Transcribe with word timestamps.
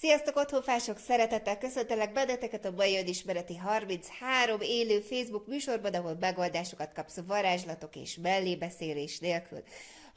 Sziasztok, 0.00 0.36
otthonfások! 0.36 0.98
Szeretettel 0.98 1.58
köszöntelek 1.58 2.12
benneteket 2.12 2.64
a 2.64 2.70
mai 2.70 2.98
önismereti 2.98 3.56
33 3.56 4.60
élő 4.60 5.00
Facebook 5.00 5.46
műsorban, 5.46 5.94
ahol 5.94 6.16
megoldásokat 6.20 6.92
kapsz 6.92 7.18
varázslatok 7.26 7.96
és 7.96 8.18
mellébeszélés 8.22 9.18
nélkül. 9.18 9.62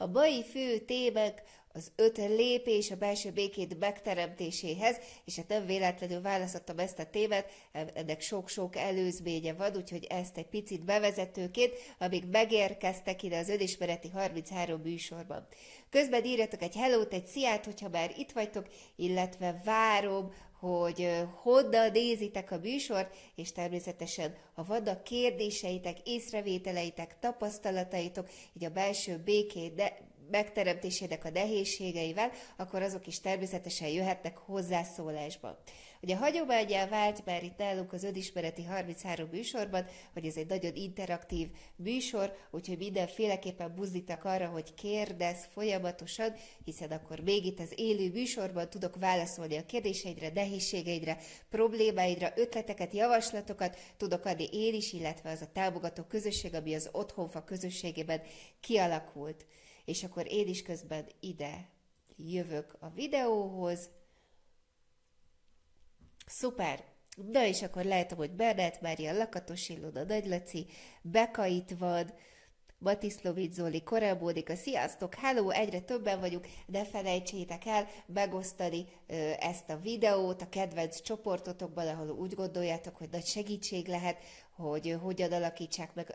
A 0.02 0.06
mai 0.06 0.44
fő 0.44 0.78
témák 0.78 1.42
az 1.72 1.92
öt 1.96 2.16
lépés 2.16 2.90
a 2.90 2.96
belső 2.96 3.30
békét 3.30 3.78
megteremtéséhez, 3.78 4.96
és 5.24 5.36
hát 5.36 5.48
nem 5.48 5.66
véletlenül 5.66 6.20
választottam 6.20 6.78
ezt 6.78 6.98
a 6.98 7.10
témát, 7.10 7.50
ennek 7.94 8.20
sok-sok 8.20 8.76
előzménye 8.76 9.52
van, 9.52 9.76
úgyhogy 9.76 10.04
ezt 10.04 10.36
egy 10.36 10.46
picit 10.46 10.84
bevezetőként, 10.84 11.72
amíg 11.98 12.24
megérkeztek 12.30 13.22
ide 13.22 13.38
az 13.38 13.48
önismereti 13.48 14.08
33 14.08 14.80
műsorban. 14.80 15.46
Közben 15.90 16.24
írjatok 16.24 16.62
egy 16.62 16.76
hellót, 16.76 17.12
egy 17.12 17.26
sziát, 17.26 17.64
hogyha 17.64 17.88
már 17.88 18.14
itt 18.16 18.32
vagytok, 18.32 18.66
illetve 18.96 19.60
várom, 19.64 20.32
hogy 20.62 21.26
honnan 21.34 21.90
nézitek 21.90 22.50
a 22.50 22.58
műsort, 22.58 23.14
és 23.34 23.52
természetesen, 23.52 24.34
ha 24.54 24.64
vannak 24.64 25.04
kérdéseitek, 25.04 25.96
észrevételeitek, 26.04 27.18
tapasztalataitok, 27.18 28.28
így 28.52 28.64
a 28.64 28.70
belső 28.70 29.22
békét, 29.24 29.74
de 29.74 29.98
megteremtésének 30.30 31.24
a 31.24 31.30
nehézségeivel, 31.30 32.30
akkor 32.56 32.82
azok 32.82 33.06
is 33.06 33.20
természetesen 33.20 33.88
jöhetnek 33.88 34.36
hozzászólásba. 34.36 35.62
Ugye 36.04 36.16
hagyományá 36.16 36.86
vált 36.86 37.24
már 37.24 37.42
itt 37.42 37.56
nálunk 37.56 37.92
az 37.92 38.04
önismereti 38.04 38.62
33 38.62 39.28
műsorban, 39.28 39.86
hogy 40.12 40.26
ez 40.26 40.36
egy 40.36 40.46
nagyon 40.46 40.74
interaktív 40.74 41.48
műsor, 41.76 42.36
úgyhogy 42.50 42.78
mindenféleképpen 42.78 43.74
buzdítak 43.74 44.24
arra, 44.24 44.46
hogy 44.46 44.74
kérdez 44.74 45.46
folyamatosan, 45.52 46.34
hiszen 46.64 46.90
akkor 46.90 47.20
még 47.20 47.44
itt 47.44 47.60
az 47.60 47.72
élő 47.76 48.10
műsorban 48.10 48.70
tudok 48.70 48.96
válaszolni 48.98 49.56
a 49.56 49.66
kérdéseidre, 49.66 50.30
nehézségeidre, 50.34 51.18
problémáidra, 51.50 52.32
ötleteket, 52.36 52.92
javaslatokat 52.92 53.78
tudok 53.96 54.24
adni 54.24 54.48
én 54.52 54.74
is, 54.74 54.92
illetve 54.92 55.30
az 55.30 55.42
a 55.42 55.52
támogató 55.52 56.02
közösség, 56.02 56.54
ami 56.54 56.74
az 56.74 56.88
Otthonfa 56.92 57.44
közösségében 57.44 58.22
kialakult. 58.60 59.46
És 59.84 60.04
akkor 60.04 60.32
én 60.32 60.48
is 60.48 60.62
közben 60.62 61.06
ide 61.20 61.68
jövök 62.16 62.76
a 62.80 62.90
videóhoz, 62.90 63.90
Szuper! 66.26 66.84
Na 67.32 67.46
és 67.46 67.62
akkor 67.62 67.84
lehet, 67.84 68.12
hogy 68.12 68.30
Bernát 68.30 68.80
Mária, 68.80 69.12
Lakatos 69.12 69.68
Ilona, 69.68 70.04
Nagy 70.04 70.26
Laci, 70.26 70.66
Beka 71.02 71.46
itt 71.46 71.70
van, 71.78 72.12
Batiszlovic 72.82 73.54
Zoli, 73.54 73.82
a 74.48 74.54
sziasztok, 74.54 75.14
hello, 75.14 75.50
egyre 75.50 75.80
többen 75.80 76.20
vagyunk, 76.20 76.46
de 76.66 76.84
felejtsétek 76.84 77.66
el 77.66 77.86
megosztani 78.06 78.86
ö, 79.06 79.30
ezt 79.38 79.70
a 79.70 79.76
videót 79.76 80.42
a 80.42 80.48
kedvenc 80.48 81.00
csoportotokban, 81.00 81.88
ahol 81.88 82.10
úgy 82.10 82.34
gondoljátok, 82.34 82.96
hogy 82.96 83.08
nagy 83.10 83.26
segítség 83.26 83.88
lehet, 83.88 84.18
hogy 84.56 84.96
hogyan 85.02 85.32
alakítsák 85.32 85.94
meg 85.94 86.14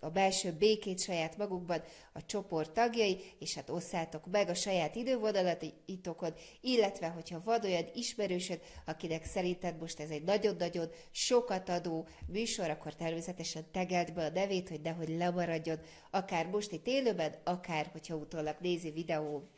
a 0.00 0.08
belső 0.08 0.52
békét 0.52 1.00
saját 1.00 1.36
magukban 1.36 1.82
a 2.12 2.24
csoport 2.26 2.70
tagjai, 2.70 3.20
és 3.38 3.54
hát 3.54 3.70
osszátok 3.70 4.26
meg 4.30 4.48
a 4.48 4.54
saját 4.54 4.94
idővonalatitokon, 4.94 6.34
illetve 6.60 7.06
hogyha 7.06 7.40
van 7.44 7.64
olyan 7.64 7.84
ismerősöd, 7.94 8.60
akinek 8.84 9.24
szerinted 9.24 9.78
most 9.78 10.00
ez 10.00 10.10
egy 10.10 10.22
nagyon-nagyon 10.22 10.90
sokat 11.10 11.68
adó 11.68 12.06
műsor, 12.26 12.70
akkor 12.70 12.94
természetesen 12.94 13.64
tegeld 13.72 14.12
be 14.12 14.24
a 14.24 14.30
nevét, 14.30 14.68
hogy 14.68 14.80
nehogy 14.80 15.08
lemaradjon, 15.08 15.80
akár 16.10 16.46
most 16.46 16.72
itt 16.72 16.86
élőben, 16.86 17.34
akár 17.44 17.88
hogyha 17.92 18.14
utólag 18.14 18.56
nézi 18.60 18.90
videó 18.90 19.48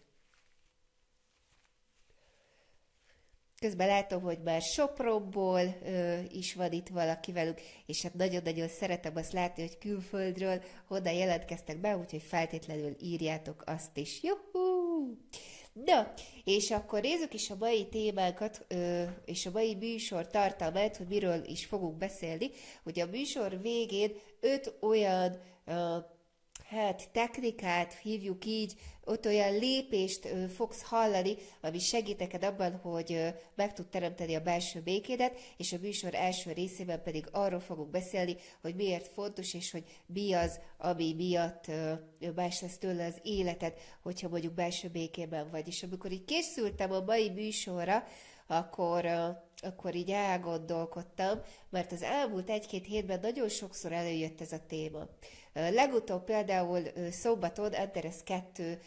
Közben 3.66 3.86
látom, 3.86 4.22
hogy 4.22 4.38
már 4.44 4.60
Sopronból 4.62 5.60
ö, 5.84 6.18
is 6.28 6.54
van 6.54 6.72
itt 6.72 6.88
valaki 6.88 7.32
velük, 7.32 7.60
és 7.86 8.02
hát 8.02 8.14
nagyon-nagyon 8.14 8.68
szeretem 8.68 9.16
azt 9.16 9.32
látni, 9.32 9.62
hogy 9.62 9.78
külföldről 9.78 10.62
honnan 10.88 11.12
jelentkeztek 11.12 11.80
be, 11.80 11.96
úgyhogy 11.96 12.22
feltétlenül 12.22 12.96
írjátok 13.00 13.62
azt 13.66 13.96
is. 13.96 14.22
Juhú! 14.22 15.16
Na, 15.72 16.12
és 16.44 16.70
akkor 16.70 17.00
nézzük 17.00 17.34
is 17.34 17.50
a 17.50 17.56
mai 17.58 17.88
témánkat, 17.88 18.64
ö, 18.68 19.02
és 19.24 19.46
a 19.46 19.50
mai 19.50 19.74
műsor 19.74 20.26
tartalmát, 20.26 20.96
hogy 20.96 21.06
miről 21.08 21.44
is 21.44 21.64
fogunk 21.64 21.96
beszélni. 21.96 22.50
Ugye 22.84 23.04
a 23.04 23.10
műsor 23.10 23.60
végén 23.60 24.12
öt 24.40 24.76
olyan 24.80 25.40
ö, 25.64 25.96
hát 26.68 27.10
technikát, 27.12 27.98
hívjuk 27.98 28.44
így, 28.44 28.74
ott 29.06 29.26
olyan 29.26 29.58
lépést 29.58 30.28
fogsz 30.54 30.82
hallani, 30.82 31.36
ami 31.60 31.78
segíteked 31.78 32.44
abban, 32.44 32.76
hogy 32.76 33.34
meg 33.54 33.72
tud 33.72 33.86
teremteni 33.86 34.34
a 34.34 34.40
belső 34.40 34.80
békédet, 34.80 35.38
és 35.56 35.72
a 35.72 35.78
műsor 35.80 36.14
első 36.14 36.52
részében 36.52 37.02
pedig 37.02 37.26
arról 37.32 37.60
fogunk 37.60 37.90
beszélni, 37.90 38.36
hogy 38.60 38.74
miért 38.74 39.08
fontos, 39.12 39.54
és 39.54 39.70
hogy 39.70 39.84
mi 40.06 40.32
az, 40.32 40.60
ami 40.78 41.14
miatt 41.14 41.64
más 42.34 42.60
lesz 42.60 42.78
tőle 42.78 43.06
az 43.06 43.18
életed, 43.22 43.72
hogyha 44.02 44.28
mondjuk 44.28 44.54
belső 44.54 44.88
békében 44.88 45.50
vagy. 45.50 45.68
És 45.68 45.82
amikor 45.82 46.12
így 46.12 46.24
készültem 46.24 46.92
a 46.92 47.00
mai 47.00 47.30
műsorra, 47.30 48.04
akkor, 48.46 49.06
akkor 49.56 49.94
így 49.94 50.10
elgondolkodtam, 50.10 51.40
mert 51.70 51.92
az 51.92 52.02
elmúlt 52.02 52.50
egy-két 52.50 52.86
hétben 52.86 53.20
nagyon 53.20 53.48
sokszor 53.48 53.92
előjött 53.92 54.40
ez 54.40 54.52
a 54.52 54.66
téma. 54.66 55.08
Legutóbb 55.56 56.24
például 56.24 56.82
szombaton 57.10 57.72
Enteres 57.72 58.16
2 58.24 58.78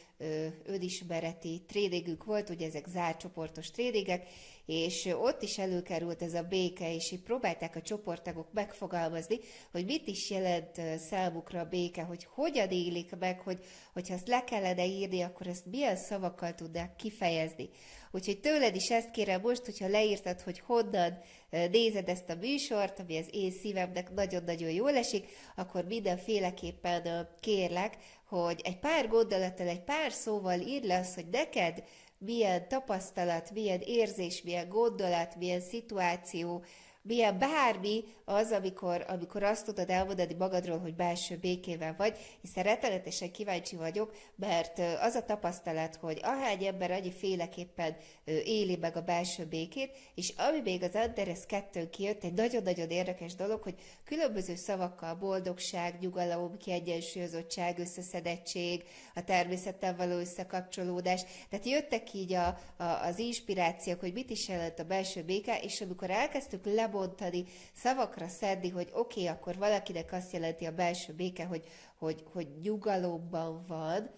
önismereti 0.65 1.63
trédégük 1.67 2.23
volt, 2.23 2.49
ugye 2.49 2.67
ezek 2.67 2.87
zárt 2.87 3.19
csoportos 3.19 3.71
trédégek, 3.71 4.27
és 4.65 5.05
ott 5.05 5.41
is 5.41 5.57
előkerült 5.57 6.21
ez 6.21 6.33
a 6.33 6.43
béke, 6.43 6.93
és 6.93 7.11
így 7.11 7.21
próbálták 7.21 7.75
a 7.75 7.81
csoporttagok 7.81 8.53
megfogalmazni, 8.53 9.39
hogy 9.71 9.85
mit 9.85 10.07
is 10.07 10.29
jelent 10.29 10.81
számukra 11.09 11.59
a 11.59 11.69
béke, 11.69 12.01
hogy 12.01 12.27
hogyan 12.33 12.69
élik 12.69 13.15
meg, 13.19 13.39
hogy, 13.39 13.63
hogyha 13.93 14.13
ezt 14.13 14.27
le 14.27 14.43
kellene 14.43 14.85
írni, 14.85 15.21
akkor 15.21 15.47
ezt 15.47 15.65
milyen 15.65 15.95
szavakkal 15.95 16.55
tudnák 16.55 16.95
kifejezni. 16.95 17.69
Úgyhogy 18.11 18.39
tőled 18.39 18.75
is 18.75 18.89
ezt 18.89 19.11
kérem 19.11 19.41
most, 19.41 19.65
hogyha 19.65 19.87
leírtad, 19.87 20.41
hogy 20.41 20.59
honnan 20.59 21.19
nézed 21.49 22.09
ezt 22.09 22.29
a 22.29 22.35
műsort, 22.35 22.99
ami 22.99 23.17
az 23.17 23.27
én 23.31 23.51
szívemnek 23.51 24.13
nagyon-nagyon 24.13 24.69
jól 24.69 24.95
esik, 24.95 25.29
akkor 25.55 25.85
mindenféleképpen 25.85 27.29
kérlek, 27.39 27.97
hogy 28.25 28.61
egy 28.63 28.79
pár 28.79 29.07
gondolattal, 29.07 29.67
egy 29.67 29.83
pár 29.83 30.11
szóval 30.11 30.59
írd 30.59 30.85
le 30.85 30.97
azt, 30.97 31.15
hogy 31.15 31.27
neked 31.31 31.83
milyen 32.17 32.67
tapasztalat, 32.67 33.51
milyen 33.51 33.79
érzés, 33.79 34.41
milyen 34.41 34.69
gondolat, 34.69 35.35
milyen 35.35 35.61
szituáció, 35.61 36.63
milyen 37.01 37.39
bármi 37.39 38.03
az, 38.25 38.51
amikor, 38.51 39.05
amikor 39.07 39.43
azt 39.43 39.65
tudod 39.65 39.89
elmondani 39.89 40.33
magadról, 40.33 40.79
hogy 40.79 40.95
belső 40.95 41.37
békével 41.37 41.95
vagy, 41.97 42.17
hiszen 42.41 42.63
rettenetesen 42.63 43.31
kíváncsi 43.31 43.75
vagyok, 43.75 44.13
mert 44.35 44.79
az 45.01 45.15
a 45.15 45.25
tapasztalat, 45.25 45.95
hogy 45.95 46.19
ahány 46.23 46.65
ember 46.65 46.91
annyi 46.91 47.11
féleképpen 47.11 47.95
éli 48.25 48.75
meg 48.75 48.97
a 48.97 49.01
belső 49.01 49.45
békét, 49.45 49.91
és 50.15 50.33
ami 50.37 50.59
még 50.63 50.83
az 50.83 50.93
Anderes 50.93 51.45
2 51.47 51.89
kijött, 51.89 52.23
egy 52.23 52.33
nagyon-nagyon 52.33 52.89
érdekes 52.89 53.35
dolog, 53.35 53.61
hogy 53.61 53.75
különböző 54.05 54.55
szavakkal 54.55 55.15
boldogság, 55.15 55.97
nyugalom, 55.99 56.57
kiegyensúlyozottság, 56.57 57.79
összeszedettség, 57.79 58.83
a 59.15 59.23
természettel 59.23 59.95
való 59.95 60.17
összekapcsolódás, 60.17 61.21
tehát 61.49 61.65
jöttek 61.65 62.13
így 62.13 62.33
a, 62.33 62.57
a, 62.77 62.83
az 62.83 63.19
inspirációk, 63.19 63.99
hogy 63.99 64.13
mit 64.13 64.29
is 64.29 64.47
jelent 64.47 64.79
a 64.79 64.83
belső 64.83 65.23
béke, 65.23 65.59
és 65.59 65.81
amikor 65.81 66.09
elkezdtük 66.09 66.65
lebonyolítani 66.65 66.88
lebontani, 66.89 67.45
szavakra 67.73 68.27
szedni, 68.27 68.69
hogy 68.69 68.89
oké, 68.93 69.21
okay, 69.21 69.27
akkor 69.27 69.57
valakinek 69.57 70.11
azt 70.11 70.31
jelenti 70.31 70.65
a 70.65 70.71
belső 70.71 71.13
béke, 71.13 71.45
hogy, 71.45 71.63
hogy, 71.97 72.23
hogy 72.33 72.47
nyugalomban 72.61 73.63
van, 73.67 74.09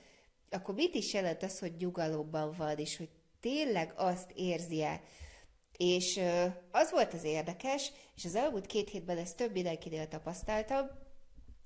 akkor 0.50 0.76
mit 0.76 0.96
is 0.96 1.14
jelent 1.14 1.44
az, 1.44 1.60
hogy 1.60 1.74
nyugalomban 1.80 2.54
van, 2.58 2.78
és 2.78 2.98
hogy 2.98 3.10
tényleg 3.40 3.94
azt 3.96 4.32
érzi 4.36 4.84
el. 4.84 5.02
És 5.78 6.20
az 6.72 6.92
volt 6.92 7.14
az 7.14 7.24
érdekes, 7.24 7.92
és 8.16 8.26
az 8.26 8.36
elmúlt 8.36 8.66
két 8.66 8.90
hétben 8.90 9.18
ezt 9.18 9.38
több 9.38 9.52
mindenkinél 9.52 10.08
tapasztaltam, 10.08 10.90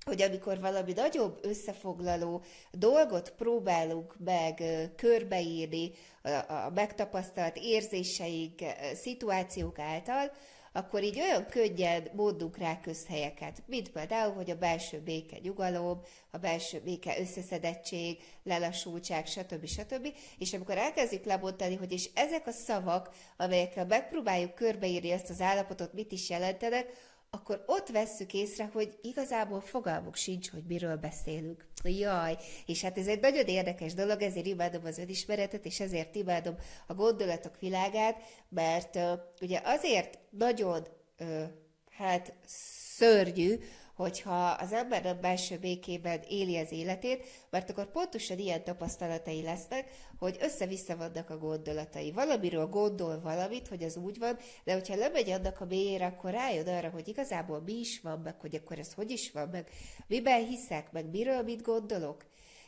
hogy 0.04 0.22
amikor 0.22 0.60
valami 0.60 0.92
nagyobb 0.92 1.38
összefoglaló 1.42 2.42
dolgot 2.72 3.30
próbálunk 3.30 4.14
meg 4.24 4.62
körbeírni 4.96 5.90
a 6.48 6.70
megtapasztalt 6.74 7.56
érzéseink, 7.56 8.60
szituációk 8.94 9.78
által, 9.78 10.32
akkor 10.76 11.02
így 11.02 11.20
olyan 11.20 11.46
könnyen 11.46 12.08
mondunk 12.12 12.56
rá 12.56 12.80
közhelyeket, 12.80 13.62
mint 13.66 13.90
például, 13.90 14.34
hogy 14.34 14.50
a 14.50 14.58
belső 14.58 15.00
béke 15.00 15.38
nyugalom, 15.42 16.00
a 16.30 16.38
belső 16.38 16.80
béke 16.80 17.20
összeszedettség, 17.20 18.18
lelassultság, 18.42 19.26
stb. 19.26 19.66
stb. 19.66 20.08
És 20.38 20.52
amikor 20.52 20.76
elkezdjük 20.76 21.24
lebontani, 21.24 21.74
hogy 21.74 21.92
és 21.92 22.10
ezek 22.14 22.46
a 22.46 22.50
szavak, 22.50 23.10
amelyekkel 23.36 23.86
megpróbáljuk 23.86 24.54
körbeírni 24.54 25.10
ezt 25.10 25.30
az 25.30 25.40
állapotot, 25.40 25.92
mit 25.92 26.12
is 26.12 26.30
jelentenek, 26.30 26.92
akkor 27.30 27.64
ott 27.66 27.88
vesszük 27.88 28.34
észre, 28.34 28.70
hogy 28.72 28.98
igazából 29.02 29.60
fogalmuk 29.60 30.16
sincs, 30.16 30.50
hogy 30.50 30.64
miről 30.66 30.96
beszélünk. 30.96 31.66
Jaj, 31.88 32.36
és 32.66 32.82
hát 32.82 32.98
ez 32.98 33.06
egy 33.06 33.20
nagyon 33.20 33.46
érdekes 33.46 33.94
dolog, 33.94 34.22
ezért 34.22 34.46
imádom 34.46 34.84
az 34.84 34.98
önismeretet, 34.98 35.64
és 35.64 35.80
ezért 35.80 36.14
imádom 36.14 36.54
a 36.86 36.94
gondolatok 36.94 37.58
világát, 37.60 38.16
mert 38.48 38.98
ugye 39.40 39.60
azért 39.64 40.18
nagyon, 40.30 40.86
hát 41.90 42.32
szörnyű, 42.96 43.58
hogyha 43.96 44.46
az 44.46 44.72
ember 44.72 45.06
a 45.06 45.14
belső 45.14 45.58
békében 45.58 46.20
éli 46.28 46.56
az 46.58 46.72
életét, 46.72 47.24
mert 47.50 47.70
akkor 47.70 47.90
pontosan 47.90 48.38
ilyen 48.38 48.64
tapasztalatai 48.64 49.42
lesznek, 49.42 49.90
hogy 50.18 50.36
össze-vissza 50.40 50.96
vannak 50.96 51.30
a 51.30 51.38
gondolatai. 51.38 52.12
Valamiről 52.12 52.66
gondol 52.66 53.20
valamit, 53.20 53.68
hogy 53.68 53.82
az 53.82 53.96
úgy 53.96 54.18
van, 54.18 54.38
de 54.64 54.72
hogyha 54.72 54.94
lemegy 54.94 55.30
annak 55.30 55.60
a 55.60 55.64
mélyére, 55.64 56.06
akkor 56.06 56.30
rájön 56.30 56.68
arra, 56.68 56.90
hogy 56.90 57.08
igazából 57.08 57.60
mi 57.60 57.78
is 57.78 58.00
van, 58.00 58.18
meg 58.18 58.40
hogy 58.40 58.54
akkor 58.54 58.78
ez 58.78 58.92
hogy 58.92 59.10
is 59.10 59.30
van, 59.32 59.48
meg 59.48 59.70
miben 60.06 60.46
hiszek, 60.46 60.92
meg 60.92 61.10
miről 61.10 61.42
mit 61.42 61.62
gondolok. 61.62 62.24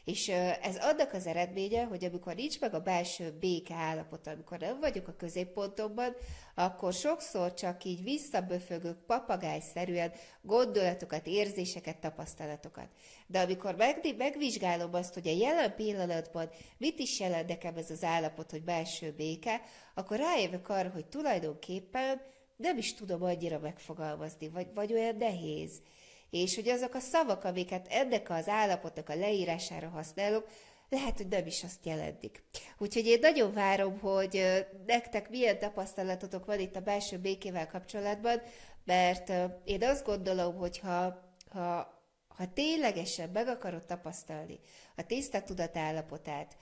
És 0.09 0.29
ez 0.63 0.77
annak 0.77 1.13
az 1.13 1.27
eredménye, 1.27 1.85
hogy 1.85 2.05
amikor 2.05 2.35
nincs 2.35 2.61
meg 2.61 2.75
a 2.75 2.81
belső 2.81 3.37
béke 3.41 3.75
állapot, 3.75 4.27
amikor 4.27 4.59
nem 4.59 4.81
vagyok 4.81 5.09
a 5.09 5.17
középpontomban, 5.17 6.17
akkor 6.55 6.93
sokszor 6.93 7.55
csak 7.55 7.85
így 7.85 8.03
visszaböfögök 8.03 8.99
papagájszerűen 9.07 10.13
gondolatokat, 10.43 11.27
érzéseket, 11.27 11.97
tapasztalatokat. 11.97 12.89
De 13.27 13.41
amikor 13.41 13.75
meg, 13.77 14.15
megvizsgálom 14.17 14.95
azt, 14.95 15.15
hogy 15.15 15.29
a 15.29 15.37
jelen 15.37 15.75
pillanatban 15.75 16.51
mit 16.79 16.99
is 16.99 17.21
jelent 17.21 17.49
nekem 17.49 17.77
ez 17.77 17.91
az 17.91 18.05
állapot, 18.05 18.51
hogy 18.51 18.63
belső 18.63 19.13
béke, 19.17 19.61
akkor 19.95 20.17
rájövök 20.17 20.69
arra, 20.69 20.91
hogy 20.91 21.07
tulajdonképpen 21.07 22.21
nem 22.57 22.79
is 22.79 22.95
tudom 22.95 23.23
annyira 23.23 23.59
megfogalmazni, 23.59 24.49
vagy, 24.49 24.67
vagy 24.75 24.93
olyan 24.93 25.17
nehéz 25.17 25.83
és 26.31 26.55
hogy 26.55 26.69
azok 26.69 26.95
a 26.95 27.01
szavak, 27.01 27.45
amiket 27.45 27.87
ennek 27.91 28.31
az 28.31 28.49
állapotnak 28.49 29.09
a 29.09 29.15
leírására 29.15 29.89
használok, 29.89 30.49
lehet, 30.89 31.17
hogy 31.17 31.29
nem 31.29 31.47
is 31.47 31.65
azt 31.65 31.87
jelentik. 31.87 32.43
Úgyhogy 32.79 33.07
én 33.07 33.19
nagyon 33.21 33.53
várom, 33.53 33.99
hogy 33.99 34.67
nektek 34.87 35.31
milyen 35.31 35.59
tapasztalatotok 35.59 36.45
van 36.45 36.61
itt 36.61 36.77
a 36.77 36.81
belső 36.81 37.19
békével 37.19 37.67
kapcsolatban, 37.67 38.43
mert 38.85 39.33
én 39.65 39.85
azt 39.85 40.05
gondolom, 40.05 40.57
hogy 40.57 40.79
ha, 40.79 41.23
ha, 41.51 41.97
ha 42.29 42.53
ténylegesen 42.55 43.31
meg 43.31 43.49
akarod 43.49 43.87
tapasztalni 43.87 44.61
a 44.97 45.07
tiszta 45.07 45.43
tudatállapotát, 45.43 46.57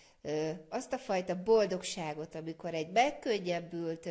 azt 0.68 0.92
a 0.92 0.98
fajta 0.98 1.42
boldogságot, 1.42 2.34
amikor 2.34 2.74
egy 2.74 2.90
megkönnyebbült, 2.90 4.08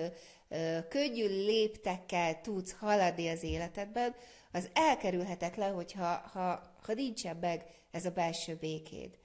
könnyű 0.90 1.28
léptekkel 1.28 2.42
tudsz 2.42 2.76
haladni 2.80 3.30
az 3.30 3.44
életedben, 3.44 4.16
az 4.56 4.70
elkerülhetetlen, 4.74 5.74
hogyha 5.74 6.22
ha, 6.34 6.62
ha 6.82 6.94
nincsen 6.94 7.38
meg 7.38 7.66
ez 7.92 8.06
a 8.06 8.12
belső 8.12 8.56
békéd. 8.56 9.18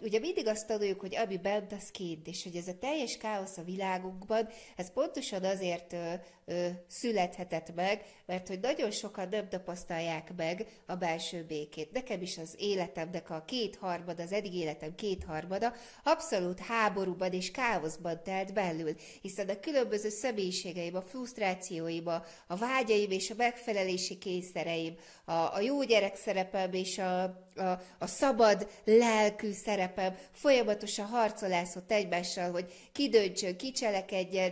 Ugye 0.00 0.18
mindig 0.18 0.46
azt 0.46 0.66
tanuljuk, 0.66 1.00
hogy 1.00 1.16
ami 1.16 1.36
bent, 1.36 1.72
az 1.72 1.90
kint, 1.90 2.26
és 2.26 2.42
hogy 2.42 2.56
ez 2.56 2.68
a 2.68 2.78
teljes 2.78 3.16
káosz 3.16 3.56
a 3.56 3.62
világunkban, 3.62 4.48
ez 4.76 4.92
pontosan 4.92 5.44
azért 5.44 5.92
uh, 5.92 6.12
uh, 6.46 6.66
születhetett 6.88 7.74
meg, 7.74 8.04
mert 8.26 8.48
hogy 8.48 8.60
nagyon 8.60 8.90
sokan 8.90 9.28
nem 9.28 9.48
tapasztalják 9.48 10.32
meg 10.36 10.66
a 10.86 10.94
belső 10.94 11.44
békét. 11.44 11.92
Nekem 11.92 12.22
is 12.22 12.38
az 12.38 12.54
életemnek 12.58 13.30
a 13.30 13.44
kétharmada, 13.46 14.22
az 14.22 14.32
eddig 14.32 14.54
életem 14.54 14.94
kétharmada 14.94 15.72
abszolút 16.04 16.58
háborúban 16.58 17.32
és 17.32 17.50
káoszban 17.50 18.22
telt 18.22 18.52
belül, 18.52 18.94
hiszen 19.20 19.48
a 19.48 19.60
különböző 19.60 20.08
személyiségeim, 20.08 20.96
a 20.96 21.02
frusztrációim, 21.02 22.06
a, 22.06 22.22
a 22.46 22.56
vágyaim 22.56 23.10
és 23.10 23.30
a 23.30 23.34
megfelelési 23.36 24.18
kényszereim, 24.18 24.94
a, 25.24 25.32
a 25.32 25.60
jó 25.60 25.82
gyerek 25.82 26.16
szerepem 26.16 26.72
és 26.72 26.98
a, 26.98 27.22
a, 27.22 27.80
a 27.98 28.06
szabad 28.06 28.68
lelkű 28.84 29.47
szerepem 29.52 30.16
folyamatosan 30.32 31.06
harcolászott 31.06 31.92
egymással, 31.92 32.50
hogy 32.50 32.72
ki 32.92 33.08
döntsön, 33.08 33.56
ki 33.56 33.72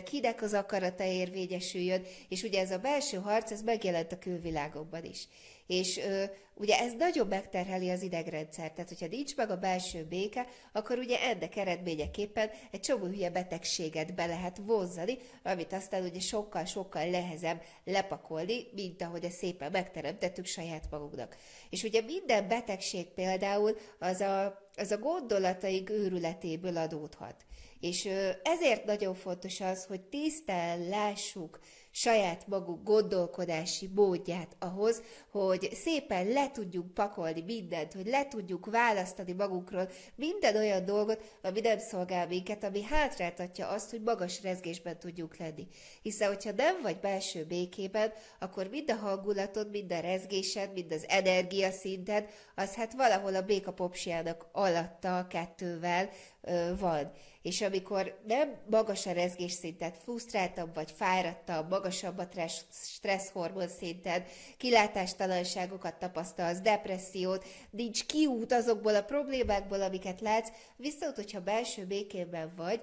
kinek 0.04 0.42
az 0.42 0.52
akarata 0.52 1.04
érvényesüljön, 1.04 2.02
és 2.28 2.42
ugye 2.42 2.60
ez 2.60 2.70
a 2.70 2.78
belső 2.78 3.16
harc, 3.16 3.50
ez 3.50 3.62
megjelent 3.62 4.12
a 4.12 4.18
külvilágokban 4.18 5.04
is. 5.04 5.28
És 5.66 5.98
ö, 5.98 6.24
ugye 6.54 6.78
ez 6.78 6.92
nagyon 6.98 7.26
megterheli 7.26 7.90
az 7.90 8.02
idegrendszert, 8.02 8.74
tehát 8.74 8.88
hogyha 8.88 9.06
nincs 9.06 9.36
meg 9.36 9.50
a 9.50 9.56
belső 9.56 10.04
béke, 10.04 10.46
akkor 10.72 10.98
ugye 10.98 11.20
ennek 11.20 11.56
eredményeképpen 11.56 12.50
egy 12.70 12.80
csomó 12.80 13.04
hülye 13.04 13.30
betegséget 13.30 14.14
be 14.14 14.26
lehet 14.26 14.60
vozzani, 14.66 15.18
amit 15.42 15.72
aztán 15.72 16.04
ugye 16.04 16.20
sokkal-sokkal 16.20 17.04
nehezebb 17.04 17.62
lepakolni, 17.84 18.66
mint 18.74 19.02
ahogy 19.02 19.24
ezt 19.24 19.36
szépen 19.36 19.70
megteremtettük 19.70 20.46
saját 20.46 20.84
magunknak. 20.90 21.36
És 21.70 21.82
ugye 21.82 22.00
minden 22.00 22.48
betegség 22.48 23.06
például 23.06 23.76
az 23.98 24.20
a, 24.20 24.65
az 24.76 24.90
a 24.90 24.98
gondolataik 24.98 25.90
őrületéből 25.90 26.76
adódhat. 26.76 27.44
És 27.80 28.08
ezért 28.42 28.84
nagyon 28.84 29.14
fontos 29.14 29.60
az, 29.60 29.84
hogy 29.84 30.00
tisztán 30.00 30.88
lássuk, 30.88 31.58
saját 31.98 32.46
maguk 32.46 32.82
gondolkodási 32.82 33.90
módját 33.94 34.56
ahhoz, 34.58 35.02
hogy 35.30 35.70
szépen 35.72 36.26
le 36.26 36.50
tudjuk 36.50 36.94
pakolni 36.94 37.42
mindent, 37.42 37.92
hogy 37.92 38.06
le 38.06 38.28
tudjuk 38.28 38.66
választani 38.66 39.32
magunkról 39.32 39.88
minden 40.14 40.56
olyan 40.56 40.84
dolgot, 40.84 41.38
ami 41.42 41.60
nem 41.60 41.78
szolgál 41.78 42.26
minket, 42.26 42.64
ami 42.64 42.82
hátráltatja 42.82 43.68
azt, 43.68 43.90
hogy 43.90 44.02
magas 44.02 44.42
rezgésben 44.42 44.98
tudjuk 44.98 45.36
lenni. 45.36 45.66
Hiszen, 46.02 46.28
hogyha 46.28 46.52
nem 46.56 46.82
vagy 46.82 46.98
belső 47.00 47.44
békében, 47.44 48.12
akkor 48.38 48.68
mind 48.68 48.90
a 48.90 48.94
hangulatod, 48.94 49.70
mind 49.70 49.92
a 49.92 50.00
rezgésed, 50.00 50.72
mind 50.72 50.92
az 50.92 51.04
energiaszinted, 51.08 52.28
az 52.54 52.74
hát 52.74 52.92
valahol 52.92 53.34
a 53.34 53.42
béka 53.42 53.72
popsiának 53.72 54.48
alatta 54.52 55.18
a 55.18 55.26
kettővel 55.26 56.08
ö, 56.40 56.76
van 56.78 57.12
és 57.46 57.62
amikor 57.62 58.18
nem 58.26 58.56
magas 58.70 59.06
a 59.06 59.12
rezgésszinted, 59.12 59.94
frusztráltabb 60.02 60.74
vagy 60.74 60.90
fáradtabb, 60.96 61.68
magasabb 61.70 62.18
a 62.18 62.28
stresszhormon 62.72 63.68
szinted, 63.68 64.26
kilátástalanságokat 64.56 65.94
tapasztalsz, 65.94 66.60
depressziót, 66.60 67.44
nincs 67.70 68.06
kiút 68.06 68.52
azokból 68.52 68.94
a 68.94 69.02
problémákból, 69.02 69.82
amiket 69.82 70.20
látsz, 70.20 70.50
viszont, 70.76 71.14
hogyha 71.14 71.40
belső 71.40 71.84
békében 71.84 72.52
vagy, 72.56 72.80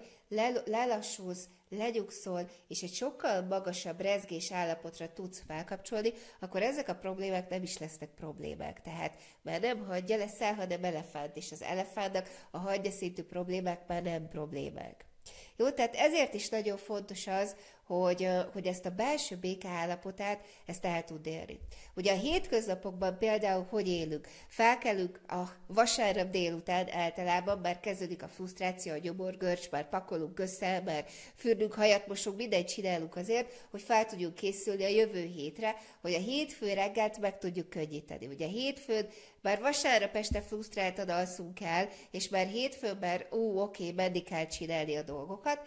lelassulsz, 0.66 1.48
legyugszol, 1.78 2.50
és 2.68 2.82
egy 2.82 2.94
sokkal 2.94 3.42
magasabb 3.42 4.02
rezgés 4.02 4.52
állapotra 4.52 5.14
tudsz 5.14 5.44
felkapcsolni, 5.48 6.14
akkor 6.40 6.62
ezek 6.62 6.90
a 6.90 6.96
problémák 6.96 7.50
nem 7.50 7.64
is 7.64 7.78
lesznek 7.78 8.10
problémák. 8.10 8.82
Tehát 8.82 9.14
már 9.42 9.62
nem 9.62 9.86
hagyja 9.86 10.18
leszel, 10.18 10.54
hanem 10.54 10.84
elefánt, 10.84 11.38
és 11.38 11.52
az 11.52 11.62
elefántnak 11.62 12.30
a 12.52 12.58
hagyja 12.58 12.92
szintű 12.92 13.24
problémák 13.24 13.88
már 13.88 14.04
nem 14.04 14.28
problémák. 14.28 15.06
Jó, 15.56 15.70
tehát 15.70 15.96
ezért 15.96 16.34
is 16.34 16.50
nagyon 16.50 16.78
fontos 16.78 17.28
az, 17.28 17.56
hogy, 18.02 18.28
hogy 18.54 18.66
ezt 18.66 18.86
a 18.86 18.90
belső 18.90 19.36
béke 19.36 19.70
állapotát, 19.70 20.46
ezt 20.66 20.86
el 20.86 21.04
tud 21.04 21.26
érni. 21.26 21.60
Ugye 21.96 22.12
a 22.12 22.18
hétköznapokban 22.18 23.18
például 23.18 23.66
hogy 23.70 23.88
élünk? 23.88 24.28
Felkelünk 24.48 25.22
a 25.28 25.42
vasárnap 25.68 26.30
délután 26.30 26.92
általában, 26.92 27.60
már 27.60 27.80
kezdődik 27.80 28.24
a 28.24 28.28
frusztráció, 28.28 28.94
a 28.94 28.98
gyomorgörcs, 28.98 29.70
már 29.70 29.90
pakolunk 29.90 30.40
össze, 30.40 30.82
már 30.86 31.06
fürdünk, 31.36 31.74
hajat 31.74 32.08
mosunk, 32.08 32.38
mindent 32.38 32.68
csinálunk 32.68 33.16
azért, 33.16 33.68
hogy 33.72 33.82
fel 33.82 34.06
tudjunk 34.06 34.36
készülni 34.36 34.84
a 34.84 34.88
jövő 34.88 35.24
hétre, 35.24 35.76
hogy 36.02 36.14
a 36.14 36.20
hétfő 36.20 36.74
reggelt 36.74 37.20
meg 37.20 37.38
tudjuk 37.38 37.70
könnyíteni. 37.70 38.28
Ugye 38.28 38.48
hétfőn 38.48 39.08
már 39.42 39.60
vasárnap 39.60 40.16
este 40.16 40.42
frusztráltan 40.42 41.10
alszunk 41.10 41.62
el, 41.62 41.90
és 42.12 42.30
már 42.30 42.48
hétfőn 42.48 42.98
már, 43.02 43.28
ó, 43.32 43.62
oké, 43.62 43.92
menni 43.92 44.22
kell 44.22 44.46
csinálni 44.46 44.96
a 44.96 45.02
dolgokat, 45.02 45.60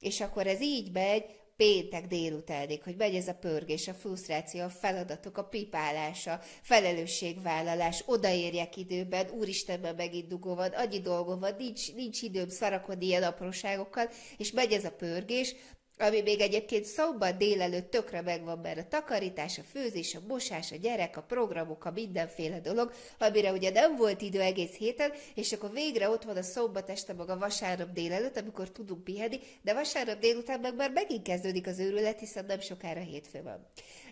és 0.00 0.20
akkor 0.20 0.46
ez 0.46 0.60
így 0.60 0.92
megy, 0.92 1.24
péntek 1.60 2.06
délutánig, 2.06 2.82
hogy 2.82 2.96
megy 2.96 3.14
ez 3.14 3.28
a 3.28 3.34
pörgés, 3.34 3.88
a 3.88 3.94
frusztráció, 3.94 4.62
a 4.62 4.68
feladatok, 4.68 5.38
a 5.38 5.44
pipálása, 5.44 6.40
felelősségvállalás, 6.62 8.02
odaérjek 8.06 8.76
időben, 8.76 9.30
úristenben 9.30 9.94
megint 9.94 10.28
dugó 10.28 10.54
van, 10.54 10.70
annyi 10.70 11.00
dolgom 11.00 11.40
van, 11.40 11.54
nincs, 11.58 11.94
nincs 11.94 12.22
időm 12.22 12.48
szarakodni 12.48 13.06
ilyen 13.06 13.22
apróságokkal, 13.22 14.08
és 14.36 14.52
megy 14.52 14.72
ez 14.72 14.84
a 14.84 14.90
pörgés, 14.90 15.54
ami 16.00 16.20
még 16.20 16.40
egyébként 16.40 16.84
szombat 16.84 17.36
délelőtt 17.36 17.90
tökre 17.90 18.20
megvan, 18.20 18.58
mert 18.58 18.78
a 18.78 18.88
takarítás, 18.88 19.58
a 19.58 19.62
főzés, 19.62 20.14
a 20.14 20.20
mosás, 20.28 20.72
a 20.72 20.76
gyerek, 20.76 21.16
a 21.16 21.22
programok, 21.22 21.84
a 21.84 21.90
mindenféle 21.90 22.60
dolog, 22.60 22.92
amire 23.18 23.52
ugye 23.52 23.70
nem 23.70 23.96
volt 23.96 24.22
idő 24.22 24.40
egész 24.40 24.76
héten, 24.76 25.12
és 25.34 25.52
akkor 25.52 25.70
végre 25.70 26.08
ott 26.08 26.24
van 26.24 26.36
a 26.36 26.42
szombat 26.42 26.90
este 26.90 27.12
maga 27.12 27.38
vasárnap 27.38 27.92
délelőtt, 27.92 28.36
amikor 28.36 28.70
tudunk 28.70 29.04
pihenni, 29.04 29.38
de 29.62 29.74
vasárnap 29.74 30.18
délután 30.18 30.60
meg 30.60 30.74
már 30.74 30.90
megint 30.90 31.22
kezdődik 31.22 31.66
az 31.66 31.78
őrület, 31.78 32.18
hiszen 32.18 32.44
nem 32.44 32.60
sokára 32.60 33.00
hétfő 33.00 33.42
van. 33.42 33.66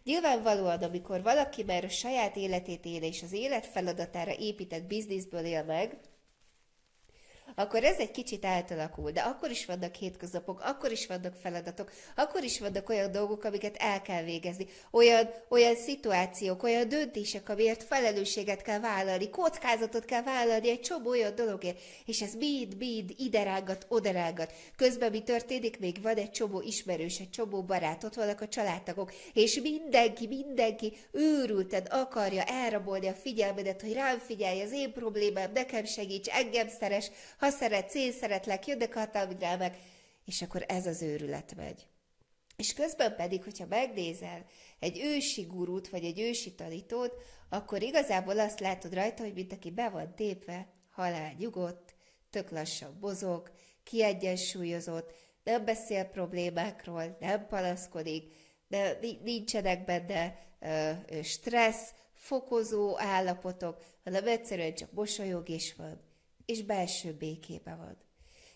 Nyilvánvalóan, 0.04 0.82
amikor 0.82 1.22
valaki 1.22 1.62
már 1.62 1.84
a 1.84 1.88
saját 1.88 2.36
életét 2.36 2.84
él, 2.84 3.02
és 3.02 3.22
az 3.22 3.32
élet 3.32 3.66
feladatára 3.66 4.32
épített 4.38 4.86
bizniszből 4.86 5.44
él 5.44 5.64
meg, 5.64 5.98
akkor 7.58 7.84
ez 7.84 7.98
egy 7.98 8.10
kicsit 8.10 8.44
átalakul, 8.44 9.10
de 9.10 9.20
akkor 9.20 9.50
is 9.50 9.66
vannak 9.66 9.94
hétköznapok, 9.94 10.60
akkor 10.64 10.90
is 10.90 11.06
vannak 11.06 11.34
feladatok, 11.42 11.90
akkor 12.16 12.42
is 12.42 12.60
vannak 12.60 12.88
olyan 12.88 13.12
dolgok, 13.12 13.44
amiket 13.44 13.76
el 13.78 14.02
kell 14.02 14.22
végezni, 14.22 14.66
olyan, 14.90 15.30
olyan 15.48 15.74
szituációk, 15.74 16.62
olyan 16.62 16.88
döntések, 16.88 17.48
amiért 17.48 17.84
felelősséget 17.84 18.62
kell 18.62 18.80
vállalni, 18.80 19.30
kockázatot 19.30 20.04
kell 20.04 20.22
vállalni 20.22 20.70
egy 20.70 20.80
csomó 20.80 21.08
olyan 21.08 21.34
dologért, 21.34 21.80
és 22.04 22.22
ez 22.22 22.34
mind, 22.34 22.76
mind 22.76 23.12
ide 23.16 23.42
rágat, 23.42 23.86
oda 23.88 24.10
rágat. 24.10 24.52
Közben 24.76 25.10
mi 25.10 25.22
történik? 25.22 25.78
Még 25.78 26.02
van 26.02 26.16
egy 26.16 26.30
csomó 26.30 26.60
ismerős, 26.60 27.18
egy 27.18 27.30
csomó 27.30 27.62
barát, 27.62 28.04
ott 28.04 28.14
vannak 28.14 28.40
a 28.40 28.48
családtagok, 28.48 29.12
és 29.32 29.60
mindenki, 29.60 30.26
mindenki 30.26 30.92
őrülten 31.12 31.82
akarja 31.82 32.42
elrabolni 32.42 33.06
a 33.06 33.12
figyelmedet, 33.12 33.80
hogy 33.80 33.92
rám 33.92 34.18
figyelj, 34.18 34.60
az 34.62 34.72
én 34.72 34.92
problémám, 34.92 35.52
nekem 35.52 35.84
segíts, 35.84 36.28
engem 36.28 36.68
szeres, 36.68 37.10
ha 37.38 37.46
szeret, 37.50 37.94
én 37.94 38.12
szeretlek, 38.12 38.64
a 38.94 38.98
hatalmi 38.98 39.34
drámák, 39.34 39.76
és 40.24 40.42
akkor 40.42 40.64
ez 40.68 40.86
az 40.86 41.02
őrület 41.02 41.54
megy. 41.56 41.86
És 42.56 42.74
közben 42.74 43.16
pedig, 43.16 43.44
hogyha 43.44 43.66
megnézel 43.66 44.44
egy 44.78 45.00
ősi 45.02 45.42
gurút, 45.42 45.88
vagy 45.88 46.04
egy 46.04 46.20
ősi 46.20 46.54
tanítót, 46.54 47.12
akkor 47.48 47.82
igazából 47.82 48.38
azt 48.38 48.60
látod 48.60 48.94
rajta, 48.94 49.22
hogy 49.22 49.34
mint 49.34 49.52
aki 49.52 49.70
be 49.70 49.88
van 49.88 50.14
tépve, 50.14 50.68
halál 50.90 51.34
nyugodt, 51.38 51.94
tök 52.30 52.50
lassan 52.50 52.96
bozog, 53.00 53.50
kiegyensúlyozott, 53.84 55.12
nem 55.44 55.64
beszél 55.64 56.04
problémákról, 56.04 57.16
nem 57.20 57.46
palaszkodik, 57.46 58.32
de 58.68 58.98
nincsenek 59.22 59.84
benne 59.84 60.38
ö, 60.60 60.92
stressz, 61.22 61.92
fokozó 62.14 62.98
állapotok, 62.98 63.82
hanem 64.04 64.26
egyszerűen 64.26 64.74
csak 64.74 64.92
mosolyog 64.92 65.48
is 65.48 65.74
van, 65.74 66.07
és 66.48 66.62
belső 66.62 67.12
békébe 67.12 67.74
van. 67.74 67.96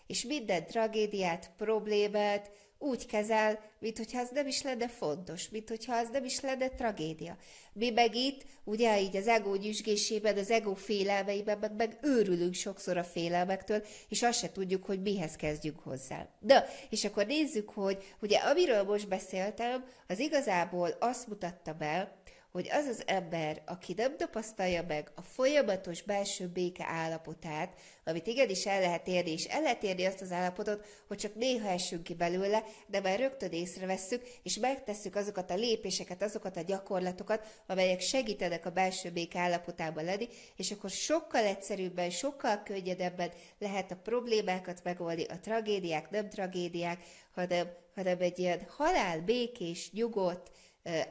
És 0.07 0.23
minden 0.23 0.65
tragédiát, 0.65 1.51
problémát 1.57 2.51
úgy 2.83 3.05
kezel, 3.05 3.59
mint 3.79 3.97
hogyha 3.97 4.19
az 4.19 4.29
nem 4.33 4.47
is 4.47 4.61
lenne 4.61 4.87
fontos, 4.87 5.49
mint 5.49 5.69
hogyha 5.69 5.95
az 5.95 6.09
nem 6.11 6.25
is 6.25 6.39
lenne 6.39 6.69
tragédia. 6.69 7.37
Mi 7.73 7.89
meg 7.89 8.15
itt, 8.15 8.45
ugye 8.63 9.01
így 9.01 9.15
az 9.15 9.27
ego 9.27 9.55
nyüzsgésében, 9.55 10.37
az 10.37 10.51
ego 10.51 10.73
félelmeiben, 10.73 11.57
meg, 11.57 11.75
meg 11.75 11.97
őrülünk 12.01 12.53
sokszor 12.53 12.97
a 12.97 13.03
félelmektől, 13.03 13.83
és 14.09 14.23
azt 14.23 14.39
se 14.39 14.51
tudjuk, 14.51 14.85
hogy 14.85 15.01
mihez 15.01 15.35
kezdjünk 15.35 15.79
hozzá. 15.79 16.27
De, 16.39 16.69
és 16.89 17.05
akkor 17.05 17.25
nézzük, 17.25 17.69
hogy 17.69 18.15
ugye 18.21 18.37
amiről 18.37 18.83
most 18.83 19.07
beszéltem, 19.07 19.85
az 20.07 20.19
igazából 20.19 20.89
azt 20.99 21.27
mutatta 21.27 21.73
be, 21.73 22.22
hogy 22.53 22.69
az 22.71 22.85
az 22.85 23.03
ember, 23.05 23.61
aki 23.65 23.93
nem 23.97 24.17
tapasztalja 24.17 24.83
meg 24.87 25.11
a 25.15 25.21
folyamatos 25.21 26.01
belső 26.01 26.47
béke 26.47 26.85
állapotát, 26.87 27.79
amit 28.05 28.27
igenis 28.27 28.65
el 28.65 28.79
lehet 28.79 29.07
érni, 29.07 29.31
és 29.31 29.45
el 29.45 29.61
lehet 29.61 29.83
érni 29.83 30.05
azt 30.05 30.21
az 30.21 30.31
állapotot, 30.31 30.85
hogy 31.07 31.17
csak 31.17 31.35
néha 31.35 31.69
esünk 31.69 32.03
ki 32.03 32.13
belőle, 32.13 32.63
de 32.87 33.01
már 33.01 33.19
rögtön 33.19 33.51
észrevesszük, 33.51 34.23
és 34.43 34.57
megtesszük 34.57 35.15
azokat 35.15 35.51
a 35.51 35.55
lépéseket, 35.55 36.21
azokat 36.21 36.57
a 36.57 36.61
gyakorlatokat, 36.61 37.63
amelyek 37.67 37.99
segítenek 37.99 38.65
a 38.65 38.71
belső 38.71 39.11
béke 39.11 39.39
állapotában 39.39 40.03
lenni, 40.03 40.27
és 40.55 40.71
akkor 40.71 40.89
sokkal 40.89 41.43
egyszerűbben, 41.43 42.09
sokkal 42.09 42.63
könnyedebben 42.63 43.31
lehet 43.59 43.91
a 43.91 43.99
problémákat 44.03 44.83
megoldani, 44.83 45.23
a 45.23 45.39
tragédiák, 45.39 46.09
nem 46.09 46.29
tragédiák, 46.29 47.03
hanem, 47.31 47.67
hanem 47.95 48.17
egy 48.19 48.39
ilyen 48.39 48.65
halál, 48.67 49.21
békés, 49.21 49.91
nyugodt 49.91 50.51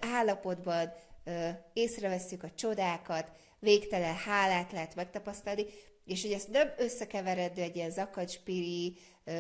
állapotban, 0.01 0.93
észrevesszük 1.73 2.43
a 2.43 2.55
csodákat, 2.55 3.27
végtelen 3.59 4.15
hálát 4.15 4.73
lehet 4.73 4.95
megtapasztalni, 4.95 5.65
és 6.05 6.23
hogy 6.23 6.33
ezt 6.33 6.51
nem 6.51 6.73
összekeveredő 6.79 7.63
egy 7.63 7.77
ilyen 7.77 7.91
zakacspiri, 7.91 8.97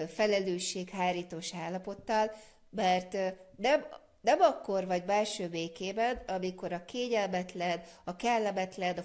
felelősséghárítós 0.08 1.54
állapottal, 1.54 2.30
mert 2.70 3.12
nem, 3.56 3.86
nem 4.20 4.40
akkor 4.40 4.86
vagy 4.86 5.04
belső 5.04 5.48
békében, 5.48 6.22
amikor 6.26 6.72
a 6.72 6.84
kényelmetlen, 6.84 7.82
a 8.04 8.16
kellemetlen, 8.16 8.98
a 8.98 9.02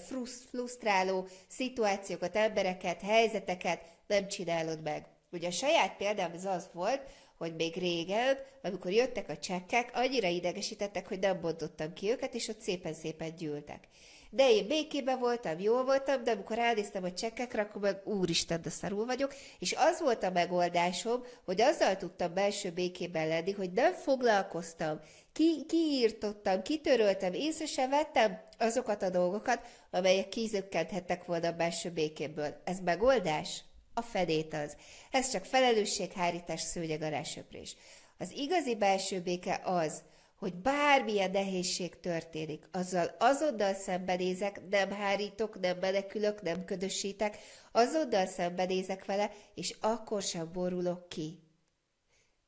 frusztráló 0.51 1.27
szituációkat, 1.47 2.35
embereket, 2.35 3.01
helyzeteket 3.01 3.81
nem 4.07 4.27
csinálod 4.27 4.81
meg. 4.81 5.05
Ugye 5.31 5.47
a 5.47 5.51
saját 5.51 5.97
példám 5.97 6.31
az 6.35 6.45
az 6.45 6.69
volt, 6.73 7.01
hogy 7.37 7.55
még 7.55 7.75
régen, 7.75 8.37
amikor 8.63 8.91
jöttek 8.91 9.29
a 9.29 9.37
csekkek, 9.37 9.91
annyira 9.93 10.27
idegesítettek, 10.27 11.07
hogy 11.07 11.19
nem 11.19 11.41
bontottam 11.41 11.93
ki 11.93 12.09
őket, 12.09 12.33
és 12.33 12.47
ott 12.47 12.61
szépen-szépen 12.61 13.35
gyűltek. 13.35 13.87
De 14.29 14.49
én 14.51 14.67
békében 14.67 15.19
voltam, 15.19 15.59
jól 15.59 15.83
voltam, 15.83 16.23
de 16.23 16.31
amikor 16.31 16.59
elnéztem 16.59 17.03
a 17.03 17.13
csekkekre, 17.13 17.61
akkor 17.61 17.81
meg 17.81 18.01
úristen, 18.03 18.61
de 18.61 18.69
szarul 18.69 19.05
vagyok, 19.05 19.33
és 19.59 19.75
az 19.77 19.99
volt 19.99 20.23
a 20.23 20.31
megoldásom, 20.31 21.23
hogy 21.45 21.61
azzal 21.61 21.97
tudtam 21.97 22.33
belső 22.33 22.71
békében 22.71 23.27
lenni, 23.27 23.51
hogy 23.51 23.71
nem 23.71 23.93
foglalkoztam, 23.93 24.99
ki, 25.33 25.65
kiírtottam, 25.67 26.61
kitöröltem, 26.61 27.33
észre 27.33 27.65
sem 27.65 27.89
vettem 27.89 28.41
azokat 28.57 29.01
a 29.01 29.09
dolgokat, 29.09 29.61
amelyek 29.91 30.29
kizökkenthettek 30.29 31.25
volna 31.25 31.47
a 31.47 31.55
belső 31.55 31.89
békéből. 31.89 32.61
Ez 32.63 32.79
megoldás? 32.79 33.63
A 33.97 34.01
fedét 34.01 34.53
az. 34.53 34.77
Ez 35.11 35.31
csak 35.31 35.45
felelősséghárítás, 35.45 36.61
szőnyegarásöprés. 36.61 37.75
Az 38.17 38.31
igazi 38.31 38.75
belső 38.75 39.21
béke 39.21 39.61
az, 39.63 40.03
hogy 40.39 40.53
bármilyen 40.53 41.31
nehézség 41.31 41.99
történik, 41.99 42.67
azzal 42.71 43.15
azonnal 43.19 43.73
szembenézek, 43.73 44.61
nem 44.69 44.91
hárítok, 44.91 45.59
nem 45.59 45.77
menekülök, 45.77 46.41
nem 46.41 46.65
ködösítek, 46.65 47.37
azonnal 47.71 48.25
szembenézek 48.25 49.05
vele, 49.05 49.31
és 49.55 49.75
akkor 49.79 50.21
sem 50.21 50.49
borulok 50.53 51.09
ki. 51.09 51.39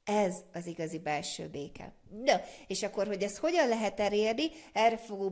Ez 0.09 0.35
az 0.53 0.65
igazi 0.65 0.99
belső 0.99 1.47
béke. 1.47 1.93
Na, 2.25 2.41
és 2.67 2.83
akkor, 2.83 3.07
hogy 3.07 3.21
ezt 3.21 3.37
hogyan 3.37 3.67
lehet 3.67 3.99
elérni, 3.99 4.43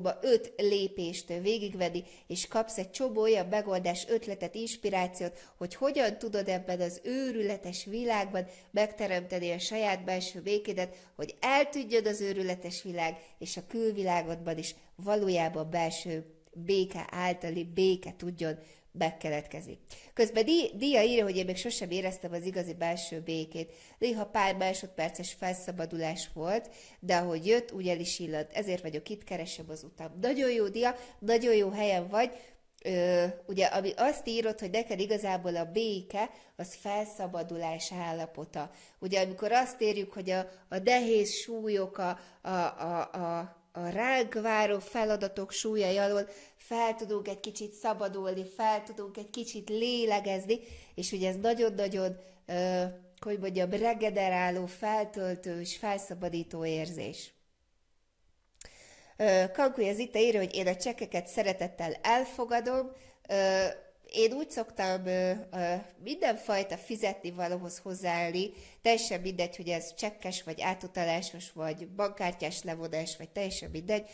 ma 0.01 0.11
öt 0.21 0.53
lépést 0.57 1.27
végigvenni, 1.27 2.03
és 2.27 2.47
kapsz 2.47 2.77
egy 2.77 2.91
csomó 2.91 3.21
olyan 3.21 3.47
megoldás, 3.47 4.05
ötletet, 4.09 4.55
inspirációt, 4.55 5.39
hogy 5.57 5.75
hogyan 5.75 6.17
tudod 6.17 6.47
ebben 6.47 6.81
az 6.81 7.01
őrületes 7.03 7.85
világban 7.85 8.47
megteremteni 8.71 9.51
a 9.51 9.59
saját 9.59 10.03
belső 10.03 10.41
békédet, 10.41 10.95
hogy 11.15 11.35
eltűnjön 11.39 12.05
az 12.05 12.21
őrületes 12.21 12.83
világ, 12.83 13.17
és 13.39 13.57
a 13.57 13.67
külvilágodban 13.67 14.57
is 14.57 14.75
valójában 14.95 15.69
belső 15.69 16.25
béke 16.53 17.07
általi 17.11 17.63
béke 17.63 18.13
tudjon 18.17 18.57
bekeletkezik. 18.97 19.79
Közben 20.13 20.45
Dia 20.77 21.01
írja, 21.01 21.23
hogy 21.23 21.37
én 21.37 21.45
még 21.45 21.57
sosem 21.57 21.91
éreztem 21.91 22.31
az 22.31 22.45
igazi 22.45 22.73
belső 22.73 23.19
békét. 23.19 23.73
Néha 23.97 24.25
pár 24.25 24.55
másodperces 24.55 25.33
felszabadulás 25.33 26.29
volt, 26.33 26.69
de 26.99 27.15
ahogy 27.15 27.47
jött, 27.47 27.71
úgy 27.71 27.87
el 27.87 27.99
is 27.99 28.19
illant. 28.19 28.51
Ezért 28.53 28.81
vagyok 28.81 29.09
itt, 29.09 29.23
keresem 29.23 29.65
az 29.69 29.83
utam. 29.83 30.17
Nagyon 30.21 30.51
jó 30.51 30.67
Dia, 30.67 30.95
nagyon 31.19 31.55
jó 31.55 31.69
helyen 31.69 32.07
vagy. 32.07 32.31
Ö, 32.83 33.25
ugye, 33.47 33.65
ami 33.65 33.91
azt 33.95 34.27
írod, 34.27 34.59
hogy 34.59 34.69
neked 34.69 34.99
igazából 34.99 35.55
a 35.55 35.71
béke, 35.71 36.29
az 36.55 36.75
felszabadulás 36.81 37.91
állapota. 37.91 38.71
Ugye, 38.99 39.21
amikor 39.21 39.51
azt 39.51 39.81
érjük, 39.81 40.13
hogy 40.13 40.29
a, 40.29 40.39
a 40.69 40.77
nehéz 40.77 41.33
súlyok, 41.33 41.97
a, 41.97 42.19
a, 42.41 42.49
a, 42.49 42.99
a 43.11 43.55
a 43.77 43.89
ránk 43.89 44.33
váró 44.33 44.79
feladatok 44.79 45.51
súlyai 45.51 45.97
alól 45.97 46.29
fel 46.67 46.95
tudunk 46.95 47.27
egy 47.27 47.39
kicsit 47.39 47.73
szabadulni, 47.73 48.45
fel 48.55 48.83
tudunk 48.83 49.17
egy 49.17 49.29
kicsit 49.29 49.69
lélegezni, 49.69 50.59
és 50.95 51.11
ugye 51.11 51.29
ez 51.29 51.35
nagyon-nagyon, 51.35 52.17
hogy 53.19 53.39
mondjam, 53.39 53.69
regeneráló, 53.69 54.65
feltöltő 54.65 55.59
és 55.59 55.77
felszabadító 55.77 56.65
érzés. 56.65 57.33
Kankúj 59.53 59.89
az 59.89 59.97
itt 59.97 60.15
írja, 60.17 60.39
hogy 60.39 60.55
én 60.55 60.67
a 60.67 60.75
csekeket 60.75 61.27
szeretettel 61.27 61.93
elfogadom, 62.01 62.91
én 64.13 64.33
úgy 64.33 64.49
szoktam 64.49 65.05
ö, 65.05 65.31
ö, 65.51 65.73
mindenfajta 66.03 66.77
fizetni 66.77 67.31
valóhoz 67.31 67.77
hozzáállni, 67.77 68.49
teljesen 68.81 69.21
mindegy, 69.21 69.55
hogy 69.55 69.67
ez 69.69 69.93
csekkes, 69.93 70.43
vagy 70.43 70.61
átutalásos, 70.61 71.51
vagy 71.51 71.87
bankkártyás 71.87 72.63
levonás, 72.63 73.17
vagy 73.17 73.29
teljesen 73.29 73.69
mindegy. 73.69 74.09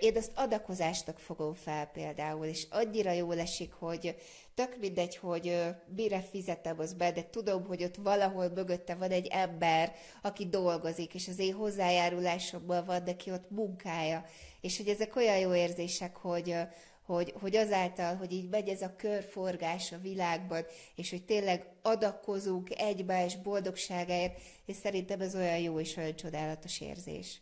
Én 0.00 0.16
azt 0.16 0.32
adakozásnak 0.34 1.18
fogom 1.18 1.54
fel 1.54 1.86
például, 1.86 2.44
és 2.46 2.66
annyira 2.70 3.12
jól 3.12 3.38
esik, 3.38 3.72
hogy 3.72 4.16
tök 4.54 4.76
mindegy, 4.80 5.16
hogy 5.16 5.64
mire 5.96 6.20
fizetem 6.20 6.78
az 6.78 6.92
be, 6.92 7.12
de 7.12 7.30
tudom, 7.30 7.66
hogy 7.66 7.82
ott 7.82 7.96
valahol 7.96 8.48
mögötte 8.48 8.94
van 8.94 9.10
egy 9.10 9.26
ember, 9.26 9.92
aki 10.22 10.46
dolgozik, 10.46 11.14
és 11.14 11.28
az 11.28 11.38
én 11.38 11.54
hozzájárulásommal 11.54 12.84
van 12.84 13.02
neki 13.02 13.30
ott 13.30 13.50
munkája. 13.50 14.24
És 14.60 14.76
hogy 14.76 14.88
ezek 14.88 15.16
olyan 15.16 15.38
jó 15.38 15.54
érzések, 15.54 16.16
hogy 16.16 16.56
hogy, 17.02 17.34
hogy 17.40 17.56
azáltal, 17.56 18.16
hogy 18.16 18.32
így 18.32 18.48
megy 18.48 18.68
ez 18.68 18.82
a 18.82 18.96
körforgás 18.96 19.92
a 19.92 19.98
világban, 19.98 20.64
és 20.94 21.10
hogy 21.10 21.24
tényleg 21.24 21.66
adakozunk 21.82 22.80
egymás 22.80 23.36
boldogságáért, 23.36 24.40
és 24.66 24.76
szerintem 24.76 25.20
ez 25.20 25.34
olyan 25.34 25.58
jó 25.58 25.80
és 25.80 25.96
olyan 25.96 26.16
csodálatos 26.16 26.80
érzés. 26.80 27.40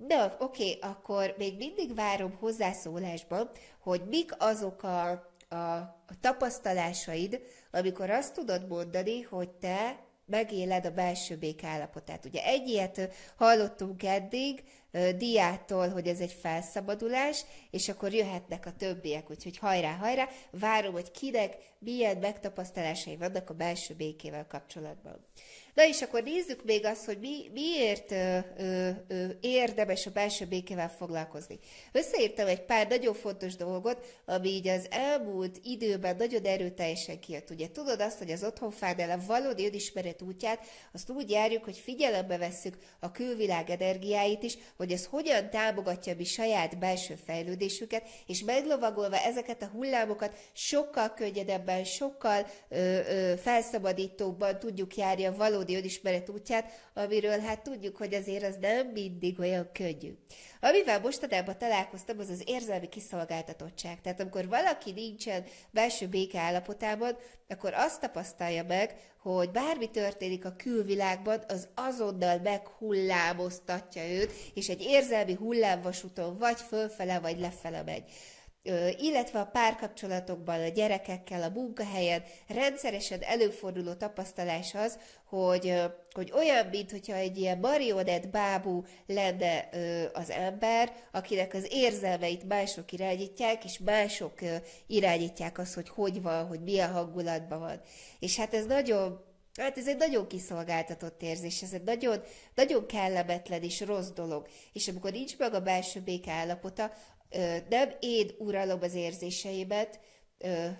De 0.00 0.36
oké, 0.38 0.76
okay, 0.76 0.90
akkor 0.90 1.34
még 1.38 1.56
mindig 1.56 1.94
várom 1.94 2.36
hozzászólásban, 2.40 3.50
hogy 3.80 4.02
mik 4.08 4.32
azok 4.38 4.82
a 4.82 5.28
a, 5.48 5.76
a 5.76 6.20
tapasztalásaid, 6.20 7.40
amikor 7.70 8.10
azt 8.10 8.34
tudod 8.34 8.68
mondani, 8.68 9.20
hogy 9.22 9.50
te 9.50 10.06
megéled 10.26 10.86
a 10.86 10.90
belső 10.90 11.36
bék 11.36 11.64
állapotát. 11.64 12.24
Ugye 12.24 12.44
egy 12.44 12.68
ilyet 12.68 13.14
hallottunk 13.36 14.02
eddig, 14.02 14.64
diától, 15.16 15.88
hogy 15.88 16.06
ez 16.06 16.20
egy 16.20 16.32
felszabadulás, 16.40 17.44
és 17.70 17.88
akkor 17.88 18.12
jöhetnek 18.12 18.66
a 18.66 18.72
többiek, 18.72 19.30
úgyhogy 19.30 19.58
hajrá, 19.58 19.92
hajrá, 19.92 20.28
várom, 20.50 20.92
hogy 20.92 21.10
kinek 21.10 21.56
milyen 21.78 22.16
megtapasztalásai 22.16 23.16
vannak 23.16 23.50
a 23.50 23.54
belső 23.54 23.94
békével 23.94 24.46
kapcsolatban. 24.46 25.26
Na 25.78 25.86
és 25.86 26.02
akkor 26.02 26.22
nézzük 26.22 26.64
még 26.64 26.84
azt, 26.84 27.04
hogy 27.04 27.18
mi, 27.18 27.50
miért 27.52 28.10
ö, 28.10 28.38
ö, 28.56 28.90
ö, 29.08 29.26
érdemes 29.40 30.06
a 30.06 30.10
belső 30.10 30.44
békével 30.44 30.90
foglalkozni. 30.90 31.58
Összeírtam 31.92 32.46
egy 32.46 32.64
pár 32.64 32.88
nagyon 32.88 33.14
fontos 33.14 33.56
dolgot, 33.56 34.22
ami 34.24 34.48
így 34.48 34.68
az 34.68 34.86
elmúlt 34.90 35.60
időben 35.62 36.16
nagyon 36.16 36.44
erőteljesen 36.44 37.20
kijött. 37.20 37.50
Ugye 37.50 37.70
tudod 37.70 38.00
azt, 38.00 38.18
hogy 38.18 38.30
az 38.30 38.44
otthonfádel 38.44 39.10
a 39.10 39.24
valódi 39.26 39.66
önismeret 39.66 40.22
útját, 40.22 40.66
azt 40.92 41.10
úgy 41.10 41.30
járjuk, 41.30 41.64
hogy 41.64 41.76
figyelembe 41.76 42.38
vesszük 42.38 42.78
a 43.00 43.10
külvilág 43.10 43.70
energiáit 43.70 44.42
is, 44.42 44.58
hogy 44.78 44.92
ez 44.92 45.06
hogyan 45.06 45.50
támogatja 45.50 46.14
mi 46.14 46.24
saját 46.24 46.78
belső 46.78 47.14
fejlődésüket, 47.26 48.02
és 48.26 48.42
meglovagolva 48.42 49.16
ezeket 49.16 49.62
a 49.62 49.70
hullámokat 49.72 50.34
sokkal 50.52 51.14
könnyedebben, 51.14 51.84
sokkal 51.84 52.46
ö, 52.68 52.76
ö, 52.76 53.36
felszabadítóbban 53.36 54.58
tudjuk 54.58 54.96
járni 54.96 55.24
a 55.24 55.36
valódi 55.36 55.76
önismeret 55.76 56.28
útját, 56.28 56.90
amiről 56.94 57.38
hát 57.38 57.62
tudjuk, 57.62 57.96
hogy 57.96 58.14
azért 58.14 58.44
az 58.44 58.56
nem 58.60 58.86
mindig 58.86 59.38
olyan 59.38 59.70
könnyű. 59.72 60.12
Amivel 60.60 61.00
mostanában 61.00 61.58
találkoztam, 61.58 62.18
az 62.18 62.28
az 62.28 62.42
érzelmi 62.46 62.88
kiszolgáltatottság. 62.88 64.00
Tehát 64.00 64.20
amikor 64.20 64.48
valaki 64.48 64.92
nincsen 64.92 65.44
belső 65.70 66.06
béke 66.06 66.40
állapotában, 66.40 67.16
akkor 67.48 67.74
azt 67.74 68.00
tapasztalja 68.00 68.64
meg, 68.64 68.94
hogy 69.22 69.50
bármi 69.50 69.90
történik 69.90 70.44
a 70.44 70.54
külvilágban, 70.56 71.44
az 71.48 71.68
azonnal 71.74 72.38
meghullámoztatja 72.38 74.08
őt, 74.08 74.32
és 74.54 74.68
egy 74.68 74.80
érzelmi 74.80 75.34
hullámvasúton 75.34 76.38
vagy 76.38 76.60
fölfele, 76.60 77.18
vagy 77.18 77.38
lefele 77.38 77.82
megy 77.82 78.04
illetve 78.98 79.40
a 79.40 79.44
párkapcsolatokban, 79.44 80.60
a 80.60 80.68
gyerekekkel, 80.68 81.42
a 81.42 81.48
munkahelyen 81.48 82.22
rendszeresen 82.48 83.22
előforduló 83.22 83.92
tapasztalás 83.92 84.74
az, 84.74 84.98
hogy, 85.24 85.74
hogy 86.12 86.32
olyan, 86.36 86.66
mint 86.66 86.90
hogyha 86.90 87.14
egy 87.14 87.38
ilyen 87.38 87.58
marionett 87.58 88.28
bábú 88.28 88.84
lenne 89.06 89.68
az 90.12 90.30
ember, 90.30 90.92
akinek 91.12 91.54
az 91.54 91.66
érzelmeit 91.70 92.48
mások 92.48 92.92
irányítják, 92.92 93.64
és 93.64 93.78
mások 93.78 94.34
irányítják 94.86 95.58
azt, 95.58 95.74
hogy 95.74 95.88
hogy 95.88 96.22
van, 96.22 96.46
hogy 96.46 96.60
milyen 96.60 96.92
hangulatban 96.92 97.58
van. 97.58 97.80
És 98.18 98.36
hát 98.36 98.54
ez 98.54 98.66
nagyon 98.66 99.26
Hát 99.58 99.78
ez 99.78 99.88
egy 99.88 99.96
nagyon 99.96 100.26
kiszolgáltatott 100.26 101.22
érzés, 101.22 101.62
ez 101.62 101.72
egy 101.72 101.82
nagyon, 101.82 102.22
nagyon 102.54 102.86
kellemetlen 102.86 103.62
és 103.62 103.80
rossz 103.80 104.08
dolog. 104.08 104.48
És 104.72 104.88
amikor 104.88 105.12
nincs 105.12 105.38
meg 105.38 105.54
a 105.54 105.60
belső 105.60 106.00
béke 106.00 106.32
állapota, 106.32 106.92
nem 107.68 107.90
én 108.00 108.30
uralom 108.38 108.78
az 108.82 108.94
érzéseimet, 108.94 110.00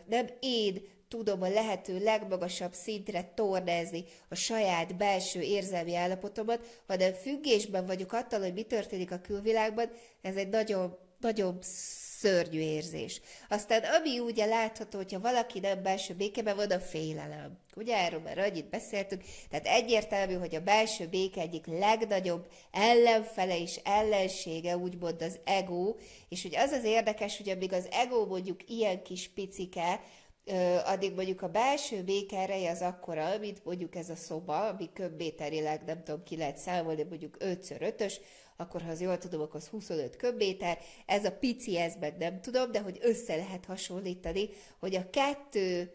nem 0.07 0.27
én 0.41 0.83
tudom 1.09 1.43
a 1.43 1.49
lehető 1.49 1.99
legmagasabb 1.99 2.73
szintre 2.73 3.33
tornázni 3.35 4.05
a 4.29 4.35
saját 4.35 4.97
belső 4.97 5.41
érzelmi 5.41 5.95
állapotomat, 5.95 6.83
hanem 6.87 7.13
függésben 7.13 7.87
vagyok 7.87 8.13
attól, 8.13 8.41
hogy 8.41 8.53
mi 8.53 8.63
történik 8.63 9.11
a 9.11 9.21
külvilágban, 9.21 9.91
ez 10.23 10.37
egy 10.37 10.49
nagyon, 10.49 10.99
nagyon 11.21 11.59
szörnyű 12.21 12.61
érzés. 12.61 13.21
Aztán 13.49 13.83
ami 13.83 14.19
ugye 14.19 14.47
látható, 14.47 14.99
hogyha 14.99 15.21
valaki 15.21 15.59
nem 15.61 15.83
belső 15.83 16.15
békében 16.15 16.57
van, 16.57 16.71
a 16.71 16.81
félelem. 16.81 17.59
Ugye 17.77 17.97
erről 17.97 18.21
már 18.21 18.39
annyit 18.39 18.71
beszéltünk, 18.71 19.23
tehát 19.51 19.67
egyértelmű, 19.67 20.35
hogy 20.35 20.55
a 20.55 20.61
belső 20.61 21.07
béke 21.07 21.41
egyik 21.41 21.67
legnagyobb 21.67 22.47
ellenfele 22.71 23.61
és 23.61 23.81
ellensége, 23.85 24.77
úgymond 24.77 25.23
az 25.23 25.39
ego, 25.45 25.97
és 26.29 26.43
hogy 26.43 26.57
az 26.57 26.71
az 26.71 26.85
érdekes, 26.85 27.37
hogy 27.37 27.49
amíg 27.49 27.73
az 27.73 27.89
ego 27.91 28.27
mondjuk 28.27 28.71
ilyen 28.71 29.03
kis 29.03 29.29
picike, 29.29 30.01
addig 30.85 31.15
mondjuk 31.15 31.43
a 31.43 31.49
belső 31.49 32.03
békereje 32.03 32.71
az 32.71 32.81
akkora, 32.81 33.39
mint 33.39 33.65
mondjuk 33.65 33.95
ez 33.95 34.11
a 34.11 34.17
szoba, 34.17 34.69
ami 34.69 34.93
köbméterileg 34.93 35.83
nem 35.87 36.03
tudom, 36.05 36.23
ki 36.23 36.37
lehet 36.37 36.57
számolni, 36.57 37.03
mondjuk 37.03 37.37
5x5-ös, 37.41 38.15
akkor 38.61 38.83
ha 38.83 38.91
az 38.91 39.01
jól 39.01 39.19
tudom, 39.19 39.41
akkor 39.41 39.61
az 39.61 39.67
25 39.67 40.17
köbméter, 40.17 40.79
ez 41.07 41.25
a 41.25 41.33
pici, 41.33 41.79
ez 41.79 41.95
meg 42.01 42.17
nem 42.17 42.41
tudom, 42.41 42.73
de 42.73 42.81
hogy 42.81 42.99
össze 43.03 43.37
lehet 43.37 43.65
hasonlítani, 43.65 44.49
hogy 44.79 44.95
a 44.95 45.11
kettő 45.11 45.93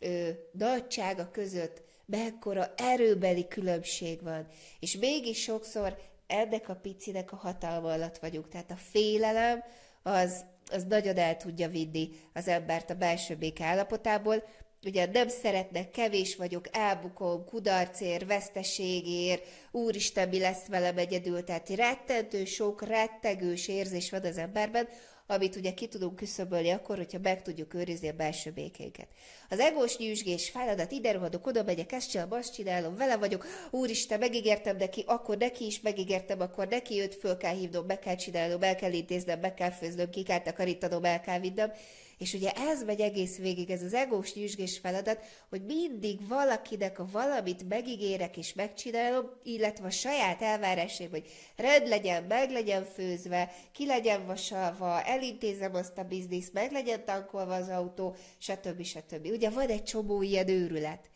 ö, 0.00 0.28
nagysága 0.52 1.30
között 1.30 1.82
mekkora 2.06 2.72
erőbeli 2.76 3.48
különbség 3.48 4.22
van. 4.22 4.46
És 4.80 4.96
mégis 4.96 5.42
sokszor 5.42 5.98
ennek 6.26 6.68
a 6.68 6.74
picinek 6.74 7.32
a 7.32 7.36
hatalma 7.36 7.92
alatt 7.92 8.18
vagyunk. 8.18 8.48
Tehát 8.48 8.70
a 8.70 8.76
félelem 8.76 9.62
az, 10.02 10.44
az 10.70 10.84
nagyon 10.84 11.16
el 11.16 11.36
tudja 11.36 11.68
vinni 11.68 12.08
az 12.32 12.48
embert 12.48 12.90
a 12.90 12.94
belső 12.94 13.36
béke 13.36 13.64
állapotából, 13.64 14.44
ugye 14.84 15.06
nem 15.12 15.28
szeretnek, 15.28 15.90
kevés 15.90 16.36
vagyok, 16.36 16.64
elbukom, 16.72 17.44
kudarcér, 17.44 18.26
veszteségér, 18.26 19.42
úristen, 19.70 20.28
mi 20.28 20.38
lesz 20.38 20.66
velem 20.66 20.98
egyedül, 20.98 21.44
tehát 21.44 21.68
rettentő 21.68 22.44
sok 22.44 22.82
rettegős 22.82 23.68
érzés 23.68 24.10
van 24.10 24.24
az 24.24 24.38
emberben, 24.38 24.88
amit 25.26 25.56
ugye 25.56 25.74
ki 25.74 25.86
tudunk 25.86 26.16
küszöbölni 26.16 26.70
akkor, 26.70 26.96
hogyha 26.96 27.18
meg 27.22 27.42
tudjuk 27.42 27.74
őrizni 27.74 28.08
a 28.08 28.12
belső 28.12 28.50
békénket. 28.50 29.08
Az 29.50 29.58
egós 29.58 29.96
nyűsgés, 29.96 30.50
feladat, 30.50 30.92
ide 30.92 31.12
rohadok, 31.12 31.46
oda 31.46 31.62
megyek, 31.62 31.92
ezt 31.92 32.10
csinálom, 32.10 32.32
azt 32.32 32.54
csinálom, 32.54 32.96
vele 32.96 33.16
vagyok, 33.16 33.46
úristen, 33.70 34.18
megígértem 34.18 34.76
neki, 34.76 35.04
akkor 35.06 35.36
neki 35.36 35.66
is 35.66 35.80
megígértem, 35.80 36.40
akkor 36.40 36.68
neki 36.68 37.00
őt 37.00 37.14
föl 37.14 37.36
kell 37.36 37.54
hívnom, 37.54 37.86
be 37.86 37.98
kell 37.98 38.16
csinálnom, 38.16 38.62
el 38.62 38.76
kell 38.76 38.92
intéznem, 38.92 39.40
be 39.40 39.54
kell 39.54 39.70
főznöm, 39.70 40.10
ki 40.10 40.22
kell 40.22 40.40
takarítanom, 40.40 41.04
el 41.04 41.20
kell 41.20 41.40
vinnem, 41.40 41.72
és 42.18 42.34
ugye 42.34 42.50
ez 42.50 42.82
megy 42.82 43.00
egész 43.00 43.36
végig, 43.36 43.70
ez 43.70 43.82
az 43.82 43.94
egós 43.94 44.34
nyüzsgés 44.34 44.78
feladat, 44.78 45.24
hogy 45.48 45.64
mindig 45.64 46.28
valakinek 46.28 46.98
a 46.98 47.08
valamit 47.12 47.68
megígérek 47.68 48.36
és 48.36 48.52
megcsinálom, 48.52 49.30
illetve 49.42 49.86
a 49.86 49.90
saját 49.90 50.42
elvárásaim, 50.42 51.10
hogy 51.10 51.26
rend 51.56 51.88
legyen, 51.88 52.24
meg 52.24 52.50
legyen 52.50 52.84
főzve, 52.84 53.52
ki 53.72 53.86
legyen 53.86 54.26
vasalva, 54.26 55.02
elintézem 55.02 55.74
azt 55.74 55.98
a 55.98 56.04
bizniszt, 56.04 56.52
meg 56.52 56.72
legyen 56.72 57.04
tankolva 57.04 57.54
az 57.54 57.68
autó, 57.68 58.16
stb. 58.38 58.82
stb. 58.82 59.26
Ugye 59.26 59.50
van 59.50 59.68
egy 59.68 59.84
csomó 59.84 60.22
ilyen 60.22 60.48
őrület. 60.48 61.10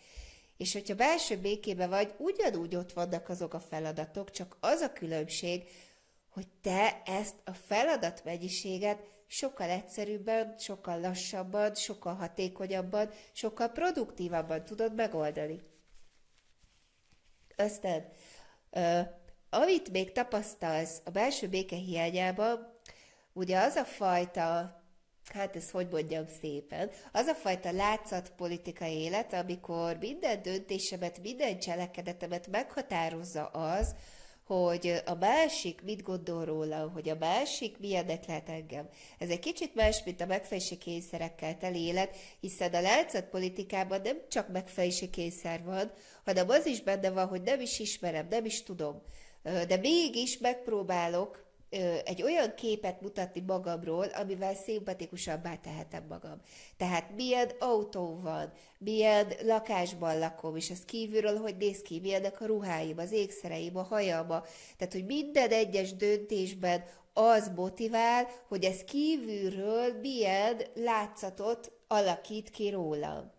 És 0.56 0.72
hogyha 0.72 0.94
belső 0.94 1.37
békébe 1.37 1.87
vagy, 1.87 2.14
ugyanúgy 2.18 2.76
ott 2.76 2.92
vannak 2.92 3.28
azok 3.28 3.54
a 3.54 3.61
feladatok, 3.61 4.30
csak 4.30 4.56
az 4.61 4.80
a 4.80 4.92
különbség, 4.92 5.62
hogy 6.30 6.46
te 6.62 7.02
ezt 7.04 7.35
a 7.44 7.52
feladatmennyiséget 7.52 8.98
sokkal 9.26 9.68
egyszerűbben, 9.68 10.54
sokkal 10.58 11.00
lassabban, 11.00 11.74
sokkal 11.74 12.14
hatékonyabban, 12.14 13.10
sokkal 13.32 13.68
produktívabban 13.68 14.64
tudod 14.64 14.94
megoldani. 14.94 15.62
Aztán, 17.56 18.08
uh, 18.70 19.00
amit 19.50 19.90
még 19.90 20.12
tapasztalsz 20.12 21.00
a 21.04 21.10
belső 21.10 21.48
béke 21.48 21.76
hiányában, 21.76 22.80
ugye 23.32 23.58
az 23.58 23.74
a 23.74 23.84
fajta 23.84 24.80
hát 25.32 25.56
ezt 25.56 25.70
hogy 25.70 25.88
mondjam 25.90 26.24
szépen, 26.40 26.90
az 27.12 27.26
a 27.26 27.34
fajta 27.34 27.72
látszat 27.72 28.32
politikai 28.36 28.94
élet, 28.94 29.32
amikor 29.32 29.96
minden 29.96 30.42
döntésemet, 30.42 31.22
minden 31.22 31.58
cselekedetemet 31.58 32.46
meghatározza 32.46 33.46
az, 33.46 33.94
hogy 34.46 35.02
a 35.04 35.14
másik 35.14 35.82
mit 35.82 36.02
gondol 36.02 36.44
róla, 36.44 36.90
hogy 36.94 37.09
a 37.09 37.16
másik 37.20 37.78
milyennek 37.78 38.26
lehet 38.26 38.48
engem. 38.48 38.88
Ez 39.18 39.28
egy 39.28 39.38
kicsit 39.38 39.74
más, 39.74 40.02
mint 40.04 40.20
a 40.20 40.26
megfelelési 40.26 40.78
kényszerekkel 40.78 41.59
teli 41.59 41.80
élet, 41.80 42.16
hiszen 42.40 42.74
a 42.74 43.20
politikában 43.30 44.00
nem 44.00 44.16
csak 44.28 44.48
megfelelési 44.48 45.11
kényszer 45.11 45.64
van, 45.64 45.92
hanem 46.24 46.48
az 46.48 46.66
is 46.66 46.82
benne 46.82 47.11
van, 47.11 47.26
hogy 47.26 47.42
nem 47.42 47.61
is 47.61 47.78
ismerem, 47.78 48.26
nem 48.30 48.44
is 48.44 48.62
tudom. 48.62 49.02
De 49.42 49.76
mégis 49.76 50.38
megpróbálok 50.38 51.45
egy 52.05 52.22
olyan 52.22 52.55
képet 52.55 53.00
mutatni 53.00 53.42
magamról, 53.46 54.05
amivel 54.05 54.55
szimpatikusabbá 54.55 55.57
tehetem 55.57 56.05
magam. 56.09 56.40
Tehát 56.76 57.14
milyen 57.16 57.50
autó 57.59 58.18
van, 58.22 58.52
milyen 58.79 59.33
lakásban 59.42 60.18
lakom, 60.18 60.57
és 60.57 60.70
ez 60.70 60.85
kívülről 60.85 61.38
hogy 61.38 61.57
néz 61.57 61.83
ki, 61.83 62.00
milyenek 62.00 62.40
a 62.40 62.46
ruháim, 62.46 62.98
az 62.98 63.12
ékszereim, 63.12 63.76
a 63.76 63.83
hajama. 63.83 64.42
Tehát, 64.76 64.92
hogy 64.92 65.07
minden 65.07 65.50
egyes 65.50 65.94
döntésben 65.94 66.85
az 67.12 67.50
motivál, 67.57 68.29
hogy 68.48 68.64
ez 68.64 68.85
kívülről 68.85 70.00
milyen 70.00 70.61
látszatot 70.74 71.72
alakít 71.88 72.50
ki 72.50 72.70
rólam. 72.70 73.36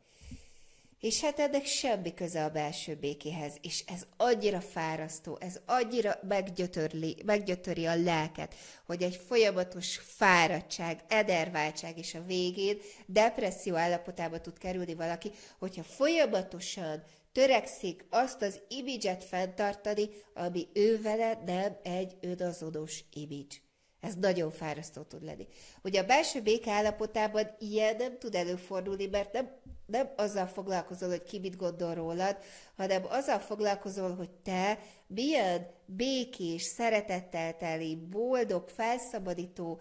És 0.99 1.21
hát 1.21 1.39
ennek 1.39 1.65
semmi 1.65 2.13
köze 2.13 2.43
a 2.43 2.49
belső 2.49 2.95
békéhez, 2.95 3.57
és 3.61 3.83
ez 3.87 4.05
annyira 4.17 4.61
fárasztó, 4.61 5.37
ez 5.39 5.59
annyira 5.65 6.19
meggyötörli, 6.27 7.17
meggyötöri 7.25 7.85
a 7.85 7.95
lelket, 7.95 8.55
hogy 8.85 9.03
egy 9.03 9.15
folyamatos 9.27 9.97
fáradtság, 9.97 11.03
ederváltság 11.07 11.97
és 11.97 12.13
a 12.15 12.23
végén 12.23 12.77
depresszió 13.05 13.75
állapotába 13.75 14.41
tud 14.41 14.57
kerülni 14.57 14.93
valaki, 14.93 15.31
hogyha 15.59 15.83
folyamatosan 15.83 17.03
törekszik 17.31 18.05
azt 18.09 18.41
az 18.41 18.59
imidzset 18.67 19.23
fenntartani, 19.23 20.09
ami 20.33 20.67
ő 20.73 21.01
vele 21.01 21.41
nem 21.45 21.77
egy 21.83 22.15
önazonos 22.21 23.03
imidzs. 23.13 23.66
Ez 23.99 24.15
nagyon 24.15 24.51
fárasztó 24.51 25.01
tud 25.01 25.23
lenni. 25.23 25.47
Ugye 25.83 26.01
a 26.01 26.05
belső 26.05 26.41
béke 26.41 26.71
állapotában 26.71 27.55
ilyen 27.59 27.95
nem 27.95 28.17
tud 28.17 28.35
előfordulni, 28.35 29.05
mert 29.05 29.33
nem, 29.33 29.51
nem 29.85 30.09
azzal 30.15 30.45
foglalkozol, 30.45 31.09
hogy 31.09 31.23
ki 31.23 31.39
mit 31.39 31.55
gondol 31.55 31.93
rólad, 31.93 32.37
hanem 32.75 33.05
azzal 33.09 33.39
foglalkozol, 33.39 34.15
hogy 34.15 34.29
te 34.29 34.79
milyen 35.07 35.67
békés, 35.85 36.61
szeretettel 36.61 37.57
teli, 37.57 37.95
boldog, 37.95 38.69
felszabadító 38.69 39.79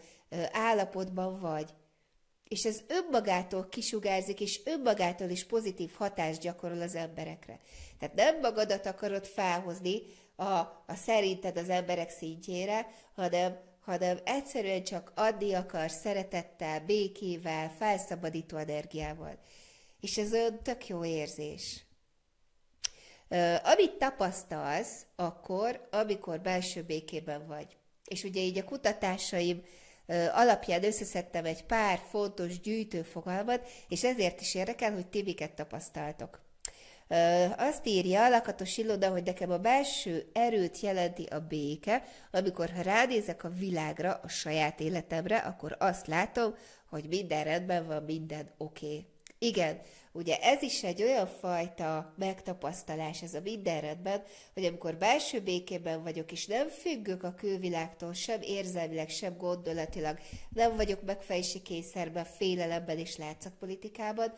állapotban 0.52 1.40
vagy. 1.40 1.70
És 2.48 2.64
ez 2.64 2.80
önmagától 2.86 3.68
kisugárzik, 3.68 4.40
és 4.40 4.60
önmagától 4.64 5.28
is 5.28 5.46
pozitív 5.46 5.92
hatást 5.94 6.40
gyakorol 6.40 6.80
az 6.80 6.94
emberekre. 6.94 7.60
Tehát 7.98 8.14
nem 8.14 8.40
magadat 8.40 8.86
akarod 8.86 9.26
felhozni 9.26 10.02
a, 10.36 10.44
a 10.86 10.94
szerinted 10.94 11.56
az 11.56 11.68
emberek 11.68 12.10
szintjére, 12.10 12.86
hanem 13.14 13.58
hanem 13.86 14.18
egyszerűen 14.24 14.84
csak 14.84 15.12
adni 15.14 15.54
akar 15.54 15.90
szeretettel, 15.90 16.80
békével, 16.80 17.70
felszabadító 17.78 18.56
energiával. 18.56 19.38
És 20.00 20.18
ez 20.18 20.32
olyan 20.32 20.62
tök 20.62 20.86
jó 20.86 21.04
érzés. 21.04 21.84
Amit 23.62 23.98
tapasztalsz 23.98 25.06
akkor, 25.16 25.88
amikor 25.90 26.40
belső 26.40 26.82
békében 26.82 27.46
vagy. 27.46 27.76
És 28.04 28.24
ugye 28.24 28.40
így 28.40 28.58
a 28.58 28.64
kutatásaim 28.64 29.62
alapján 30.32 30.84
összeszedtem 30.84 31.44
egy 31.44 31.64
pár 31.64 32.00
fontos 32.08 32.60
gyűjtőfogalmat, 32.60 33.68
és 33.88 34.04
ezért 34.04 34.40
is 34.40 34.54
érdekel, 34.54 34.92
hogy 34.92 35.06
ti 35.06 35.22
miket 35.22 35.52
tapasztaltok. 35.52 36.45
Azt 37.56 37.86
írja 37.86 38.28
lakatos 38.28 38.78
iloda, 38.78 39.10
hogy 39.10 39.22
nekem 39.22 39.50
a 39.50 39.58
belső 39.58 40.30
erőt 40.32 40.80
jelenti 40.80 41.22
a 41.22 41.40
béke, 41.40 42.02
amikor 42.30 42.70
ha 42.70 42.82
ránézek 42.82 43.44
a 43.44 43.48
világra, 43.48 44.20
a 44.22 44.28
saját 44.28 44.80
életemre, 44.80 45.36
akkor 45.36 45.76
azt 45.78 46.06
látom, 46.06 46.54
hogy 46.88 47.08
minden 47.08 47.44
rendben 47.44 47.86
van, 47.86 48.02
minden 48.02 48.50
oké. 48.58 48.86
Okay. 48.86 49.06
Igen, 49.38 49.80
ugye 50.12 50.36
ez 50.36 50.62
is 50.62 50.82
egy 50.82 51.02
olyan 51.02 51.26
fajta 51.26 52.14
megtapasztalás, 52.16 53.22
ez 53.22 53.34
a 53.34 53.40
minden 53.40 53.80
rendben, 53.80 54.22
hogy 54.54 54.64
amikor 54.64 54.96
belső 54.96 55.40
békében 55.40 56.02
vagyok, 56.02 56.32
és 56.32 56.46
nem 56.46 56.68
függök 56.68 57.22
a 57.22 57.34
külvilágtól, 57.34 58.12
sem 58.12 58.40
érzelmileg, 58.42 59.08
sem 59.08 59.36
gondolatilag, 59.36 60.18
nem 60.48 60.76
vagyok 60.76 61.02
megfejsi 61.02 61.62
kényszerben, 61.62 62.24
félelemben 62.24 62.98
és 62.98 63.16
látszatpolitikában, 63.16 64.34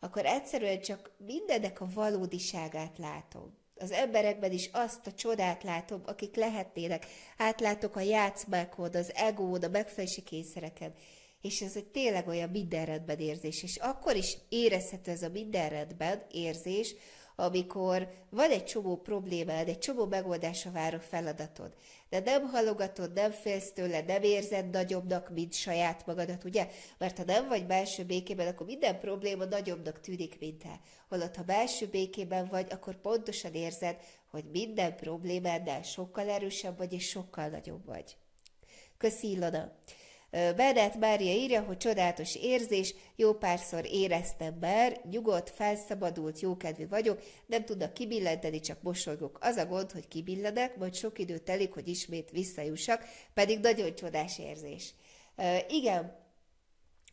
akkor 0.00 0.26
egyszerűen 0.26 0.80
csak 0.80 1.10
mindennek 1.16 1.80
a 1.80 1.88
valódiságát 1.94 2.98
látom. 2.98 3.56
Az 3.80 3.90
emberekben 3.90 4.52
is 4.52 4.70
azt 4.72 5.06
a 5.06 5.12
csodát 5.12 5.62
látom, 5.62 6.02
akik 6.06 6.36
lehetnének. 6.36 7.06
Átlátok 7.36 7.96
a 7.96 8.00
játszmákon, 8.00 8.94
az 8.94 9.12
egód, 9.14 9.64
a 9.64 9.68
megfelelési 9.68 10.22
kényszereken. 10.22 10.94
És 11.40 11.60
ez 11.60 11.76
egy 11.76 11.86
tényleg 11.86 12.28
olyan 12.28 12.50
mindenredben 12.50 13.18
érzés. 13.18 13.62
És 13.62 13.76
akkor 13.76 14.16
is 14.16 14.38
érezhető 14.48 15.10
ez 15.10 15.22
a 15.22 15.28
mindenredben 15.28 16.22
érzés, 16.30 16.94
amikor 17.40 18.08
van 18.30 18.50
egy 18.50 18.64
csomó 18.64 18.96
problémád, 18.96 19.68
egy 19.68 19.78
csomó 19.78 20.06
megoldásra 20.06 20.70
váró 20.70 20.98
feladatod, 20.98 21.72
de 22.08 22.20
nem 22.20 22.46
halogatod, 22.46 23.12
nem 23.12 23.30
félsz 23.30 23.72
tőle, 23.72 24.00
nem 24.00 24.22
érzed 24.22 24.70
nagyobbnak, 24.70 25.30
mint 25.30 25.54
saját 25.54 26.06
magadat, 26.06 26.44
ugye? 26.44 26.68
Mert 26.98 27.16
ha 27.16 27.24
nem 27.24 27.48
vagy 27.48 27.66
belső 27.66 28.04
békében, 28.04 28.46
akkor 28.46 28.66
minden 28.66 29.00
probléma 29.00 29.44
nagyobbnak 29.44 30.00
tűnik, 30.00 30.38
mint 30.38 30.62
te. 30.62 30.80
Holott, 31.08 31.36
ha 31.36 31.42
belső 31.42 31.86
békében 31.86 32.48
vagy, 32.50 32.66
akkor 32.70 33.00
pontosan 33.00 33.54
érzed, 33.54 33.96
hogy 34.30 34.44
minden 34.50 34.96
problémádnál 34.96 35.82
sokkal 35.82 36.28
erősebb 36.28 36.76
vagy, 36.76 36.92
és 36.92 37.08
sokkal 37.08 37.48
nagyobb 37.48 37.84
vagy. 37.84 38.16
Köszi, 38.96 39.30
Ilona! 39.30 39.72
Bernát 40.30 40.98
Mária 40.98 41.32
írja, 41.32 41.62
hogy 41.62 41.76
csodálatos 41.76 42.36
érzés, 42.36 42.94
jó 43.16 43.32
párszor 43.32 43.84
éreztem 43.90 44.54
már, 44.60 45.00
nyugodt, 45.10 45.50
felszabadult, 45.50 46.40
jókedvű 46.40 46.88
vagyok, 46.88 47.22
nem 47.46 47.64
tudnak 47.64 47.94
kibillenteni, 47.94 48.60
csak 48.60 48.82
mosolygok. 48.82 49.38
Az 49.40 49.56
a 49.56 49.66
gond, 49.66 49.92
hogy 49.92 50.08
kibilledek, 50.08 50.76
majd 50.76 50.94
sok 50.94 51.18
idő 51.18 51.38
telik, 51.38 51.72
hogy 51.72 51.88
ismét 51.88 52.30
visszajussak, 52.30 53.04
pedig 53.34 53.58
nagyon 53.58 53.94
csodás 53.94 54.38
érzés. 54.38 54.94
Igen, 55.68 56.26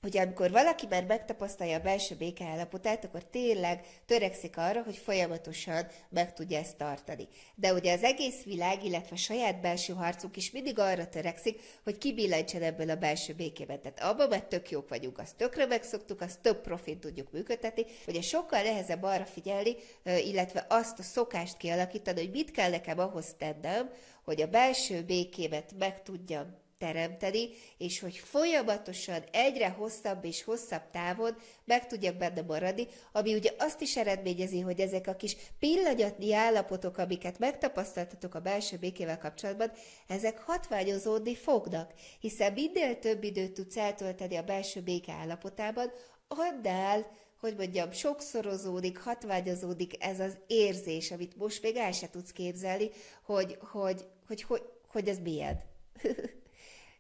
hogy 0.06 0.18
amikor 0.18 0.52
valaki 0.52 0.86
már 0.90 1.06
megtapasztalja 1.06 1.78
a 1.78 1.82
belső 1.82 2.16
béke 2.16 2.46
állapotát, 2.46 3.06
akkor 3.06 3.24
tényleg 3.24 3.86
törekszik 4.06 4.58
arra, 4.58 4.84
hogy 4.84 4.98
folyamatosan 4.98 5.88
meg 6.10 6.34
tudja 6.34 6.58
ezt 6.58 6.78
tartani. 6.78 7.28
De 7.56 7.74
ugye 7.74 7.94
az 7.94 8.04
egész 8.04 8.44
világ, 8.44 8.84
illetve 8.84 9.16
a 9.16 9.18
saját 9.18 9.62
belső 9.62 9.94
harcunk 9.94 10.38
is 10.38 10.52
mindig 10.52 10.80
arra 10.80 11.10
törekszik, 11.10 11.62
hogy 11.84 11.98
kibillentsen 11.98 12.62
ebből 12.62 12.90
a 12.90 12.96
belső 12.96 13.34
békében. 13.34 13.82
Tehát 13.82 14.00
abban 14.00 14.30
mert 14.30 14.50
tök 14.50 14.70
jók 14.70 14.90
vagyunk, 14.90 15.20
azt 15.20 15.36
tökre 15.36 15.66
megszoktuk, 15.66 16.22
azt 16.22 16.40
több 16.40 16.62
profit 16.62 17.00
tudjuk 17.00 17.32
működtetni. 17.32 17.86
Ugye 18.08 18.22
sokkal 18.22 18.62
nehezebb 18.62 19.04
arra 19.04 19.26
figyelni, 19.26 19.76
illetve 20.04 20.66
azt 20.70 21.00
a 21.00 21.04
szokást 21.04 21.58
kialakítani, 21.58 22.20
hogy 22.20 22.32
mit 22.32 22.52
kell 22.52 22.70
nekem 22.70 23.00
ahhoz 23.00 23.36
tennem, 23.38 23.90
hogy 24.24 24.42
a 24.42 24.48
belső 24.48 25.04
békémet 25.04 25.74
meg 25.78 26.04
tudjam 26.04 26.64
teremteni, 26.78 27.50
és 27.78 28.00
hogy 28.00 28.16
folyamatosan 28.16 29.24
egyre 29.32 29.70
hosszabb 29.70 30.26
és 30.26 30.44
hosszabb 30.44 30.90
távon 30.92 31.36
meg 31.66 31.88
tudjak 31.88 32.16
benne 32.16 32.42
maradni, 32.42 32.88
ami 33.12 33.34
ugye 33.34 33.52
azt 33.58 33.82
is 33.82 33.98
eredményezi, 33.98 34.60
hogy 34.60 34.80
ezek 34.80 35.08
a 35.08 35.16
kis 35.16 35.36
pillanatnyi 35.60 36.34
állapotok, 36.34 36.98
amiket 36.98 37.40
megtapasztaltatok 37.40 38.36
a 38.36 38.40
belső 38.40 38.78
békével 38.78 39.18
kapcsolatban, 39.18 39.72
ezek 40.08 40.40
hatványozódni 40.40 41.36
fognak, 41.36 41.94
hiszen 42.20 42.54
minél 42.54 43.00
több 43.00 43.24
időt 43.24 43.54
tudsz 43.54 43.78
eltölteni 43.78 44.36
a 44.36 44.44
belső 44.44 44.82
béke 44.82 45.14
állapotában, 45.14 45.92
annál 46.28 47.24
hogy 47.40 47.56
mondjam, 47.56 47.92
sokszorozódik, 47.92 48.98
hatványozódik 48.98 50.04
ez 50.04 50.20
az 50.20 50.38
érzés, 50.48 51.12
amit 51.12 51.38
most 51.38 51.62
még 51.62 51.76
el 51.76 51.92
se 51.92 52.10
tudsz 52.10 52.32
képzelni, 52.32 52.90
hogy, 53.24 53.58
hogy, 53.72 54.06
hogy, 54.28 54.42
hogy, 54.42 54.62
hogy 54.88 55.08
ez 55.08 55.20
miért. 55.20 55.62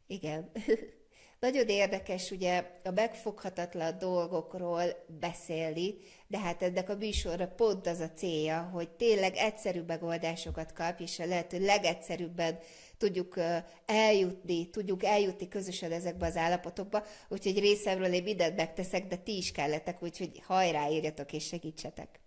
Igen. 0.07 0.51
Nagyon 1.39 1.67
érdekes 1.67 2.31
ugye 2.31 2.63
a 2.83 2.91
megfoghatatlan 2.91 3.97
dolgokról 3.97 4.83
beszélni, 5.19 5.95
de 6.27 6.39
hát 6.39 6.61
ennek 6.61 6.89
a 6.89 6.95
műsorra 6.95 7.47
pont 7.47 7.87
az 7.87 7.99
a 7.99 8.11
célja, 8.11 8.69
hogy 8.73 8.89
tényleg 8.89 9.35
egyszerű 9.35 9.81
megoldásokat 9.81 10.73
kap, 10.73 10.99
és 10.99 11.19
a 11.19 11.25
lehető 11.25 11.65
legegyszerűbben 11.65 12.59
tudjuk 12.97 13.39
eljutni, 13.85 14.69
tudjuk 14.69 15.03
eljutni 15.03 15.47
közösen 15.47 15.91
ezekbe 15.91 16.25
az 16.25 16.37
állapotokba, 16.37 17.05
úgyhogy 17.29 17.59
részemről 17.59 18.13
én 18.13 18.23
mindent 18.23 18.55
megteszek, 18.55 19.07
de 19.07 19.15
ti 19.15 19.37
is 19.37 19.51
kelletek, 19.51 20.03
úgyhogy 20.03 20.41
hajrá 20.45 20.89
írjatok 20.89 21.33
és 21.33 21.45
segítsetek. 21.45 22.24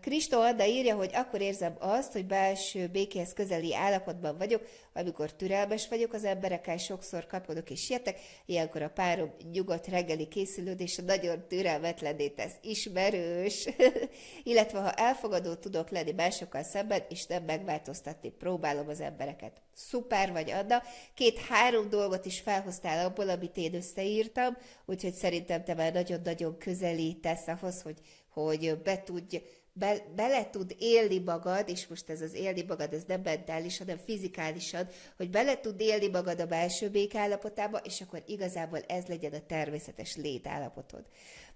Kristó 0.00 0.40
Adda 0.40 0.66
írja, 0.66 0.96
hogy 0.96 1.10
akkor 1.14 1.40
érzem 1.40 1.76
azt, 1.78 2.12
hogy 2.12 2.26
belső 2.26 2.86
békéhez 2.86 3.32
közeli 3.32 3.74
állapotban 3.74 4.36
vagyok, 4.38 4.62
amikor 4.92 5.32
türelmes 5.32 5.88
vagyok 5.88 6.12
az 6.12 6.24
emberekkel, 6.24 6.76
sokszor 6.76 7.26
kapodok 7.26 7.70
és 7.70 7.80
sietek, 7.80 8.20
ilyenkor 8.46 8.82
a 8.82 8.88
párom 8.88 9.34
nyugodt 9.52 9.86
reggeli 9.86 10.28
készülődése 10.28 11.02
nagyon 11.02 11.44
türelmetlenné 11.48 12.28
tesz, 12.28 12.54
ismerős, 12.62 13.68
illetve 14.42 14.80
ha 14.80 14.92
elfogadó 14.92 15.54
tudok 15.54 15.90
lenni 15.90 16.12
másokkal 16.12 16.62
szemben, 16.62 17.02
és 17.08 17.26
nem 17.26 17.44
megváltoztatni, 17.44 18.30
próbálom 18.30 18.88
az 18.88 19.00
embereket. 19.00 19.52
Szuper 19.74 20.32
vagy, 20.32 20.50
Adda. 20.50 20.82
Két-három 21.14 21.88
dolgot 21.88 22.26
is 22.26 22.40
felhoztál 22.40 23.06
abból, 23.06 23.28
amit 23.28 23.56
én 23.56 23.74
összeírtam, 23.74 24.56
úgyhogy 24.86 25.14
szerintem 25.14 25.64
te 25.64 25.74
már 25.74 25.92
nagyon-nagyon 25.92 26.58
közelítesz 26.58 27.46
ahhoz, 27.46 27.82
hogy 27.82 27.98
hogy 28.46 28.78
be 28.82 29.02
tudj, 29.02 29.42
be, 29.72 30.04
bele 30.16 30.50
tud 30.50 30.74
élni 30.78 31.18
magad, 31.18 31.68
és 31.68 31.86
most 31.86 32.10
ez 32.10 32.20
az 32.20 32.34
élni 32.34 32.62
magad, 32.62 32.92
ez 32.92 33.02
nem 33.06 33.20
mentális, 33.20 33.78
hanem 33.78 33.96
fizikálisan, 33.96 34.88
hogy 35.16 35.30
bele 35.30 35.60
tud 35.60 35.80
élni 35.80 36.08
magad 36.08 36.40
a 36.40 36.46
belső 36.46 36.88
békállapotába, 36.88 37.78
és 37.78 38.00
akkor 38.00 38.22
igazából 38.26 38.78
ez 38.78 39.06
legyen 39.06 39.32
a 39.32 39.46
természetes 39.46 40.16
létállapotod. 40.16 41.04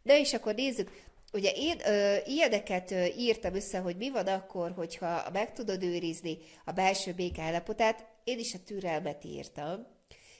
De 0.03 0.19
és 0.19 0.35
akkor 0.35 0.55
nézzük, 0.55 0.91
Ugye 1.33 1.51
én 1.51 1.81
ö, 1.87 2.17
ilyeneket 2.25 2.91
ö, 2.91 3.05
írtam 3.17 3.55
össze, 3.55 3.79
hogy 3.79 3.97
mi 3.97 4.11
van 4.11 4.27
akkor, 4.27 4.73
hogyha 4.73 5.31
meg 5.33 5.53
tudod 5.53 5.83
őrizni 5.83 6.39
a 6.65 6.73
belső 6.73 7.13
békállapotát, 7.13 8.07
én 8.25 8.39
is 8.39 8.55
a 8.55 8.59
türelmet 8.67 9.25
írtam, 9.25 9.87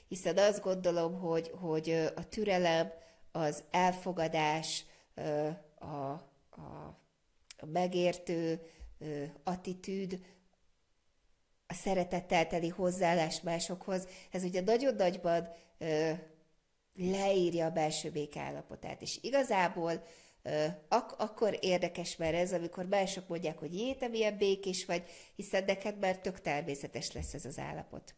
hiszen 0.09 0.37
azt 0.37 0.63
gondolom, 0.63 1.21
hogy, 1.21 1.51
hogy 1.61 2.11
a 2.15 2.29
türelem, 2.29 2.93
az 3.33 3.63
elfogadás, 3.71 4.85
a, 5.15 5.85
a, 5.85 6.34
a 6.57 7.67
megértő 7.67 8.61
attitűd, 9.43 10.21
a 11.67 11.75
szeretettel 11.75 12.47
teli 12.47 12.69
hozzáállás 12.69 13.41
másokhoz, 13.41 14.09
ez 14.31 14.43
ugye 14.43 14.61
nagyon 14.61 14.95
nagyban 14.95 15.49
leírja 16.95 17.67
a 17.67 17.71
belső 17.71 18.11
béke 18.11 18.41
állapotát. 18.41 19.03
És 19.03 19.19
igazából 19.23 20.05
ak- 20.89 21.21
akkor 21.21 21.59
érdekes 21.61 22.17
már 22.17 22.35
ez, 22.35 22.53
amikor 22.53 22.87
mások 22.87 23.29
mondják, 23.29 23.59
hogy 23.59 23.75
jé, 23.75 23.93
te 23.95 24.09
milyen 24.09 24.37
békés 24.37 24.85
vagy, 24.85 25.05
hiszen 25.35 25.65
neked 25.65 25.99
már 25.99 26.19
tök 26.19 26.41
természetes 26.41 27.13
lesz 27.13 27.35
ez 27.35 27.45
az 27.45 27.59
állapot. 27.59 28.15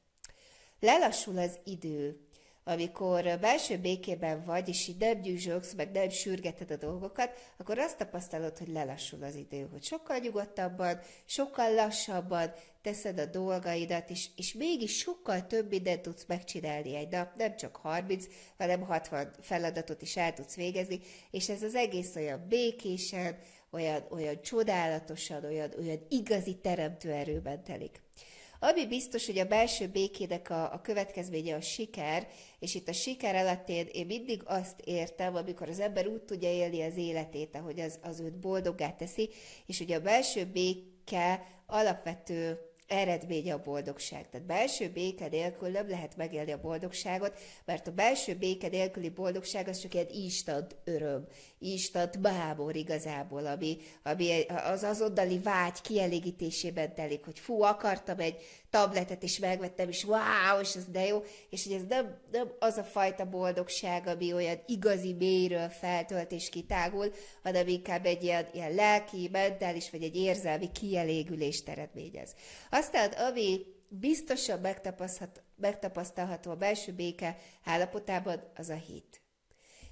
Lelassul 0.81 1.38
az 1.38 1.59
idő, 1.64 2.26
amikor 2.69 3.39
belső 3.41 3.79
békében 3.79 4.45
vagy, 4.45 4.69
és 4.69 4.89
így 4.89 4.99
nem 4.99 5.21
gyűzsögsz, 5.21 5.73
meg 5.73 5.91
nem 5.91 6.09
sürgeted 6.09 6.71
a 6.71 6.77
dolgokat, 6.77 7.53
akkor 7.57 7.79
azt 7.79 7.97
tapasztalod, 7.97 8.59
hogy 8.59 8.69
lelassul 8.69 9.23
az 9.23 9.35
idő, 9.35 9.69
hogy 9.71 9.83
sokkal 9.83 10.19
nyugodtabban, 10.19 11.01
sokkal 11.25 11.75
lassabban 11.75 12.53
teszed 12.83 13.19
a 13.19 13.27
dolgaidat, 13.27 14.11
és, 14.11 14.29
és 14.37 14.53
mégis 14.53 14.99
sokkal 14.99 15.47
több 15.47 15.71
mindent 15.71 16.01
tudsz 16.01 16.25
megcsinálni 16.27 16.97
egy 16.97 17.09
nap, 17.09 17.37
nem 17.37 17.57
csak 17.57 17.77
30, 17.77 18.27
hanem 18.59 18.81
60 18.81 19.35
feladatot 19.41 20.03
is 20.03 20.17
el 20.17 20.33
tudsz 20.35 20.55
végezni, 20.55 21.01
és 21.31 21.49
ez 21.49 21.63
az 21.63 21.75
egész 21.75 22.17
olyan 22.17 22.47
békésen, 22.49 23.39
olyan, 23.71 24.07
olyan 24.11 24.43
csodálatosan, 24.43 25.45
olyan, 25.45 25.71
olyan 25.79 26.07
igazi 26.09 26.57
teremtő 26.57 27.13
erőben 27.13 27.63
telik. 27.65 28.01
Ami 28.61 28.87
biztos, 28.87 29.27
hogy 29.27 29.38
a 29.38 29.45
belső 29.45 29.88
békének 29.88 30.51
a, 30.51 30.73
a 30.73 30.81
következménye 30.81 31.55
a 31.55 31.61
siker, 31.61 32.29
és 32.59 32.75
itt 32.75 32.88
a 32.88 32.92
siker 32.92 33.35
alatt 33.35 33.69
én, 33.69 33.88
én 33.92 34.07
mindig 34.07 34.42
azt 34.45 34.81
értem, 34.85 35.37
amikor 35.37 35.69
az 35.69 35.81
ember 35.81 36.07
úgy 36.07 36.23
tudja 36.23 36.51
élni 36.51 36.83
az 36.83 36.97
életét, 36.97 37.57
ahogy 37.57 37.81
az, 37.81 37.99
az 38.03 38.21
őt 38.21 38.38
boldoggá 38.38 38.90
teszi, 38.90 39.31
és 39.66 39.81
ugye 39.81 39.97
a 39.97 40.01
belső 40.01 40.45
béke 40.45 41.47
alapvető 41.66 42.66
eredménye 42.87 43.53
a 43.53 43.62
boldogság. 43.62 44.29
Tehát 44.31 44.46
belső 44.46 44.90
béke 44.90 45.29
nélkül 45.29 45.68
nem 45.68 45.88
lehet 45.88 46.16
megélni 46.16 46.53
a 46.53 46.61
boldogságot, 46.61 47.38
mert 47.64 47.87
a 47.87 47.92
belső 47.92 48.35
béke 48.35 48.68
nélküli 48.68 49.09
boldogság 49.09 49.68
az 49.68 49.79
csak 49.79 49.94
egy 49.94 50.14
instant 50.14 50.77
öröm, 50.85 51.27
instant 51.59 52.20
bábor 52.20 52.77
igazából, 52.77 53.46
ami, 53.46 53.77
ami 54.03 54.42
az 54.46 54.83
azonnali 54.83 55.38
vágy 55.38 55.81
kielégítésében 55.81 56.94
telik, 56.94 57.25
hogy 57.25 57.38
fú, 57.38 57.62
akartam 57.62 58.18
egy 58.18 58.37
tabletet, 58.77 59.23
és 59.23 59.39
megvettem, 59.39 59.89
és 59.89 60.05
wow, 60.05 60.61
és 60.61 60.75
ez 60.75 60.85
de 60.85 61.07
jó, 61.07 61.23
és 61.51 61.65
hogy 61.65 61.73
ez 61.73 61.83
nem, 61.89 62.19
nem 62.33 62.53
az 62.59 62.77
a 62.77 62.85
fajta 62.85 63.25
boldogság, 63.25 64.07
ami 64.07 64.33
olyan 64.33 64.59
igazi 64.67 65.12
mélyről 65.12 65.69
feltölt 65.69 66.33
és 66.33 66.49
kitágul, 66.49 67.12
hanem 67.43 67.69
inkább 67.69 68.07
egy 68.07 68.23
ilyen, 68.23 68.47
ilyen 68.53 68.75
lelki, 68.75 69.29
mentális, 69.33 69.91
vagy 69.91 70.03
egy 70.03 70.17
érzelmi 70.17 70.73
kielégülést 70.73 71.69
eredményez. 71.69 72.35
Aztán, 72.71 73.11
ami 73.11 73.61
biztosan 73.89 74.67
megtapasztalható 75.57 76.51
a 76.51 76.57
belső 76.57 76.93
béke 76.93 77.37
állapotában, 77.65 78.53
az 78.55 78.69
a 78.69 78.75
hit. 78.75 79.26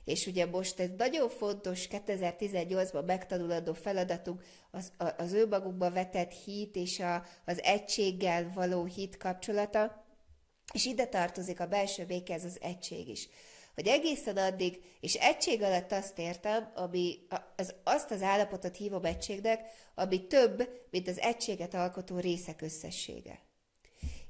És 0.04 0.26
ugye 0.26 0.46
most 0.46 0.78
egy 0.78 0.94
nagyon 0.94 1.28
fontos 1.28 1.88
2018-ban 1.90 3.04
megtanulandó 3.04 3.72
feladatunk 3.72 4.42
az, 4.70 4.92
az 5.16 5.32
önmagunkba 5.32 5.90
vetett 5.90 6.32
hit 6.32 6.76
és 6.76 7.00
a, 7.00 7.24
az 7.44 7.62
egységgel 7.62 8.50
való 8.54 8.84
hit 8.84 9.16
kapcsolata, 9.16 10.04
és 10.72 10.84
ide 10.86 11.06
tartozik 11.06 11.60
a 11.60 11.66
belső 11.66 12.04
béke, 12.04 12.34
ez 12.34 12.44
az 12.44 12.58
egység 12.60 13.08
is. 13.08 13.28
Hogy 13.74 13.86
egészen 13.86 14.36
addig, 14.36 14.80
és 15.00 15.14
egység 15.14 15.62
alatt 15.62 15.92
azt 15.92 16.18
értem, 16.18 16.72
ami 16.74 17.18
az, 17.56 17.74
azt 17.84 18.10
az 18.10 18.22
állapotot 18.22 18.76
hívom 18.76 19.04
egységnek, 19.04 19.60
ami 19.94 20.26
több, 20.26 20.68
mint 20.90 21.08
az 21.08 21.18
egységet 21.18 21.74
alkotó 21.74 22.18
részek 22.18 22.62
összessége 22.62 23.40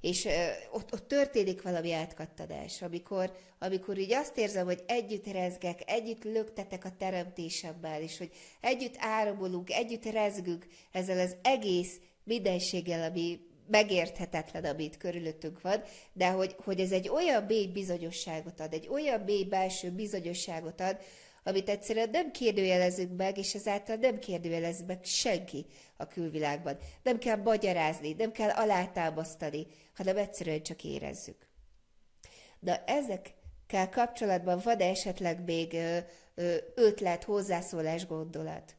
és 0.05 0.29
ott, 0.73 0.93
ott 0.93 1.09
történik 1.09 1.63
valami 1.63 1.93
átkattanás, 1.93 2.83
amikor, 2.83 3.33
amikor 3.59 3.99
így 3.99 4.13
azt 4.13 4.39
érzem, 4.39 4.65
hogy 4.65 4.83
együtt 4.87 5.27
rezgek, 5.27 5.83
együtt 5.87 6.25
löktetek 6.25 6.85
a 6.85 6.97
teremtésemmel, 6.99 8.01
és 8.01 8.19
hogy 8.19 8.31
együtt 8.61 8.95
áramolunk, 8.99 9.71
együtt 9.71 10.05
rezgünk 10.05 10.67
ezzel 10.93 11.19
az 11.19 11.37
egész 11.43 12.01
mindenséggel, 12.25 13.11
ami 13.11 13.41
megérthetetlen, 13.67 14.65
amit 14.65 14.97
körülöttünk 14.97 15.61
van, 15.61 15.83
de 16.13 16.31
hogy, 16.31 16.57
hogy 16.65 16.81
ez 16.81 16.93
egy 16.93 17.09
olyan 17.09 17.43
mély 17.43 17.67
bizonyosságot 17.67 18.61
ad, 18.61 18.73
egy 18.73 18.89
olyan 18.89 19.21
mély 19.21 19.45
belső 19.45 19.91
bizonyosságot 19.91 20.81
ad, 20.81 20.99
amit 21.45 21.69
egyszerűen 21.69 22.11
nem 22.11 22.31
kérdőjelezünk 22.31 23.17
meg, 23.17 23.39
és 23.39 23.55
ezáltal 23.55 23.97
nem 23.97 24.19
kérdőjelez 24.19 24.85
meg 24.87 25.05
senki 25.05 25.67
a 25.97 26.07
külvilágban. 26.07 26.79
Nem 27.03 27.19
kell 27.19 27.37
magyarázni, 27.37 28.13
nem 28.13 28.33
kell 28.33 28.51
alátámasztani, 28.51 29.67
hanem 29.95 30.17
egyszerűen 30.17 30.63
csak 30.63 30.85
érezzük. 30.85 31.47
De 32.61 32.85
ezekkel 32.87 33.89
kapcsolatban 33.91 34.61
van-e 34.65 34.85
esetleg 34.85 35.45
még 35.45 35.77
ötlet, 36.75 37.25
hozzászólás, 37.25 38.07
gondolat? 38.07 38.75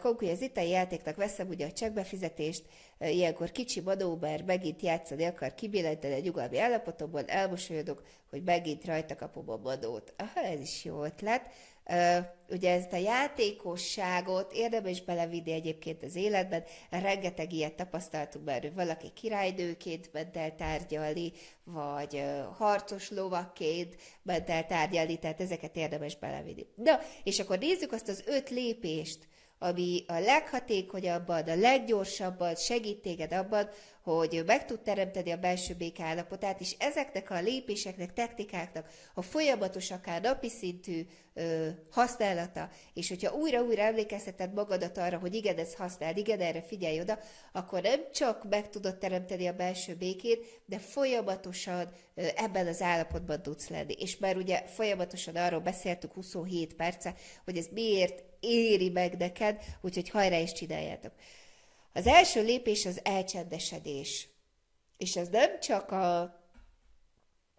Konkrét 0.00 0.30
az 0.30 0.40
itteni 0.40 0.68
játéknak 0.68 1.16
veszem 1.16 1.48
ugye 1.48 1.66
a 1.66 1.72
csekbefizetést, 1.72 2.64
ilyenkor 2.98 3.50
kicsi 3.50 3.80
madóber 3.80 4.42
megint 4.42 4.82
játszani 4.82 5.24
akar 5.24 5.54
kibilleníteni 5.54 6.14
a 6.14 6.20
nyugalmi 6.20 6.58
állapotomban, 6.58 7.28
elmosolyodok, 7.28 8.02
hogy 8.30 8.42
megint 8.42 8.84
rajta 8.84 9.16
kapom 9.16 9.50
a 9.50 9.56
madót. 9.56 10.14
Aha, 10.16 10.40
ez 10.40 10.60
is 10.60 10.84
jó 10.84 11.04
ötlet. 11.04 11.42
Ugye 12.48 12.72
ezt 12.72 12.92
a 12.92 12.96
játékosságot 12.96 14.52
érdemes 14.52 15.02
belevinni 15.02 15.52
egyébként 15.52 16.02
az 16.02 16.14
életben, 16.14 16.64
rengeteg 16.90 17.52
ilyet 17.52 17.74
tapasztaltunk 17.74 18.44
már, 18.44 18.72
valaki 18.74 19.12
királynőként 19.14 20.12
ment 20.12 20.36
el 20.36 20.54
tárgyalni, 20.54 21.32
vagy 21.64 22.22
harcos 22.58 23.10
lovakként 23.10 23.96
ment 24.22 24.50
el 24.50 24.66
tárgyalni, 24.66 25.18
tehát 25.18 25.40
ezeket 25.40 25.76
érdemes 25.76 26.16
belevinni. 26.16 26.66
Na, 26.74 27.00
és 27.24 27.38
akkor 27.38 27.58
nézzük 27.58 27.92
azt 27.92 28.08
az 28.08 28.22
öt 28.26 28.50
lépést, 28.50 29.28
ami 29.62 30.04
a 30.06 30.18
leghatékonyabban, 30.18 31.48
a 31.48 31.54
leggyorsabban 31.54 32.54
segít 32.54 33.02
téged 33.02 33.32
abban, 33.32 33.68
hogy 34.02 34.42
meg 34.46 34.66
tud 34.66 34.80
teremteni 34.80 35.30
a 35.30 35.36
belső 35.36 35.74
béke 35.74 36.04
állapotát, 36.04 36.60
és 36.60 36.76
ezeknek 36.78 37.30
a 37.30 37.40
lépéseknek, 37.40 38.12
technikáknak 38.12 38.86
a 39.14 39.22
folyamatos, 39.22 39.90
akár 39.90 40.20
napi 40.20 40.48
szintű 40.48 41.06
ö, 41.34 41.68
használata, 41.90 42.70
és 42.94 43.08
hogyha 43.08 43.34
újra-újra 43.34 43.82
emlékezteted 43.82 44.52
magadat 44.52 44.98
arra, 44.98 45.18
hogy 45.18 45.34
igen, 45.34 45.56
ezt 45.56 45.74
használd, 45.74 46.16
igen, 46.16 46.40
erre 46.40 46.62
figyelj 46.62 47.00
oda, 47.00 47.18
akkor 47.52 47.82
nem 47.82 48.00
csak 48.12 48.48
meg 48.48 48.68
tudod 48.68 48.98
teremteni 48.98 49.46
a 49.46 49.56
belső 49.56 49.94
békét, 49.94 50.62
de 50.66 50.78
folyamatosan 50.78 51.92
ö, 52.14 52.26
ebben 52.36 52.66
az 52.66 52.82
állapotban 52.82 53.42
tudsz 53.42 53.68
lenni. 53.68 53.94
És 53.98 54.16
már 54.16 54.36
ugye 54.36 54.66
folyamatosan 54.66 55.36
arról 55.36 55.60
beszéltük 55.60 56.12
27 56.12 56.74
perce, 56.74 57.14
hogy 57.44 57.56
ez 57.56 57.66
miért 57.72 58.22
éri 58.40 58.88
meg 58.88 59.16
neked, 59.16 59.62
úgyhogy 59.80 60.10
hajrá 60.10 60.38
is 60.38 60.52
csináljátok. 60.52 61.12
Az 61.92 62.06
első 62.06 62.42
lépés 62.42 62.86
az 62.86 63.00
elcsendesedés. 63.04 64.28
És 64.96 65.16
ez 65.16 65.28
nem 65.28 65.60
csak 65.60 65.90
a 65.90 66.38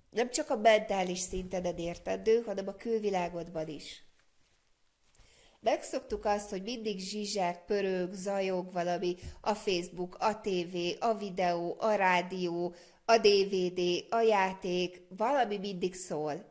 nem 0.09 0.29
csak 0.29 0.49
a 0.49 0.57
mentális 0.57 1.19
szinteden 1.19 1.77
értendő, 1.77 2.41
hanem 2.45 2.67
a 2.67 2.75
külvilágodban 2.75 3.67
is. 3.67 4.03
Megszoktuk 5.59 6.25
azt, 6.25 6.49
hogy 6.49 6.63
mindig 6.63 6.99
zsizsák, 6.99 7.65
pörög, 7.65 8.13
zajog 8.13 8.71
valami, 8.71 9.15
a 9.41 9.53
Facebook, 9.53 10.15
a 10.19 10.39
TV, 10.41 10.77
a 10.99 11.13
videó, 11.13 11.75
a 11.79 11.93
rádió, 11.93 12.75
a 13.05 13.17
DVD, 13.17 13.79
a 14.09 14.21
játék, 14.21 15.01
valami 15.09 15.57
mindig 15.57 15.95
szól 15.95 16.49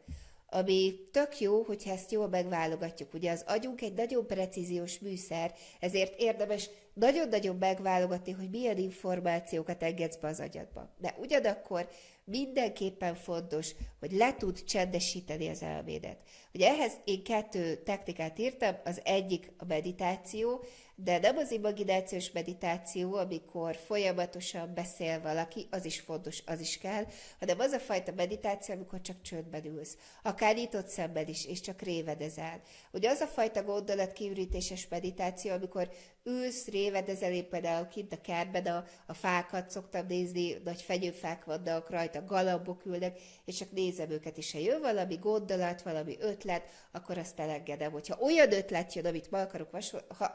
ami 0.51 1.09
tök 1.11 1.41
jó, 1.41 1.63
hogyha 1.63 1.91
ezt 1.91 2.13
jól 2.13 2.29
megválogatjuk. 2.29 3.15
Ugye 3.15 3.31
az 3.31 3.45
agyunk 3.47 3.81
egy 3.81 3.95
nagyon 3.95 4.27
precíziós 4.27 4.99
műszer, 4.99 5.55
ezért 5.81 6.21
érdemes 6.21 6.71
nagyon-nagyon 6.95 7.57
megválogatni, 7.57 8.33
hogy 8.33 8.51
milyen 8.51 8.79
információkat 8.79 9.83
engedsz 9.83 10.17
be 10.17 10.29
az 10.29 10.41
agyadba. 10.41 10.95
De 10.99 11.15
ugyanakkor 11.19 11.89
mindenképpen 12.25 13.15
fontos, 13.15 13.75
hogy 14.01 14.13
le 14.13 14.35
tud 14.35 14.65
csendesíteni 14.65 15.49
az 15.49 15.63
elmédet. 15.63 16.19
Ugye 16.55 16.69
ehhez 16.69 16.93
én 17.05 17.23
kettő 17.23 17.77
technikát 17.77 18.39
írtam, 18.39 18.77
az 18.85 19.01
egyik 19.05 19.53
a 19.59 19.65
meditáció, 19.65 20.65
de 21.05 21.19
nem 21.19 21.37
az 21.37 21.51
imaginációs 21.51 22.31
meditáció, 22.31 23.15
amikor 23.15 23.77
folyamatosan 23.77 24.75
beszél 24.75 25.21
valaki, 25.21 25.67
az 25.71 25.85
is 25.85 26.01
fontos, 26.01 26.43
az 26.47 26.61
is 26.61 26.79
kell, 26.79 27.05
hanem 27.39 27.59
az 27.59 27.73
a 27.73 27.79
fajta 27.79 28.13
meditáció, 28.17 28.75
amikor 28.75 29.01
csak 29.01 29.23
csöndben 29.23 29.65
ülsz. 29.65 29.97
Akár 30.23 30.55
nyitott 30.55 30.89
szemben 30.89 31.29
is, 31.29 31.47
és 31.47 31.61
csak 31.61 31.81
révedezel. 31.83 32.61
Ugye 32.93 33.11
az 33.11 33.21
a 33.21 33.27
fajta 33.27 33.63
gondolat 33.63 34.13
kiürítéses 34.13 34.89
meditáció, 34.89 35.53
amikor 35.53 35.91
ülsz, 36.25 36.67
révedezel 36.67 37.43
például 37.43 37.87
kint 37.87 38.13
a 38.13 38.21
kertben, 38.21 38.67
a, 38.67 38.85
a 39.07 39.15
fákat 39.15 39.71
szoktam 39.71 40.07
nézni, 40.07 40.57
nagy 40.65 40.83
fegyőfák 40.83 41.45
vannak 41.45 41.91
rajta, 41.91 42.25
galambok 42.25 42.85
ülnek, 42.85 43.19
és 43.45 43.57
csak 43.57 43.71
nézem 43.71 44.11
őket, 44.11 44.39
és 44.39 44.53
ha 44.53 44.59
jön 44.59 44.81
valami 44.81 45.17
gondolat, 45.17 45.83
valami 45.83 46.17
ötlet, 46.21 46.63
akkor 46.93 47.19
azt 47.19 47.41
elengedem. 47.41 47.93
Hogyha 47.93 48.19
olyan 48.21 48.53
ötlet 48.53 48.95
jön, 48.95 49.07
amit 49.07 49.31
ma 49.31 49.41
akarok 49.41 49.71
vasol, 49.71 50.05
ha, 50.19 50.35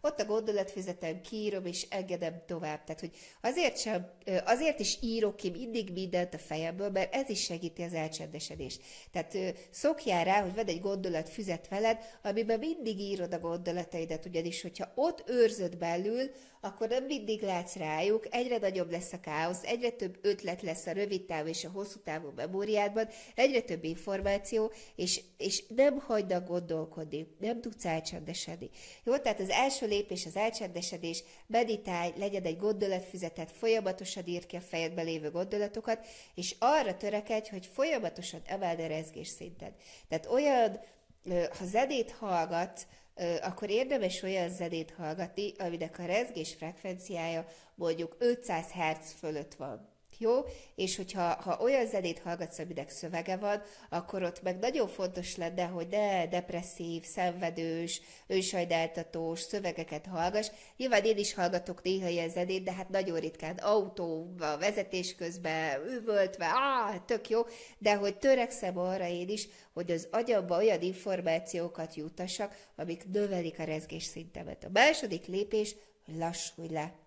ott 0.00 0.20
a 0.20 0.24
gondolatfizetem, 0.24 1.20
kiírom, 1.20 1.66
és 1.66 1.86
engedem 1.90 2.42
tovább. 2.46 2.84
Tehát, 2.84 3.00
hogy 3.00 3.10
azért, 3.40 3.78
sem, 3.78 4.10
azért 4.44 4.80
is 4.80 4.98
írok 5.00 5.36
ki 5.36 5.50
mindig 5.50 5.92
mindent 5.92 6.34
a 6.34 6.38
fejemből, 6.38 6.90
mert 6.90 7.14
ez 7.14 7.28
is 7.28 7.42
segíti 7.42 7.82
az 7.82 7.92
elcsendesedést. 7.92 8.82
Tehát 9.12 9.36
szokjál 9.70 10.24
rá, 10.24 10.42
hogy 10.42 10.54
vedd 10.54 10.68
egy 10.68 10.80
gondolatfüzet 10.80 11.68
veled, 11.68 11.98
amiben 12.22 12.58
mindig 12.58 13.00
írod 13.00 13.32
a 13.32 13.38
gondolataidat, 13.38 14.26
ugyanis 14.26 14.62
hogyha 14.62 14.92
ott 14.94 15.24
őrzöd 15.26 15.76
belül, 15.76 16.30
akkor 16.66 16.88
nem 16.88 17.04
mindig 17.04 17.42
látsz 17.42 17.74
rájuk, 17.74 18.26
egyre 18.30 18.58
nagyobb 18.58 18.90
lesz 18.90 19.12
a 19.12 19.20
káosz, 19.20 19.62
egyre 19.62 19.90
több 19.90 20.18
ötlet 20.22 20.62
lesz 20.62 20.86
a 20.86 20.92
rövid 20.92 21.24
távú 21.24 21.48
és 21.48 21.64
a 21.64 21.70
hosszú 21.70 21.98
távú 22.04 22.32
memóriádban, 22.36 23.08
egyre 23.34 23.60
több 23.60 23.84
információ, 23.84 24.72
és, 24.96 25.20
és 25.36 25.64
nem 25.68 25.98
hagynak 25.98 26.48
gondolkodni, 26.48 27.26
nem 27.38 27.60
tudsz 27.60 27.84
elcsendesedni. 27.84 28.70
Jó, 29.04 29.16
tehát 29.16 29.40
az 29.40 29.48
első 29.48 29.86
lépés 29.86 30.26
az 30.26 30.36
elcsendesedés, 30.36 31.22
meditálj, 31.46 32.12
legyen 32.16 32.42
egy 32.42 32.58
gondolatfüzetet, 32.58 33.52
folyamatosan 33.52 34.26
ír 34.26 34.46
ki 34.46 34.56
a 34.56 34.60
fejedbe 34.60 35.02
lévő 35.02 35.30
gondolatokat, 35.30 36.06
és 36.34 36.56
arra 36.58 36.96
törekedj, 36.96 37.50
hogy 37.50 37.66
folyamatosan 37.72 38.40
emeld 38.46 38.80
a 38.80 38.86
rezgés 38.86 39.28
szinten. 39.28 39.74
Tehát 40.08 40.26
olyan, 40.26 40.80
ha 41.58 41.64
zedét 41.64 42.10
hallgat, 42.10 42.86
akkor 43.42 43.70
érdemes 43.70 44.22
olyan 44.22 44.50
zenét 44.50 44.94
hallgatni, 44.96 45.52
aminek 45.58 45.98
a 45.98 46.04
rezgés 46.04 46.54
frekvenciája 46.54 47.46
mondjuk 47.74 48.16
500 48.18 48.70
Hz 48.70 49.12
fölött 49.18 49.54
van. 49.54 49.95
Jó? 50.18 50.44
És 50.74 50.96
hogyha 50.96 51.22
ha 51.22 51.58
olyan 51.60 51.86
zenét 51.86 52.18
hallgatsz, 52.18 52.58
aminek 52.58 52.90
szövege 52.90 53.36
van, 53.36 53.62
akkor 53.90 54.22
ott 54.22 54.42
meg 54.42 54.58
nagyon 54.58 54.88
fontos 54.88 55.36
lenne, 55.36 55.64
hogy 55.64 55.86
ne 55.88 56.26
depresszív, 56.26 57.04
szenvedős, 57.04 58.00
önsajdáltatós 58.26 59.40
szövegeket 59.40 60.06
hallgass. 60.06 60.50
Nyilván 60.76 61.04
én 61.04 61.16
is 61.16 61.34
hallgatok 61.34 61.82
néha 61.82 62.08
ilyen 62.08 62.28
zenét, 62.28 62.62
de 62.62 62.72
hát 62.72 62.88
nagyon 62.88 63.18
ritkán 63.18 63.56
autóba, 63.56 64.58
vezetés 64.58 65.14
közben, 65.14 65.86
üvöltve, 65.86 66.44
á, 66.44 66.98
tök 67.06 67.28
jó, 67.28 67.40
de 67.78 67.94
hogy 67.94 68.18
törekszem 68.18 68.78
arra 68.78 69.06
én 69.06 69.28
is, 69.28 69.48
hogy 69.72 69.90
az 69.90 70.08
agyamba 70.10 70.56
olyan 70.56 70.82
információkat 70.82 71.94
jutassak, 71.94 72.56
amik 72.76 73.04
növelik 73.12 73.58
a 73.58 73.64
rezgés 73.64 74.04
szintemet. 74.04 74.64
A 74.64 74.70
második 74.72 75.26
lépés, 75.26 75.74
lassulj 76.18 76.68
le 76.68 77.04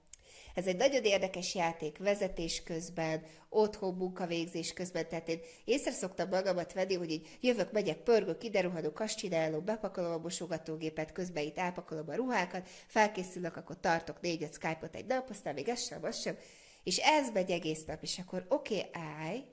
ez 0.55 0.67
egy 0.67 0.75
nagyon 0.75 1.03
érdekes 1.03 1.55
játék 1.55 1.97
vezetés 1.97 2.63
közben, 2.63 3.23
otthon 3.49 3.93
munkavégzés 3.93 4.73
közben, 4.73 5.07
tehát 5.07 5.27
én 5.27 5.39
észre 5.65 5.91
szoktam 5.91 6.29
magamat 6.29 6.73
venni, 6.73 6.93
hogy 6.93 7.11
így 7.11 7.37
jövök, 7.41 7.71
megyek, 7.71 7.97
pörgök, 7.97 8.37
kideruhadok, 8.37 8.99
azt 8.99 9.17
csinálom, 9.17 9.65
bepakolom 9.65 10.11
a 10.11 10.17
mosogatógépet, 10.17 11.11
közben 11.11 11.43
itt 11.43 11.57
elpakolom 11.57 12.09
a 12.09 12.15
ruhákat, 12.15 12.67
felkészülök, 12.87 13.57
akkor 13.57 13.79
tartok 13.79 14.21
négyet 14.21 14.53
Skype-ot 14.53 14.95
egy 14.95 15.05
nap, 15.05 15.29
aztán 15.29 15.53
még 15.53 15.69
ez 15.69 15.85
sem, 15.85 16.03
az 16.03 16.21
sem, 16.21 16.37
és 16.83 16.97
ez 16.97 17.29
megy 17.33 17.51
egész 17.51 17.85
nap, 17.85 18.03
és 18.03 18.19
akkor 18.19 18.45
oké, 18.49 18.77
okay, 18.77 18.89
állj, 18.93 19.43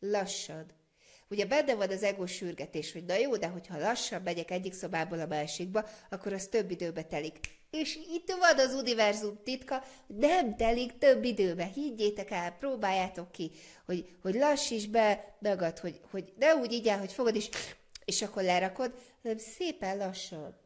lassad, 0.00 0.78
Ugye 1.30 1.46
benne 1.46 1.74
van 1.74 1.90
az 1.90 2.02
ego 2.02 2.26
sürgetés, 2.26 2.92
hogy 2.92 3.04
na 3.04 3.14
jó, 3.14 3.36
de 3.36 3.46
hogyha 3.46 3.78
lassan 3.78 4.22
megyek 4.22 4.50
egyik 4.50 4.72
szobából 4.72 5.20
a 5.20 5.26
másikba, 5.26 5.84
akkor 6.10 6.32
az 6.32 6.46
több 6.46 6.70
időbe 6.70 7.02
telik. 7.02 7.59
És 7.70 7.96
itt 7.96 8.32
van 8.38 8.58
az 8.58 8.74
univerzum 8.74 9.38
titka, 9.44 9.84
nem 10.06 10.56
telik 10.56 10.98
több 10.98 11.24
időbe. 11.24 11.64
Higgyétek 11.64 12.30
el, 12.30 12.52
próbáljátok 12.52 13.32
ki, 13.32 13.50
hogy, 13.84 14.16
hogy 14.22 14.34
lassíts 14.34 14.88
be 14.88 15.36
magad, 15.38 15.78
hogy, 15.78 16.00
hogy 16.10 16.32
ne 16.38 16.54
úgy 16.54 16.72
így 16.72 16.90
hogy 16.90 17.12
fogod 17.12 17.34
is, 17.34 17.48
és 18.04 18.22
akkor 18.22 18.42
lerakod, 18.42 18.94
hanem 19.22 19.38
szépen 19.38 19.96
lassan. 19.96 20.58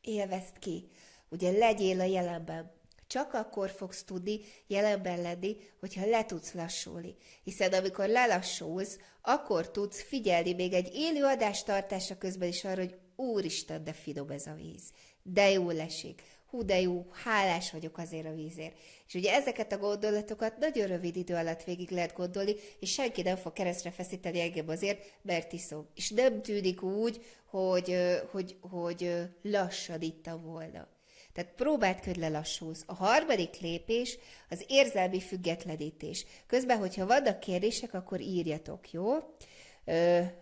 Élvezd 0.00 0.58
ki. 0.58 0.88
Ugye 1.28 1.50
legyél 1.50 2.00
a 2.00 2.04
jelenben. 2.04 2.77
Csak 3.08 3.34
akkor 3.34 3.70
fogsz 3.70 4.04
tudni 4.04 4.40
jelenben 4.66 5.20
lenni, 5.22 5.56
hogyha 5.80 6.06
le 6.06 6.24
tudsz 6.24 6.52
lassulni. 6.52 7.16
Hiszen 7.44 7.72
amikor 7.72 8.08
lelassulsz, 8.08 8.98
akkor 9.22 9.70
tudsz 9.70 10.02
figyelni 10.02 10.52
még 10.52 10.72
egy 10.72 10.90
élő 10.94 11.24
adás 11.24 11.62
tartása 11.62 12.18
közben 12.18 12.48
is 12.48 12.64
arra, 12.64 12.80
hogy 12.80 12.98
úristen, 13.16 13.84
de 13.84 13.92
finom 13.92 14.30
ez 14.30 14.46
a 14.46 14.54
víz. 14.54 14.82
De 15.22 15.50
jó 15.50 15.68
esik. 15.68 16.22
Hú, 16.50 16.64
de 16.64 16.80
jó, 16.80 17.06
hálás 17.24 17.72
vagyok 17.72 17.98
azért 17.98 18.26
a 18.26 18.34
vízért. 18.34 18.76
És 19.06 19.14
ugye 19.14 19.32
ezeket 19.32 19.72
a 19.72 19.78
gondolatokat 19.78 20.58
nagyon 20.58 20.86
rövid 20.86 21.16
idő 21.16 21.34
alatt 21.34 21.64
végig 21.64 21.90
lehet 21.90 22.14
gondolni, 22.14 22.54
és 22.80 22.92
senki 22.92 23.22
nem 23.22 23.36
fog 23.36 23.52
keresztre 23.52 23.90
feszíteni 23.90 24.40
engem 24.40 24.68
azért, 24.68 25.18
mert 25.22 25.52
iszom. 25.52 25.88
És 25.94 26.10
nem 26.10 26.42
tűnik 26.42 26.82
úgy, 26.82 27.24
hogy, 27.44 27.96
hogy, 28.30 28.56
hogy 28.60 29.12
lassan 29.42 30.00
ittam 30.00 30.42
volna. 30.42 30.97
Tehát 31.38 31.52
próbáld 31.56 32.04
hogy 32.04 32.16
lelassulsz. 32.16 32.82
A 32.86 32.94
harmadik 32.94 33.60
lépés 33.60 34.18
az 34.50 34.64
érzelmi 34.68 35.20
függetlenítés. 35.20 36.26
Közben, 36.46 36.78
hogyha 36.78 37.06
vannak 37.06 37.40
kérdések, 37.40 37.94
akkor 37.94 38.20
írjatok, 38.20 38.90
jó? 38.90 39.14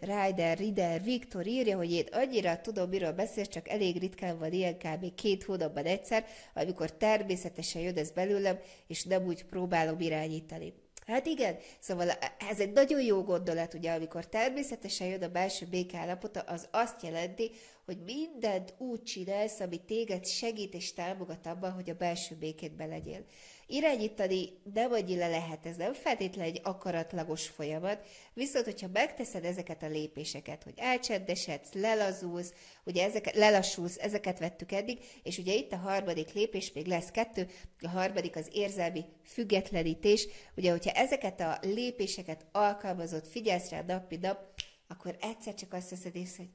Ryder, 0.00 0.58
Rider, 0.58 1.02
Viktor 1.02 1.46
írja, 1.46 1.76
hogy 1.76 1.92
én 1.92 2.06
annyira 2.12 2.60
tudom, 2.60 2.88
miről 2.88 3.12
beszélsz, 3.12 3.48
csak 3.48 3.68
elég 3.68 3.98
ritkán 3.98 4.38
van 4.38 4.52
ilyen 4.52 4.78
kb. 4.78 5.14
két 5.14 5.44
hónapban 5.44 5.84
egyszer, 5.84 6.26
amikor 6.54 6.92
természetesen 6.92 7.82
jön 7.82 7.96
ez 7.96 8.10
belőlem, 8.10 8.58
és 8.86 9.04
nem 9.04 9.26
úgy 9.26 9.44
próbálom 9.44 10.00
irányítani. 10.00 10.74
Hát 11.06 11.26
igen, 11.26 11.56
szóval 11.80 12.10
ez 12.50 12.60
egy 12.60 12.72
nagyon 12.72 13.00
jó 13.00 13.22
gondolat, 13.22 13.74
ugye, 13.74 13.92
amikor 13.92 14.26
természetesen 14.26 15.06
jön 15.06 15.22
a 15.22 15.28
belső 15.28 15.66
békállapota, 15.66 16.40
az 16.40 16.68
azt 16.70 17.02
jelenti, 17.02 17.50
hogy 17.84 17.98
mindent 18.04 18.74
úgy 18.78 19.02
csinálsz, 19.02 19.60
ami 19.60 19.84
téged 19.84 20.26
segít 20.26 20.74
és 20.74 20.92
támogat 20.92 21.46
abban, 21.46 21.72
hogy 21.72 21.90
a 21.90 21.94
belső 21.94 22.34
békétbe 22.34 22.86
legyél. 22.86 23.24
Irányítani 23.68 24.48
nem 24.74 24.92
annyira 24.92 25.28
lehet, 25.28 25.66
ez 25.66 25.76
nem 25.76 25.92
feltétlenül 25.92 26.52
egy 26.52 26.60
akaratlagos 26.64 27.48
folyamat, 27.48 28.06
viszont 28.32 28.64
hogyha 28.64 28.88
megteszed 28.92 29.44
ezeket 29.44 29.82
a 29.82 29.88
lépéseket, 29.88 30.62
hogy 30.62 30.74
elcsendesedsz, 30.76 31.72
lelazulsz, 31.72 32.52
ugye 32.84 33.04
ezeket, 33.04 33.34
lelassulsz, 33.34 33.96
ezeket 33.96 34.38
vettük 34.38 34.72
eddig, 34.72 34.98
és 35.22 35.38
ugye 35.38 35.54
itt 35.54 35.72
a 35.72 35.76
harmadik 35.76 36.32
lépés, 36.32 36.72
még 36.72 36.86
lesz 36.86 37.10
kettő, 37.10 37.48
a 37.80 37.88
harmadik 37.88 38.36
az 38.36 38.48
érzelmi 38.52 39.04
függetlenítés, 39.24 40.28
ugye 40.56 40.70
hogyha 40.70 40.90
ezeket 40.90 41.40
a 41.40 41.58
lépéseket 41.62 42.46
alkalmazott, 42.52 43.26
figyelsz 43.26 43.70
rá 43.70 43.82
nap, 43.82 44.14
nap, 44.20 44.54
akkor 44.88 45.16
egyszer 45.20 45.54
csak 45.54 45.72
azt 45.72 45.90
veszed 45.90 46.16
észre, 46.16 46.42
hogy 46.42 46.52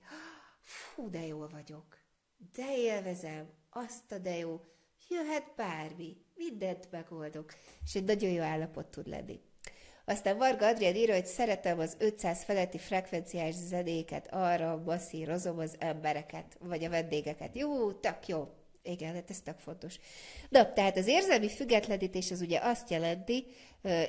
fú, 0.62 1.10
de 1.10 1.26
jól 1.26 1.50
vagyok, 1.50 1.98
de 2.56 2.78
élvezem, 2.78 3.50
azt 3.70 4.12
a 4.12 4.18
de 4.18 4.38
jó, 4.38 4.62
jöhet 5.10 5.54
bármi, 5.56 6.18
mindent 6.36 6.88
megoldok, 6.92 7.54
és 7.86 7.96
egy 7.96 8.04
nagyon 8.04 8.32
jó 8.32 8.42
állapot 8.42 8.86
tud 8.86 9.08
lenni. 9.08 9.40
Aztán 10.06 10.38
Varga 10.38 10.68
Adrián 10.68 10.96
írja, 10.96 11.14
hogy 11.14 11.26
szeretem 11.26 11.80
az 11.80 11.96
500 12.00 12.44
feletti 12.44 12.78
frekvenciás 12.78 13.54
zenéket, 13.54 14.28
arra 14.32 14.82
masszírozom 14.86 15.60
az 15.60 15.76
embereket, 15.80 16.58
vagy 16.60 16.84
a 16.84 16.90
vendégeket. 16.90 17.56
Jó, 17.56 17.92
tök 17.92 18.28
jó. 18.28 18.48
Igen, 18.84 19.14
hát 19.14 19.30
ez 19.30 19.42
tök 19.42 19.60
fontos. 19.60 20.00
Na, 20.50 20.74
tehát 20.74 20.98
az 20.98 21.08
érzelmi 21.08 21.50
függetlenítés 21.50 22.32
az 22.32 22.42
ugye 22.42 22.60
azt 22.60 22.90
jelenti, 22.90 23.46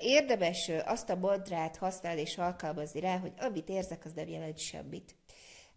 érdemes 0.00 0.70
azt 0.84 1.10
a 1.10 1.16
mantrát 1.16 1.76
használni 1.76 2.20
és 2.20 2.38
alkalmazni 2.38 3.00
rá, 3.00 3.18
hogy 3.18 3.32
amit 3.38 3.68
érzek, 3.68 4.04
az 4.04 4.12
nem 4.12 4.28
jelent 4.28 4.58
semmit. 4.58 5.14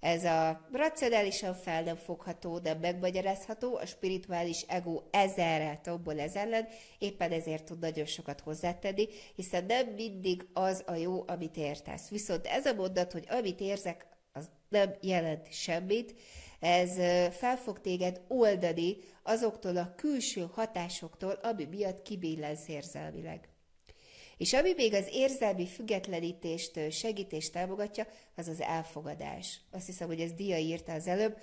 Ez 0.05 0.23
a 0.23 0.67
racionálisan 0.71 1.53
fel 1.53 1.83
nem 1.83 1.95
fogható, 1.95 2.59
nem 2.63 2.79
megmagyarázható, 2.79 3.75
a 3.75 3.85
spirituális 3.85 4.61
ego 4.67 5.01
ezerrel 5.11 5.81
tombol 5.81 6.19
ez 6.19 6.35
ellen, 6.35 6.67
éppen 6.97 7.31
ezért 7.31 7.63
tud 7.63 7.79
nagyon 7.79 8.05
sokat 8.05 8.39
hozzátenni, 8.39 9.07
hiszen 9.35 9.65
nem 9.65 9.87
mindig 9.87 10.47
az 10.53 10.83
a 10.85 10.93
jó, 10.93 11.23
amit 11.27 11.57
értesz. 11.57 12.09
Viszont 12.09 12.45
ez 12.45 12.65
a 12.65 12.73
mondat, 12.73 13.11
hogy 13.11 13.25
amit 13.29 13.59
érzek, 13.59 14.07
az 14.33 14.49
nem 14.69 14.95
jelent 15.01 15.51
semmit, 15.51 16.15
ez 16.59 16.93
fel 17.35 17.57
fog 17.57 17.81
téged 17.81 18.21
oldani 18.27 18.97
azoktól 19.23 19.77
a 19.77 19.93
külső 19.95 20.47
hatásoktól, 20.53 21.31
ami 21.31 21.65
miatt 21.65 22.01
kibillensz 22.01 22.67
érzelmileg. 22.67 23.49
És 24.37 24.53
ami 24.53 24.73
még 24.75 24.93
az 24.93 25.07
érzelmi 25.11 25.67
függetlenítést, 25.67 26.91
segítést 26.91 27.51
támogatja, 27.51 28.07
az 28.35 28.47
az 28.47 28.61
elfogadás. 28.61 29.61
Azt 29.71 29.85
hiszem, 29.85 30.07
hogy 30.07 30.19
ez 30.19 30.31
Dia 30.31 30.57
írta 30.57 30.93
az 30.93 31.07
előbb, 31.07 31.37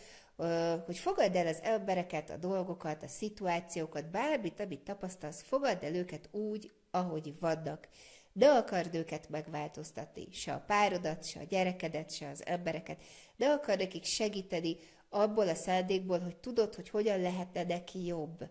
hogy 0.86 0.98
fogadd 0.98 1.36
el 1.36 1.46
az 1.46 1.58
embereket, 1.62 2.30
a 2.30 2.36
dolgokat, 2.36 3.02
a 3.02 3.08
szituációkat, 3.08 4.10
bármit, 4.10 4.60
amit 4.60 4.80
tapasztalsz, 4.80 5.42
fogadd 5.42 5.84
el 5.84 5.94
őket 5.94 6.28
úgy, 6.32 6.70
ahogy 6.90 7.34
vannak. 7.40 7.88
de 8.32 8.46
akard 8.46 8.94
őket 8.94 9.28
megváltoztatni, 9.28 10.28
se 10.30 10.52
a 10.52 10.64
párodat, 10.66 11.24
se 11.24 11.40
a 11.40 11.44
gyerekedet, 11.44 12.14
se 12.14 12.28
az 12.28 12.46
embereket, 12.46 13.02
de 13.36 13.46
akar 13.46 13.76
nekik 13.76 14.04
segíteni 14.04 14.76
abból 15.10 15.48
a 15.48 15.54
szándékból, 15.54 16.18
hogy 16.18 16.36
tudod, 16.36 16.74
hogy 16.74 16.88
hogyan 16.88 17.20
lehetne 17.20 17.64
neki 17.64 18.04
jobb. 18.04 18.44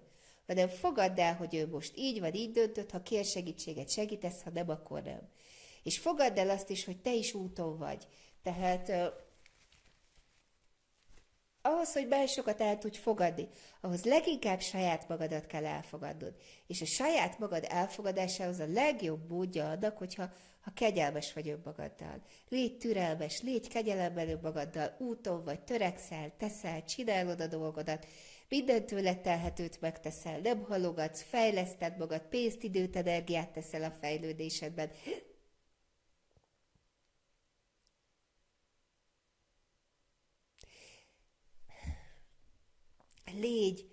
Hanem 0.51 0.69
fogadd 0.69 1.19
el, 1.19 1.35
hogy 1.35 1.55
ő 1.55 1.67
most 1.67 1.93
így 1.95 2.19
van, 2.19 2.33
így 2.33 2.51
döntött, 2.51 2.91
ha 2.91 3.01
kér 3.01 3.25
segítséget, 3.25 3.89
segítesz, 3.89 4.41
ha 4.43 4.49
nem, 4.49 4.69
akkor 4.69 5.01
nem. 5.01 5.29
És 5.83 5.99
fogadd 5.99 6.39
el 6.39 6.49
azt 6.49 6.69
is, 6.69 6.85
hogy 6.85 7.01
te 7.01 7.13
is 7.13 7.33
úton 7.33 7.77
vagy. 7.77 8.07
Tehát 8.43 8.91
ahhoz, 11.61 11.93
hogy 11.93 12.07
másokat 12.07 12.61
el 12.61 12.77
tudj 12.77 12.97
fogadni, 12.97 13.47
ahhoz 13.81 14.03
leginkább 14.03 14.59
saját 14.59 15.07
magadat 15.07 15.45
kell 15.45 15.65
elfogadnod. 15.65 16.35
És 16.67 16.81
a 16.81 16.85
saját 16.85 17.39
magad 17.39 17.65
elfogadásához 17.69 18.59
a 18.59 18.67
legjobb 18.67 19.29
módja 19.29 19.69
annak, 19.69 19.97
hogyha 19.97 20.31
ha 20.61 20.71
kegyelmes 20.73 21.33
vagy 21.33 21.49
önmagaddal. 21.49 22.21
Légy 22.49 22.77
türelmes, 22.77 23.41
légy 23.41 23.67
kegyelemben 23.67 24.29
önmagaddal, 24.29 24.95
úton 24.99 25.43
vagy, 25.43 25.61
törekszel, 25.61 26.31
teszel, 26.37 26.83
csinálod 26.83 27.41
a 27.41 27.47
dolgodat, 27.47 28.07
minden 28.49 28.85
tőle 28.85 29.15
telhetőt 29.15 29.81
megteszel, 29.81 30.39
nem 30.39 30.63
halogatsz, 30.63 31.21
fejleszted 31.21 31.97
magad, 31.97 32.21
pénzt, 32.21 32.63
időt, 32.63 32.95
energiát 32.95 33.49
teszel 33.49 33.83
a 33.83 33.91
fejlődésedben, 33.91 34.91
légy, 43.33 43.89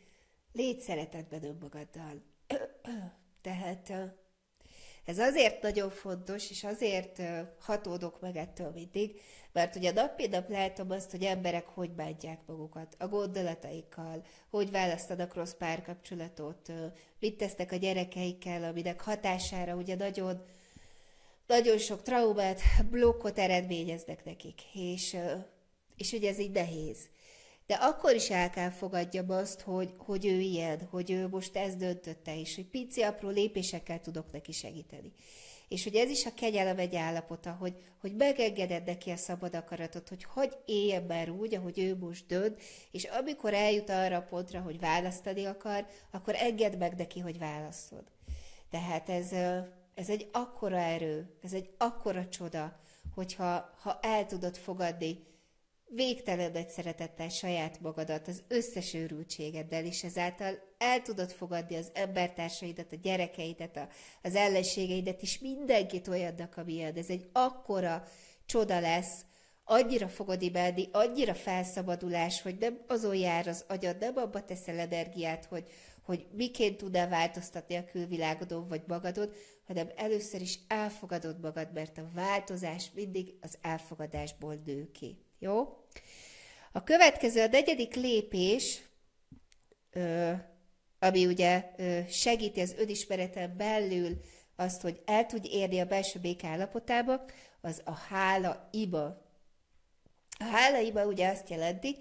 légy 0.53 0.81
szeretetben 0.81 1.45
önmagaddal. 1.45 2.23
Tehát 3.41 3.93
ez 5.09 5.19
azért 5.19 5.63
nagyon 5.63 5.91
fontos, 5.91 6.51
és 6.51 6.65
azért 6.65 7.23
hatódok 7.61 8.21
meg 8.21 8.37
ettől 8.37 8.71
mindig, 8.71 9.21
mert 9.53 9.77
ugye 9.77 9.93
nap 9.93 10.17
mint 10.17 10.31
nap 10.31 10.49
látom 10.49 10.91
azt, 10.91 11.11
hogy 11.11 11.23
emberek 11.23 11.67
hogy 11.67 11.91
bántják 11.91 12.39
magukat 12.47 12.97
a 12.99 13.09
gondolataikkal, 13.09 14.25
hogy 14.51 14.71
választanak 14.71 15.35
rossz 15.35 15.53
párkapcsolatot, 15.53 16.73
mit 17.21 17.37
tesznek 17.37 17.73
a 17.73 17.77
gyerekeikkel, 17.77 18.65
aminek 18.65 19.01
hatására 19.01 19.75
ugye 19.75 19.97
nagyon, 19.97 20.45
nagyon 21.47 21.79
sok 21.79 22.03
traumát, 22.03 22.61
blokkot 22.91 23.39
eredményeznek 23.39 24.25
nekik, 24.25 24.61
és, 24.75 25.17
és 25.97 26.13
ugye 26.13 26.29
ez 26.29 26.39
így 26.39 26.53
nehéz 26.53 27.09
de 27.69 27.75
akkor 27.75 28.15
is 28.15 28.31
el 28.31 28.51
kell 28.51 28.71
fogadjam 28.71 29.31
azt, 29.31 29.61
hogy, 29.61 29.95
hogy 29.97 30.27
ő 30.27 30.39
ilyen, 30.41 30.89
hogy 30.91 31.11
ő 31.11 31.29
most 31.29 31.57
ezt 31.57 31.77
döntötte, 31.77 32.41
és 32.41 32.55
hogy 32.55 32.67
pici 32.67 33.03
apró 33.03 33.29
lépésekkel 33.29 34.01
tudok 34.01 34.33
neki 34.33 34.53
segíteni. 34.53 35.13
És 35.69 35.85
hogy 35.85 35.95
ez 35.95 36.11
is 36.11 36.27
a 36.27 36.35
kegyelem 36.35 36.79
egy 36.79 36.97
állapota, 36.97 37.51
hogy, 37.51 37.75
hogy 38.01 38.17
megengeded 38.17 38.85
neki 38.85 39.11
a 39.11 39.17
szabad 39.17 39.55
akaratot, 39.55 40.09
hogy 40.09 40.25
hogy 40.25 40.57
éljen 40.65 41.03
már 41.03 41.31
úgy, 41.31 41.55
ahogy 41.55 41.79
ő 41.79 41.97
most 41.97 42.27
dönt, 42.27 42.61
és 42.91 43.05
amikor 43.05 43.55
eljut 43.55 43.91
arra 43.91 44.17
a 44.17 44.23
pontra, 44.23 44.61
hogy 44.61 44.81
választani 44.81 45.45
akar, 45.45 45.87
akkor 46.11 46.35
engedd 46.37 46.77
meg 46.77 46.97
neki, 46.97 47.21
hogy 47.21 47.39
válaszol. 47.39 48.05
Tehát 48.71 49.09
ez, 49.09 49.33
ez 49.95 50.09
egy 50.09 50.29
akkora 50.33 50.79
erő, 50.79 51.39
ez 51.43 51.53
egy 51.53 51.71
akkora 51.79 52.29
csoda, 52.29 52.81
hogyha 53.15 53.71
ha 53.81 53.99
el 54.03 54.27
tudod 54.27 54.57
fogadni 54.57 55.27
végtelen 55.95 56.53
nagy 56.53 56.69
szeretettel 56.69 57.29
saját 57.29 57.81
magadat, 57.81 58.29
az 58.29 58.43
összes 58.49 58.95
őrültségeddel, 58.95 59.85
és 59.85 60.05
ezáltal 60.05 60.59
el 60.79 61.03
tudod 61.03 61.31
fogadni 61.31 61.77
az 61.77 61.91
embertársaidat, 61.95 62.93
a 62.93 62.97
gyerekeidet, 62.97 63.77
a, 63.77 63.89
az 64.23 64.35
ellenségeidet, 64.35 65.23
és 65.23 65.39
mindenkit 65.39 66.09
olyannak, 66.09 66.57
amilyen. 66.57 66.95
Ez 66.95 67.09
egy 67.09 67.29
akkora 67.33 68.05
csoda 68.47 68.81
lesz, 68.81 69.25
annyira 69.65 70.09
fogod 70.09 70.43
imádni, 70.43 70.89
annyira 70.93 71.35
felszabadulás, 71.35 72.43
hogy 72.43 72.57
nem 72.59 72.81
azon 72.87 73.17
jár 73.17 73.47
az 73.47 73.65
agyad, 73.69 73.99
nem 73.99 74.17
abba 74.17 74.45
teszel 74.45 74.79
energiát, 74.79 75.45
hogy, 75.45 75.71
hogy 76.03 76.27
miként 76.33 76.77
tud-e 76.77 77.07
változtatni 77.07 77.75
a 77.75 77.85
külvilágodon 77.85 78.69
vagy 78.69 78.83
magadon, 78.87 79.31
hanem 79.67 79.91
először 79.97 80.41
is 80.41 80.59
elfogadod 80.69 81.41
magad, 81.41 81.73
mert 81.73 81.99
a 81.99 82.11
változás 82.15 82.91
mindig 82.95 83.35
az 83.41 83.59
elfogadásból 83.61 84.55
nő 84.65 84.91
ki. 84.91 85.19
Jó? 85.39 85.85
A 86.73 86.83
következő, 86.83 87.43
a 87.43 87.49
negyedik 87.49 87.95
lépés, 87.95 88.83
ami 90.99 91.27
ugye 91.27 91.71
segíti 92.09 92.61
az 92.61 92.75
önismereten 92.79 93.57
belül 93.57 94.21
azt, 94.57 94.81
hogy 94.81 95.03
el 95.05 95.27
tudj 95.27 95.49
érni 95.49 95.81
a 95.81 95.87
belső 95.87 96.19
bék 96.21 96.45
állapotába, 96.45 97.25
az 97.61 97.83
a 97.85 97.93
hála 97.93 98.69
iba. 98.73 99.27
A 100.39 100.45
hála 100.45 100.79
iba 100.79 101.07
ugye 101.07 101.29
azt 101.29 101.51
jelenti, 101.51 101.97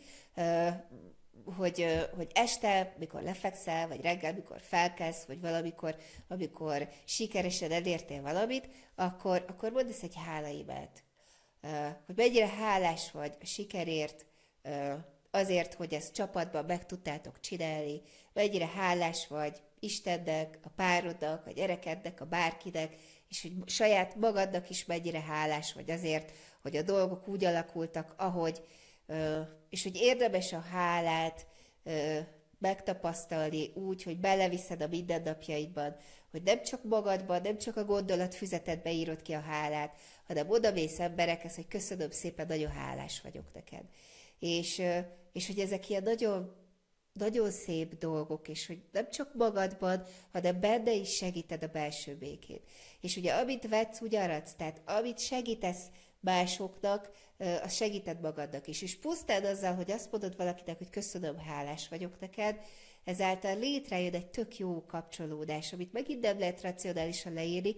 hogy, 1.46 2.08
hogy 2.16 2.32
este, 2.34 2.96
mikor 2.98 3.22
lefekszel, 3.22 3.88
vagy 3.88 4.02
reggel, 4.02 4.34
mikor 4.34 4.62
felkelsz, 4.62 5.24
vagy 5.24 5.42
valamikor, 5.42 5.96
amikor 6.28 6.90
sikeresen 7.06 7.72
elértél 7.72 8.22
valamit, 8.22 8.70
akkor, 8.96 9.46
akkor 9.48 9.72
mondd 9.72 9.90
ezt 9.90 10.04
egy 10.04 10.16
hálaimát 10.26 11.07
hogy 12.06 12.16
mennyire 12.16 12.48
hálás 12.48 13.12
vagy 13.12 13.38
a 13.42 13.46
sikerért, 13.46 14.26
azért, 15.32 15.74
hogy 15.74 15.94
ezt 15.94 16.14
csapatban 16.14 16.66
meg 16.66 16.86
tudtátok 16.86 17.40
csinálni, 17.40 18.02
mennyire 18.34 18.68
hálás 18.68 19.28
vagy 19.28 19.62
Istennek, 19.80 20.60
a 20.64 20.70
párodnak, 20.70 21.48
a 21.48 21.52
gyerekednek, 21.52 22.22
a 22.22 22.26
bárkinek, 22.26 22.96
és 23.30 23.42
hogy 23.42 23.70
saját 23.70 24.16
magadnak 24.16 24.70
is 24.70 24.86
mennyire 24.86 25.22
hálás 25.22 25.74
vagy 25.74 25.92
azért, 25.92 26.32
hogy 26.62 26.76
a 26.76 26.82
dolgok 26.82 27.28
úgy 27.28 27.46
alakultak, 27.46 28.14
ahogy, 28.18 28.62
és 29.70 29.84
hogy 29.84 29.96
érdemes 29.96 30.54
a 30.54 30.60
hálát 30.60 31.46
megtapasztalni 32.60 33.72
úgy, 33.74 34.04
hogy 34.04 34.20
beleviszed 34.20 34.82
a 34.82 34.88
mindennapjaidban, 34.88 35.96
hogy 36.32 36.44
nem 36.44 36.64
csak 36.64 36.84
magadban, 36.84 37.42
nem 37.42 37.58
csak 37.58 37.78
a 37.78 37.86
gondolatfüzetedbe 37.86 38.92
írod 38.92 39.22
ki 39.22 39.34
a 39.34 39.40
hálát, 39.40 39.98
hanem 40.28 40.50
odamész 40.50 41.00
emberekhez, 41.00 41.56
hogy 41.56 41.68
köszönöm 41.68 42.12
szépen, 42.12 42.48
nagyon 42.48 42.72
hálás 42.72 43.22
vagyok 43.22 43.54
neked. 43.54 43.84
És, 44.40 44.82
és 45.34 45.48
hogy 45.48 45.60
ezek 45.60 45.90
ilyen 45.90 46.04
nagyon, 46.04 46.56
nagyon 47.14 47.52
szép 47.52 47.98
dolgok, 47.98 48.48
és 48.48 48.68
hogy 48.68 48.82
nem 48.92 49.10
csak 49.10 49.36
magadban, 49.36 50.04
hanem 50.32 50.60
benne 50.60 50.94
is 50.94 51.16
segíted 51.16 51.64
a 51.64 51.68
belső 51.68 52.16
békét. 52.16 52.70
És 53.02 53.18
ugye 53.18 53.34
amit 53.34 53.68
vetsz, 53.68 54.02
úgy 54.02 54.16
aradsz, 54.16 54.54
tehát 54.54 54.82
amit 54.86 55.20
segítesz 55.20 55.86
másoknak, 56.20 57.10
az 57.64 57.74
segíted 57.74 58.20
magadnak 58.20 58.68
is. 58.68 58.82
És 58.82 59.00
pusztán 59.00 59.46
azzal, 59.46 59.76
hogy 59.76 59.92
azt 59.92 60.12
mondod 60.12 60.38
valakinek, 60.38 60.78
hogy 60.78 60.90
köszönöm, 60.90 61.38
hálás 61.38 61.88
vagyok 61.90 62.20
neked, 62.20 62.60
ezáltal 63.04 63.58
létrejön 63.58 64.14
egy 64.14 64.28
tök 64.28 64.58
jó 64.58 64.86
kapcsolódás, 64.86 65.74
amit 65.74 65.94
megint 65.94 66.22
nem 66.22 66.40
lehet 66.40 66.62
racionálisan 66.62 67.34
leírni. 67.34 67.76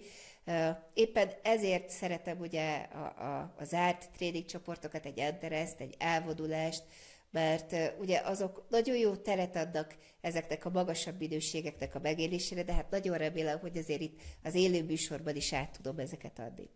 Éppen 0.94 1.30
ezért 1.42 1.88
szeretem 1.88 2.38
ugye 2.38 2.76
a, 2.76 2.98
a, 2.98 3.54
az 3.58 3.74
árt 3.74 4.08
trading 4.16 4.44
csoportokat, 4.44 5.06
egy 5.06 5.18
entereszt, 5.18 5.80
egy 5.80 5.94
elvonulást, 5.98 6.82
mert 7.30 7.76
ugye 7.98 8.20
azok 8.24 8.66
nagyon 8.68 8.96
jó 8.96 9.16
teret 9.16 9.56
adnak 9.56 9.96
ezeknek 10.20 10.64
a 10.64 10.70
magasabb 10.70 11.18
minőségeknek 11.18 11.94
a 11.94 12.00
megélésére, 12.02 12.62
de 12.62 12.72
hát 12.72 12.90
nagyon 12.90 13.18
remélem, 13.18 13.58
hogy 13.58 13.76
azért 13.76 14.00
itt 14.00 14.20
az 14.42 14.54
élő 14.54 14.84
műsorban 14.84 15.36
is 15.36 15.52
át 15.52 15.76
tudom 15.76 15.98
ezeket 15.98 16.38
adni. 16.38 16.70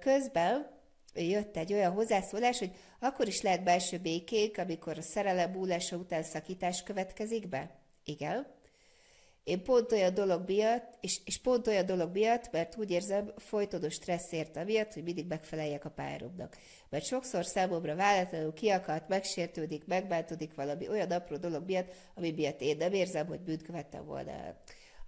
Közben 0.00 0.70
jött 1.14 1.56
egy 1.56 1.72
olyan 1.72 1.92
hozzászólás, 1.92 2.58
hogy 2.58 2.70
akkor 3.00 3.26
is 3.28 3.42
lehet 3.42 3.64
belső 3.64 3.98
békék, 3.98 4.58
amikor 4.58 4.98
a 4.98 5.02
szerelem 5.02 5.50
múlása 5.50 5.96
után 5.96 6.22
szakítás 6.22 6.82
következik 6.82 7.48
be? 7.48 7.70
Igen. 8.04 8.46
Én 9.48 9.62
pont 9.62 9.92
olyan 9.92 10.14
dolog 10.14 10.42
miatt, 10.46 10.96
és, 11.00 11.20
és 11.24 11.40
pont 11.40 11.66
olyan 11.66 11.86
dolog 11.86 12.12
miatt, 12.12 12.50
mert 12.52 12.76
úgy 12.76 12.90
érzem, 12.90 13.32
folytonos 13.36 13.94
stressz 13.94 14.32
ért 14.32 14.56
amiatt, 14.56 14.92
hogy 14.92 15.02
mindig 15.02 15.26
megfeleljek 15.26 15.84
a 15.84 15.90
páromnak. 15.90 16.56
Mert 16.90 17.04
sokszor 17.04 17.44
számomra 17.44 17.94
váratlanul 17.94 18.52
kiakart, 18.52 19.08
megsértődik, 19.08 19.86
megbántodik 19.86 20.54
valami 20.54 20.88
olyan 20.88 21.10
apró 21.10 21.36
dolog 21.36 21.64
miatt, 21.66 21.94
ami 22.14 22.30
miatt 22.30 22.60
én 22.60 22.76
nem 22.76 22.92
érzem, 22.92 23.26
hogy 23.26 23.40
bűnt 23.40 23.62
követtem 23.62 24.04
volna. 24.04 24.32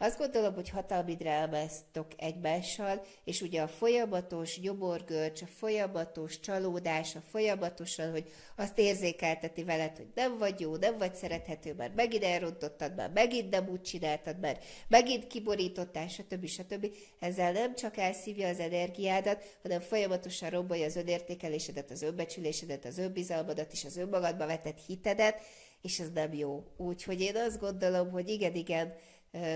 Azt 0.03 0.19
gondolom, 0.19 0.55
hogy 0.55 0.69
hatalmi 0.69 1.15
drámáztok 1.15 2.07
egymással, 2.17 3.03
és 3.25 3.41
ugye 3.41 3.63
a 3.63 3.69
folyamatos 3.69 4.61
gyomorgörcs, 4.61 5.43
a 5.43 5.47
folyamatos 5.47 6.41
csalódás, 6.41 7.17
a 7.17 7.21
folyamatosan, 7.31 8.11
hogy 8.11 8.31
azt 8.57 8.79
érzékelteti 8.79 9.65
veled, 9.65 9.97
hogy 9.97 10.09
nem 10.15 10.39
vagy 10.39 10.61
jó, 10.61 10.77
nem 10.77 10.99
vagy 10.99 11.15
szerethető, 11.15 11.75
mert 11.75 11.95
megint 11.95 12.25
elrontottad, 12.25 12.95
már 12.95 13.11
megint 13.15 13.51
nem 13.51 13.69
úgy 13.69 13.83
csináltad, 13.83 14.41
mert 14.41 14.65
megint 14.89 15.27
kiborítottál, 15.27 16.09
stb. 16.09 16.47
stb. 16.47 16.95
Ezzel 17.19 17.53
nem 17.53 17.75
csak 17.75 17.97
elszívja 17.97 18.49
az 18.49 18.61
energiádat, 18.61 19.59
hanem 19.63 19.81
folyamatosan 19.81 20.51
rombolja 20.51 20.85
az 20.85 20.97
önértékelésedet, 20.97 21.91
az 21.91 22.03
önbecsülésedet, 22.03 22.85
az 22.85 22.99
önbizalmadat 22.99 23.73
és 23.73 23.85
az 23.85 23.97
önmagadba 23.97 24.47
vetett 24.47 24.79
hitedet, 24.87 25.41
és 25.83 26.01
ez 26.01 26.11
nem 26.15 26.35
jó. 26.35 26.65
Úgyhogy 26.77 27.21
én 27.21 27.37
azt 27.37 27.61
gondolom, 27.61 28.11
hogy 28.11 28.29
igen, 28.29 28.55
igen, 28.55 28.95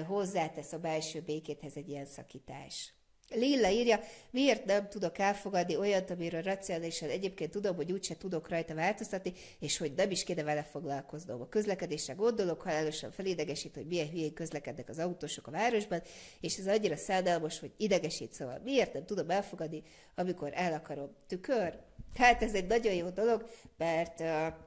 hozzátesz 0.07 0.73
a 0.73 0.79
belső 0.79 1.21
békéthez 1.21 1.77
egy 1.77 1.89
ilyen 1.89 2.07
szakítás. 2.07 2.95
Lilla 3.31 3.69
írja, 3.69 4.01
miért 4.31 4.65
nem 4.65 4.89
tudok 4.89 5.19
elfogadni 5.19 5.77
olyat, 5.77 6.11
amiről 6.11 6.43
racionálisan 6.43 7.09
egyébként 7.09 7.51
tudom, 7.51 7.77
hogy 7.77 7.93
úgyse 7.93 8.17
tudok 8.17 8.49
rajta 8.49 8.75
változtatni, 8.75 9.33
és 9.59 9.79
hogy 9.79 9.93
nem 9.97 10.11
is 10.11 10.25
kéne 10.25 10.43
vele 10.43 10.63
foglalkoznom. 10.63 11.41
A 11.41 11.49
közlekedésre 11.49 12.13
gondolok, 12.13 12.63
halálosan 12.63 13.11
felidegesít, 13.11 13.75
hogy 13.75 13.87
milyen 13.87 14.09
hülyén 14.09 14.35
közlekednek 14.35 14.89
az 14.89 14.99
autósok 14.99 15.47
a 15.47 15.51
városban, 15.51 16.03
és 16.41 16.59
ez 16.59 16.67
annyira 16.67 16.97
szánalmas, 16.97 17.59
hogy 17.59 17.73
idegesít, 17.77 18.33
szóval 18.33 18.61
miért 18.65 18.93
nem 18.93 19.07
tudom 19.07 19.31
elfogadni, 19.31 19.83
amikor 20.15 20.51
el 20.55 20.73
akarom. 20.73 21.11
Tükör? 21.27 21.79
Hát 22.15 22.43
ez 22.43 22.55
egy 22.55 22.67
nagyon 22.67 22.95
jó 22.95 23.09
dolog, 23.09 23.49
mert 23.77 24.21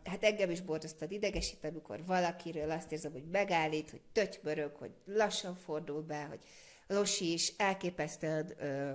hát 0.04 0.24
engem 0.24 0.50
is 0.50 0.62
borzasztóan 0.62 1.12
idegesít, 1.12 1.64
amikor 1.64 2.06
valakiről 2.06 2.72
azt 2.72 2.91
érzem, 2.91 3.12
hogy 3.12 3.26
megállít, 3.32 3.89
hogy 3.89 4.02
tötymörög, 4.14 4.76
hogy 4.76 4.91
lassan 5.06 5.56
fordul 5.56 6.02
be, 6.02 6.24
hogy 6.24 6.39
Losi 6.88 7.34
is 7.34 7.54
ö, 7.58 8.90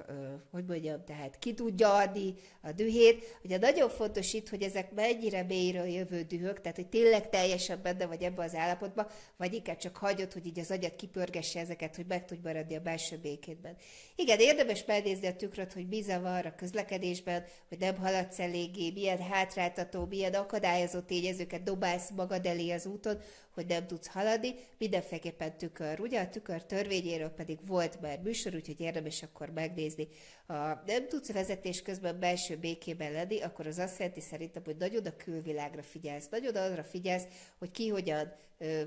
hogy 0.50 0.64
mondjam, 0.64 1.04
tehát 1.04 1.38
ki 1.38 1.54
tudja 1.54 1.94
adni 1.94 2.34
a 2.60 2.72
dühét. 2.72 3.38
Ugye 3.44 3.58
nagyon 3.58 3.88
fontos 3.88 4.32
itt, 4.32 4.48
hogy 4.48 4.62
ezek 4.62 4.92
mennyire 4.92 5.42
mélyről 5.42 5.86
jövő 5.86 6.22
dühök, 6.22 6.60
tehát 6.60 6.76
hogy 6.76 6.86
tényleg 6.86 7.28
teljesen 7.28 7.82
benne 7.82 8.06
vagy 8.06 8.22
ebbe 8.22 8.42
az 8.42 8.54
állapotba, 8.54 9.10
vagy 9.36 9.54
inkább 9.54 9.76
csak 9.76 9.96
hagyod, 9.96 10.32
hogy 10.32 10.46
így 10.46 10.58
az 10.58 10.70
agyat 10.70 10.96
kipörgesse 10.96 11.60
ezeket, 11.60 11.96
hogy 11.96 12.06
meg 12.06 12.24
tudj 12.24 12.40
maradni 12.42 12.76
a 12.76 12.80
belső 12.80 13.16
békédben. 13.16 13.76
Igen, 14.16 14.38
érdemes 14.38 14.84
megnézni 14.84 15.26
a 15.26 15.36
tükröt, 15.36 15.72
hogy 15.72 15.88
mi 15.88 16.02
zavar 16.02 16.46
a 16.46 16.54
közlekedésben, 16.54 17.44
hogy 17.68 17.78
nem 17.78 17.96
haladsz 17.96 18.38
eléggé, 18.38 18.90
milyen 18.90 19.18
hátráltató, 19.18 20.06
milyen 20.06 20.34
akadályozó 20.34 21.00
tényezőket 21.00 21.62
dobálsz 21.62 22.10
magad 22.10 22.46
elé 22.46 22.70
az 22.70 22.86
úton, 22.86 23.20
hogy 23.54 23.66
nem 23.66 23.86
tudsz 23.86 24.06
haladni, 24.06 24.54
mindenféleképpen 24.78 25.56
tükör. 25.56 26.00
Ugye 26.00 26.20
a 26.20 26.28
tükör 26.28 26.64
törvényéről 26.64 27.28
pedig 27.28 27.66
volt 27.66 28.00
már 28.00 28.18
műsor, 28.18 28.54
úgyhogy 28.54 28.80
érdemes 28.80 29.22
akkor 29.22 29.50
megnézni. 29.50 30.08
Ha 30.46 30.82
nem 30.86 31.08
tudsz 31.08 31.32
vezetés 31.32 31.82
közben 31.82 32.20
belső 32.20 32.56
békében 32.56 33.12
lenni, 33.12 33.40
akkor 33.40 33.66
az 33.66 33.78
azt 33.78 33.98
jelenti 33.98 34.20
szerintem, 34.20 34.62
hogy 34.64 34.76
nagyon 34.76 35.06
a 35.06 35.16
külvilágra 35.16 35.82
figyelsz, 35.82 36.28
nagyon 36.28 36.54
arra 36.54 36.84
figyelsz, 36.84 37.26
hogy 37.58 37.70
ki 37.70 37.88
hogyan 37.88 38.32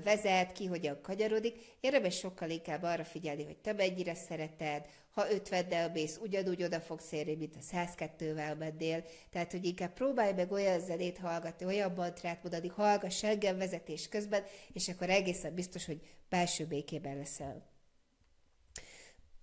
vezet, 0.04 0.52
ki 0.52 0.66
hogyan 0.66 1.00
kagyarodik. 1.02 1.76
Érdemes 1.80 2.16
sokkal 2.16 2.50
inkább 2.50 2.82
arra 2.82 3.04
figyelni, 3.04 3.44
hogy 3.44 3.56
te 3.56 3.72
mennyire 3.72 4.14
szereted, 4.14 4.86
ha 5.10 5.26
50-del 5.28 5.92
mész, 5.92 6.18
ugyanúgy 6.22 6.62
oda 6.62 6.80
fogsz 6.80 7.12
érni, 7.12 7.34
mint 7.34 7.56
a 7.56 7.76
102-vel 7.76 8.58
mennél. 8.58 9.04
Tehát, 9.30 9.50
hogy 9.52 9.64
inkább 9.64 9.92
próbálj 9.92 10.32
meg 10.32 10.52
olyan 10.52 10.80
zenét 10.80 11.18
hallgatni, 11.18 11.66
olyan 11.66 11.92
mantrát 11.92 12.42
mondani, 12.42 12.68
hallgass 12.68 13.22
engem 13.22 13.58
vezetés 13.58 14.08
közben, 14.08 14.44
és 14.72 14.88
akkor 14.88 15.10
egészen 15.10 15.54
biztos, 15.54 15.86
hogy 15.86 16.00
belső 16.28 16.66
békében 16.66 17.16
leszel. 17.16 17.74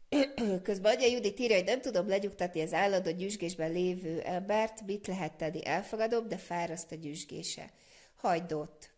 Közben 0.64 0.94
Adja 0.94 1.08
Judit 1.08 1.40
írja, 1.40 1.56
hogy 1.56 1.66
nem 1.66 1.82
tudom 1.82 2.08
legyugtatni 2.08 2.62
az 2.62 2.74
állandó 2.74 3.12
gyüzsgésben 3.12 3.72
lévő 3.72 4.22
embert, 4.22 4.86
mit 4.86 5.08
lehet 5.08 5.34
tenni, 5.34 5.66
elfogadom, 5.66 6.28
de 6.28 6.38
fáraszt 6.38 6.92
a 6.92 6.96
gyüzsgése. 6.96 7.72
Hagyd 8.16 8.54
ott. 8.54 8.93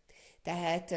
Tehát 0.45 0.91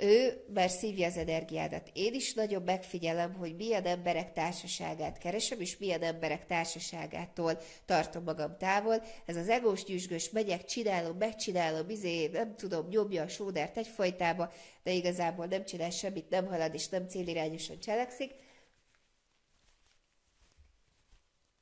ő 0.00 0.44
már 0.54 0.70
szívja 0.70 1.06
az 1.06 1.16
energiádat. 1.16 1.90
Én 1.92 2.14
is 2.14 2.34
nagyon 2.34 2.62
megfigyelem, 2.62 3.34
hogy 3.34 3.56
milyen 3.56 3.84
emberek 3.84 4.32
társaságát 4.32 5.18
keresem, 5.18 5.60
és 5.60 5.78
milyen 5.78 6.02
emberek 6.02 6.46
társaságától 6.46 7.58
tartom 7.84 8.22
magam 8.22 8.56
távol. 8.58 9.02
Ez 9.26 9.36
az 9.36 9.48
egós 9.48 9.84
gyűsgös, 9.84 10.30
megyek, 10.30 10.64
csinálom, 10.64 11.16
megcsinálom, 11.16 11.90
izé, 11.90 12.26
nem 12.26 12.56
tudom, 12.56 12.88
nyomja 12.88 13.22
a 13.22 13.28
sódert 13.28 13.76
egyfajtába, 13.76 14.52
de 14.82 14.90
igazából 14.90 15.46
nem 15.46 15.64
csinál 15.64 15.90
semmit, 15.90 16.30
nem 16.30 16.46
halad 16.46 16.74
és 16.74 16.88
nem 16.88 17.08
célirányosan 17.08 17.80
cselekszik 17.80 18.30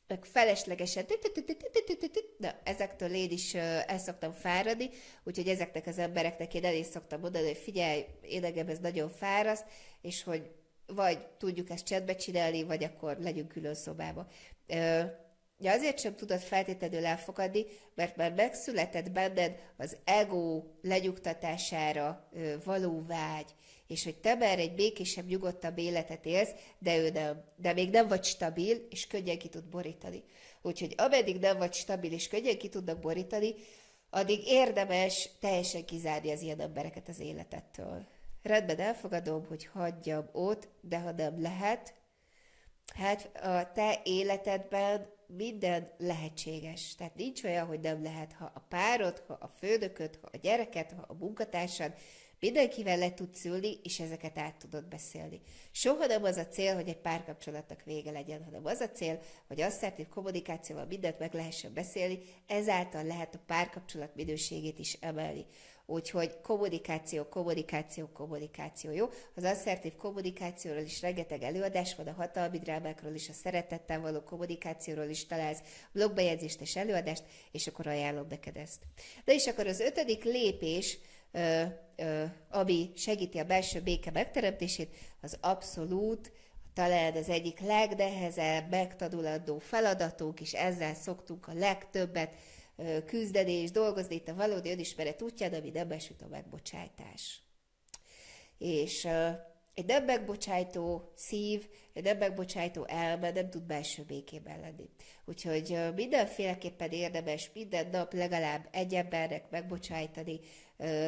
meg 0.06 0.24
feleslegesen, 0.24 1.04
de 2.38 2.60
ezektől 2.64 3.14
én 3.14 3.30
is 3.30 3.54
el 3.54 3.98
szoktam 3.98 4.32
fáradni, 4.32 4.90
úgyhogy 5.24 5.48
ezeknek 5.48 5.86
az 5.86 5.98
embereknek 5.98 6.54
én 6.54 6.64
el 6.64 6.74
is 6.74 6.86
szoktam 6.86 7.20
mondani, 7.20 7.46
hogy 7.46 7.56
figyelj, 7.56 8.04
én 8.22 8.44
engem 8.44 8.68
ez 8.68 8.78
nagyon 8.78 9.08
fáraszt, 9.08 9.64
és 10.00 10.22
hogy 10.22 10.50
vagy 10.86 11.26
tudjuk 11.38 11.70
ezt 11.70 11.84
csetbe 11.84 12.14
csinálni, 12.14 12.62
vagy 12.62 12.84
akkor 12.84 13.16
legyünk 13.20 13.48
külön 13.48 13.74
szobába. 13.74 14.26
Ja, 15.58 15.72
azért 15.72 15.98
sem 15.98 16.16
tudod 16.16 16.40
feltétlenül 16.40 17.06
elfogadni, 17.06 17.64
mert 17.94 18.16
már 18.16 18.32
megszületett 18.32 19.10
benned 19.10 19.60
az 19.76 19.96
ego 20.04 20.62
legyugtatására 20.82 22.30
való 22.64 23.02
vágy, 23.06 23.54
és 23.86 24.04
hogy 24.04 24.16
te 24.16 24.34
már 24.34 24.58
egy 24.58 24.74
békésebb, 24.74 25.26
nyugodtabb 25.26 25.78
életet 25.78 26.26
élsz, 26.26 26.50
de 26.78 26.96
ő 26.96 27.10
nem. 27.10 27.44
De 27.56 27.72
még 27.72 27.90
nem 27.90 28.08
vagy 28.08 28.24
stabil, 28.24 28.86
és 28.90 29.06
könnyen 29.06 29.38
ki 29.38 29.48
tud 29.48 29.64
borítani. 29.64 30.24
Úgyhogy 30.62 30.94
ameddig 30.96 31.38
nem 31.38 31.58
vagy 31.58 31.72
stabil, 31.72 32.12
és 32.12 32.28
könnyen 32.28 32.58
ki 32.58 32.68
tudnak 32.68 32.98
borítani, 32.98 33.54
addig 34.10 34.46
érdemes 34.46 35.28
teljesen 35.40 35.84
kizárni 35.84 36.30
az 36.30 36.42
ilyen 36.42 36.60
embereket 36.60 37.08
az 37.08 37.20
életettől. 37.20 38.06
Rendben 38.42 38.78
elfogadom, 38.78 39.46
hogy 39.46 39.66
hagyjam 39.66 40.28
ott, 40.32 40.68
de 40.80 40.98
ha 40.98 41.12
nem 41.12 41.42
lehet, 41.42 41.94
hát 42.94 43.30
a 43.42 43.72
te 43.72 44.00
életedben 44.04 45.14
minden 45.26 45.90
lehetséges. 45.98 46.94
Tehát 46.94 47.14
nincs 47.14 47.44
olyan, 47.44 47.66
hogy 47.66 47.80
nem 47.80 48.02
lehet, 48.02 48.32
ha 48.32 48.52
a 48.54 48.64
párod, 48.68 49.22
ha 49.26 49.36
a 49.40 49.48
fődököt, 49.58 50.18
ha 50.22 50.28
a 50.32 50.36
gyereket, 50.36 50.92
ha 50.92 51.04
a 51.08 51.14
munkatársad, 51.14 51.94
Mindenkivel 52.40 52.98
le 52.98 53.14
tudsz 53.14 53.44
ülni, 53.44 53.78
és 53.82 54.00
ezeket 54.00 54.38
át 54.38 54.58
tudod 54.58 54.84
beszélni. 54.84 55.40
Soha 55.70 56.06
nem 56.06 56.24
az 56.24 56.36
a 56.36 56.46
cél, 56.46 56.74
hogy 56.74 56.88
egy 56.88 57.00
párkapcsolatnak 57.00 57.82
vége 57.84 58.10
legyen, 58.10 58.44
hanem 58.44 58.66
az 58.66 58.80
a 58.80 58.90
cél, 58.90 59.20
hogy 59.48 59.60
asszertív 59.60 60.08
kommunikációval 60.08 60.86
mindent 60.86 61.18
meg 61.18 61.34
lehessen 61.34 61.72
beszélni, 61.72 62.18
ezáltal 62.46 63.04
lehet 63.04 63.34
a 63.34 63.40
párkapcsolat 63.46 64.14
minőségét 64.14 64.78
is 64.78 64.92
emelni. 65.00 65.46
Úgyhogy 65.88 66.40
kommunikáció, 66.40 67.24
kommunikáció, 67.24 68.08
kommunikáció, 68.12 68.90
jó? 68.90 69.08
Az 69.34 69.44
asszertív 69.44 69.96
kommunikációról 69.96 70.82
is 70.82 71.00
rengeteg 71.00 71.42
előadás 71.42 71.94
van, 71.94 72.06
a 72.06 72.12
hatalmi 72.12 72.58
drámákról 72.58 73.14
is, 73.14 73.28
a 73.28 73.32
szeretettel 73.32 74.00
való 74.00 74.22
kommunikációról 74.22 75.08
is 75.08 75.26
találsz 75.26 75.62
blogbejegyzést 75.92 76.60
és 76.60 76.76
előadást, 76.76 77.24
és 77.52 77.66
akkor 77.66 77.86
ajánlom 77.86 78.26
neked 78.28 78.56
ezt. 78.56 78.80
De 79.24 79.34
és 79.34 79.46
akkor 79.46 79.66
az 79.66 79.80
ötödik 79.80 80.24
lépés, 80.24 80.98
ami 82.50 82.90
segíti 82.96 83.38
a 83.38 83.44
belső 83.44 83.80
béke 83.80 84.10
megteremtését, 84.10 84.96
az 85.20 85.38
abszolút, 85.40 86.32
talán 86.74 87.12
az 87.12 87.28
egyik 87.28 87.60
legnehezebb, 87.60 88.70
megtanulandó 88.70 89.58
feladatunk, 89.58 90.40
és 90.40 90.52
ezzel 90.52 90.94
szoktunk 90.94 91.48
a 91.48 91.52
legtöbbet 91.54 92.34
küzdeni 93.06 93.52
és 93.52 93.70
dolgozni 93.70 94.14
itt 94.14 94.28
a 94.28 94.34
valódi 94.34 94.70
önismeret 94.70 95.22
útján, 95.22 95.54
ami 95.54 95.70
nem 95.70 95.90
esült 95.90 96.22
a 96.22 96.28
megbocsájtás. 96.28 97.40
És 98.58 99.08
egy 99.76 99.86
nem 99.86 100.04
megbocsájtó 100.04 101.12
szív, 101.14 101.68
egy 101.92 102.04
nem 102.04 102.16
megbocsájtó 102.16 102.84
elme 102.88 103.30
nem 103.30 103.50
tud 103.50 103.62
belső 103.62 104.02
békében 104.02 104.60
lenni. 104.60 104.88
Úgyhogy 105.24 105.78
mindenféleképpen 105.94 106.90
érdemes 106.90 107.50
minden 107.54 107.88
nap 107.90 108.12
legalább 108.12 108.68
egy 108.70 108.94
embernek 108.94 109.50
megbocsájtani, 109.50 110.40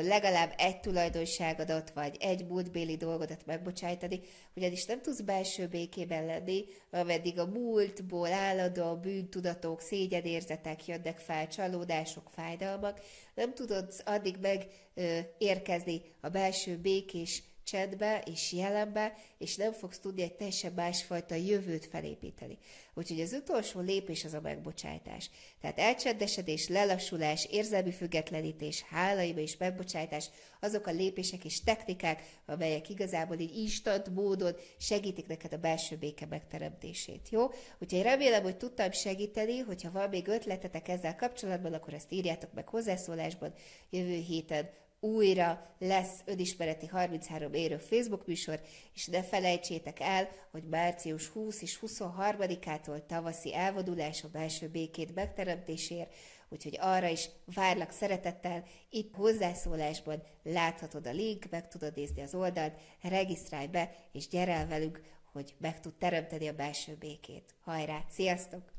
legalább 0.03 0.55
egy 0.57 0.81
tulajdonságodat, 0.81 1.91
vagy 1.91 2.17
egy 2.21 2.47
múltbéli 2.47 2.97
dolgodat 2.97 3.47
megbocsájtani, 3.47 4.21
ugyanis 4.57 4.85
nem 4.85 5.03
tudsz 5.03 5.21
belső 5.21 5.67
békében 5.67 6.27
lenni, 6.27 6.65
ameddig 6.91 7.39
a 7.39 7.47
múltból 7.47 8.33
állandó 8.33 8.97
bűntudatok, 8.97 9.81
szégyenérzetek 9.81 10.87
jönnek 10.87 11.19
fel, 11.19 11.49
csalódások, 11.49 12.31
fájdalmak, 12.31 13.01
nem 13.35 13.55
tudod 13.55 13.93
addig 14.05 14.37
megérkezni 14.41 16.03
a 16.21 16.29
belső 16.29 16.77
békés 16.77 17.43
csendbe 17.71 18.23
és 18.27 18.53
jelenbe, 18.53 19.15
és 19.39 19.57
nem 19.57 19.73
fogsz 19.73 19.99
tudni 19.99 20.23
egy 20.23 20.35
teljesen 20.35 20.73
másfajta 20.73 21.35
jövőt 21.35 21.87
felépíteni. 21.87 22.59
Úgyhogy 22.95 23.21
az 23.21 23.33
utolsó 23.33 23.81
lépés 23.81 24.25
az 24.25 24.35
a 24.35 24.41
megbocsájtás. 24.41 25.31
Tehát 25.61 25.79
elcsendesedés, 25.79 26.69
lelassulás, 26.69 27.47
érzelmi 27.51 27.93
függetlenítés, 27.93 28.83
hálaima 28.83 29.41
és 29.41 29.57
megbocsájtás, 29.57 30.31
azok 30.61 30.87
a 30.87 30.91
lépések 30.91 31.45
és 31.45 31.63
technikák, 31.63 32.23
amelyek 32.47 32.89
igazából 32.89 33.39
így 33.39 33.57
instant 33.57 34.15
módon 34.15 34.57
segítik 34.79 35.27
neked 35.27 35.53
a 35.53 35.59
belső 35.59 35.97
béke 35.97 36.27
megteremtését. 36.27 37.29
Jó? 37.31 37.47
Úgyhogy 37.79 38.03
remélem, 38.03 38.43
hogy 38.43 38.57
tudtam 38.57 38.91
segíteni, 38.93 39.59
hogyha 39.59 39.91
van 39.91 40.09
még 40.09 40.29
ötletetek 40.29 40.89
ezzel 40.89 41.17
kapcsolatban, 41.17 41.73
akkor 41.73 41.95
ezt 41.95 42.13
írjátok 42.13 42.53
meg 42.53 42.69
hozzászólásban 42.69 43.53
jövő 43.91 44.21
héten 44.21 44.71
újra 45.01 45.75
lesz 45.79 46.21
önismereti 46.25 46.87
33 46.87 47.53
érő 47.53 47.77
Facebook 47.77 48.27
műsor, 48.27 48.61
és 48.95 49.07
ne 49.07 49.23
felejtsétek 49.23 50.01
el, 50.01 50.29
hogy 50.51 50.63
március 50.65 51.27
20 51.27 51.63
és 51.63 51.79
23-ától 51.87 53.07
tavaszi 53.07 53.55
elvonulás 53.55 54.25
a 54.25 54.29
belső 54.29 54.69
békét 54.69 55.15
megteremtésért, 55.15 56.15
úgyhogy 56.49 56.79
arra 56.81 57.09
is 57.09 57.29
várlak 57.55 57.91
szeretettel, 57.91 58.65
itt 58.91 59.15
hozzászólásban 59.15 60.23
láthatod 60.43 61.07
a 61.07 61.13
link, 61.13 61.45
meg 61.51 61.69
tudod 61.69 61.93
nézni 61.97 62.23
az 62.23 62.35
oldalt, 62.35 62.81
regisztrálj 63.03 63.67
be, 63.67 63.95
és 64.13 64.29
gyere 64.29 64.53
el 64.53 64.67
velünk, 64.67 65.03
hogy 65.33 65.55
meg 65.59 65.81
tud 65.81 65.95
teremteni 65.95 66.49
a 66.49 66.55
belső 66.55 66.97
békét. 66.99 67.55
Hajrá! 67.61 68.05
Sziasztok! 68.11 68.78